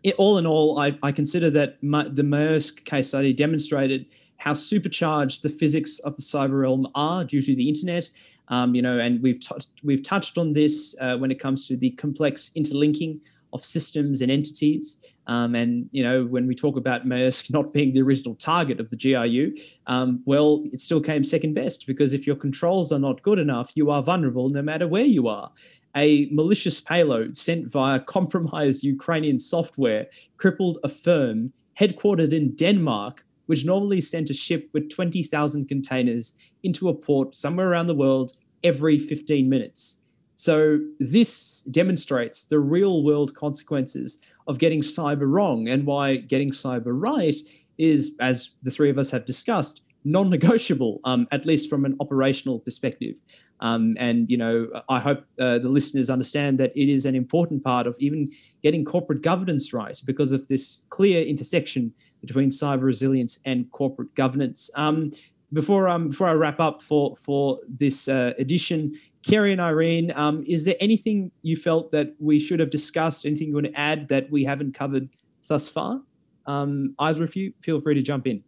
[0.03, 4.05] it, all in all, I, I consider that my, the Maersk case study demonstrated
[4.37, 8.09] how supercharged the physics of the cyber realm are due to the internet
[8.49, 11.77] um, you know, and we've t- we've touched on this uh, when it comes to
[11.77, 13.21] the complex interlinking
[13.53, 14.97] of systems and entities.
[15.27, 18.89] Um, and you know, when we talk about Maersk not being the original target of
[18.89, 19.55] the GRU,
[19.87, 23.71] um, well, it still came second best because if your controls are not good enough,
[23.75, 25.51] you are vulnerable no matter where you are.
[25.95, 30.07] A malicious payload sent via compromised Ukrainian software
[30.37, 36.33] crippled a firm headquartered in Denmark which normally sent a ship with 20,000 containers
[36.63, 38.33] into a port somewhere around the world
[38.63, 39.99] every 15 minutes.
[40.35, 46.87] So, this demonstrates the real world consequences of getting cyber wrong and why getting cyber
[46.87, 47.35] right
[47.77, 51.95] is, as the three of us have discussed, non negotiable, um, at least from an
[51.99, 53.15] operational perspective.
[53.63, 57.63] Um, and, you know, I hope uh, the listeners understand that it is an important
[57.63, 58.29] part of even
[58.61, 64.69] getting corporate governance right because of this clear intersection between cyber resilience and corporate governance.
[64.75, 65.11] Um,
[65.53, 70.43] before um, before I wrap up for for this uh, edition, Cary and Irene, um,
[70.45, 73.25] is there anything you felt that we should have discussed?
[73.25, 75.07] Anything you want to add that we haven't covered
[75.47, 76.01] thus far?
[76.47, 78.43] Um, either of you, feel free to jump in.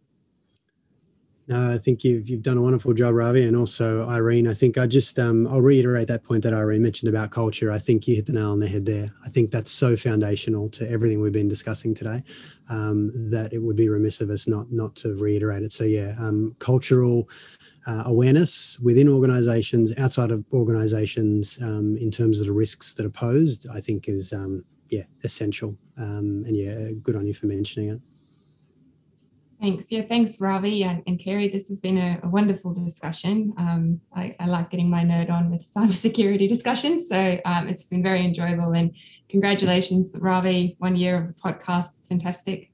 [1.47, 4.47] No, I think you've you've done a wonderful job, Ravi, and also Irene.
[4.47, 7.71] I think I just um, I'll reiterate that point that Irene mentioned about culture.
[7.71, 9.11] I think you hit the nail on the head there.
[9.23, 12.23] I think that's so foundational to everything we've been discussing today
[12.69, 15.71] um, that it would be remiss of us not not to reiterate it.
[15.71, 17.29] So yeah, um, cultural
[17.85, 23.11] uh, awareness within organisations, outside of organisations, um, in terms of the risks that are
[23.11, 25.77] posed, I think is um, yeah essential.
[25.99, 28.01] Um, and yeah, good on you for mentioning it.
[29.65, 29.91] Thanks.
[29.91, 31.47] Yeah, thanks, Ravi and, and Cary.
[31.47, 33.51] This has been a, a wonderful discussion.
[33.57, 38.03] Um, I, I, like getting my nerd on with cybersecurity discussions, so um, it's been
[38.03, 38.73] very enjoyable.
[38.73, 38.95] And
[39.27, 41.97] congratulations, Ravi, one year of the podcast.
[41.97, 42.69] It's fantastic.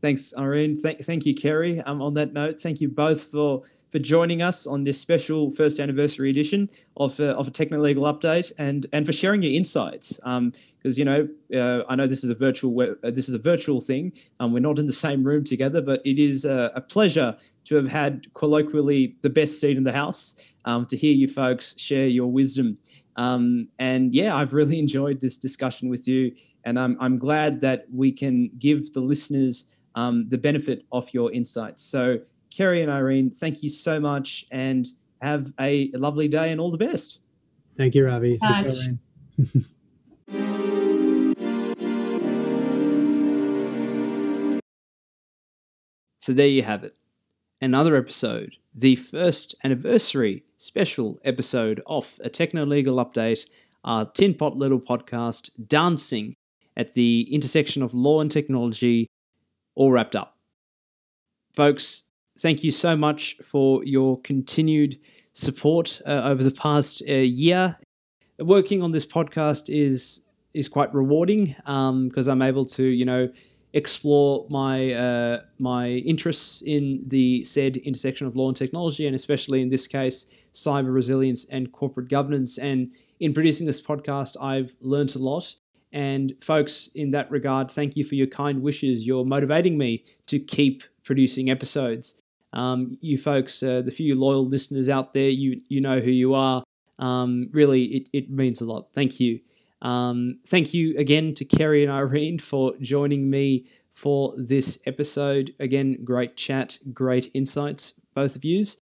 [0.00, 0.80] Thanks, Irene.
[0.80, 1.82] Thank, thank you, Cary.
[1.82, 5.80] Um, on that note, thank you both for for joining us on this special first
[5.80, 10.20] anniversary edition of, uh, of a techno legal update and and for sharing your insights.
[10.24, 13.38] Um, because you know uh, I know this is a virtual uh, this is a
[13.38, 14.12] virtual thing.
[14.40, 17.74] Um, we're not in the same room together, but it is a, a pleasure to
[17.74, 22.06] have had colloquially the best seat in the house um, to hear you folks share
[22.06, 22.78] your wisdom.
[23.16, 26.32] Um, and yeah, I've really enjoyed this discussion with you,
[26.64, 31.32] and I'm I'm glad that we can give the listeners um, the benefit of your
[31.32, 31.82] insights.
[31.82, 32.20] So
[32.58, 34.88] Cary and Irene, thank you so much, and
[35.22, 37.20] have a lovely day and all the best.
[37.76, 38.36] Thank you, Ravi.
[38.36, 38.98] Thank you,
[46.18, 46.98] So there you have it.
[47.60, 53.48] Another episode, the first anniversary special episode of a techno legal update,
[53.84, 56.34] our Tin Pot Little podcast, dancing
[56.76, 59.06] at the intersection of law and technology,
[59.76, 60.36] all wrapped up.
[61.54, 62.07] Folks,
[62.38, 64.98] thank you so much for your continued
[65.32, 67.78] support uh, over the past uh, year.
[68.38, 70.22] Working on this podcast is
[70.54, 73.28] is quite rewarding because um, I'm able to, you know,
[73.72, 79.60] explore my uh, my interests in the said intersection of law and technology, and especially
[79.60, 82.58] in this case, cyber resilience and corporate governance.
[82.58, 85.54] And in producing this podcast, I've learned a lot.
[85.90, 89.06] And folks, in that regard, thank you for your kind wishes.
[89.06, 92.20] You're motivating me to keep producing episodes.
[92.52, 96.34] Um, you folks, uh, the few loyal listeners out there, you you know who you
[96.34, 96.64] are.
[96.98, 98.88] Um, really, it, it means a lot.
[98.92, 99.40] Thank you.
[99.82, 105.54] Um, thank you again to Cary and Irene for joining me for this episode.
[105.60, 108.80] Again, great chat, great insights, both of yous.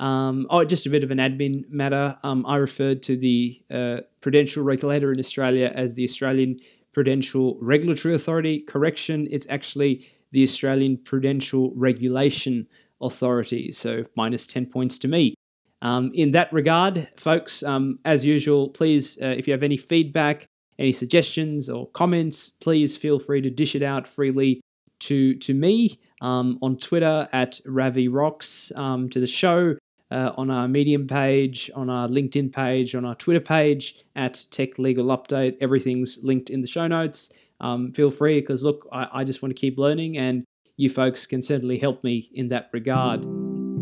[0.00, 2.18] Um, oh, just a bit of an admin matter.
[2.22, 6.56] Um, I referred to the uh, prudential regulator in Australia as the Australian
[6.92, 8.60] Prudential Regulatory Authority.
[8.60, 12.66] Correction, it's actually the Australian Prudential Regulation
[13.00, 13.70] Authority.
[13.70, 15.34] So minus 10 points to me.
[15.82, 20.46] Um, in that regard, folks, um, as usual, please, uh, if you have any feedback,
[20.78, 24.60] any suggestions or comments, please feel free to dish it out freely
[25.00, 29.76] to to me um, on Twitter at Ravi Rocks, um, to the show
[30.10, 34.78] uh, on our Medium page, on our LinkedIn page, on our Twitter page at Tech
[34.78, 35.56] Legal Update.
[35.60, 37.32] Everything's linked in the show notes.
[37.60, 40.44] Um, feel free because look, I, I just want to keep learning, and
[40.76, 43.22] you folks can certainly help me in that regard.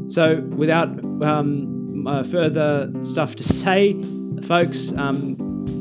[0.07, 0.89] So, without
[1.23, 4.01] um, uh, further stuff to say,
[4.43, 5.37] folks, um,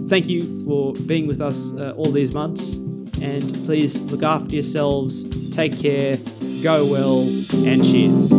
[0.07, 2.75] thank you for being with us uh, all these months.
[3.21, 6.17] And please look after yourselves, take care,
[6.63, 7.21] go well,
[7.65, 8.31] and cheers.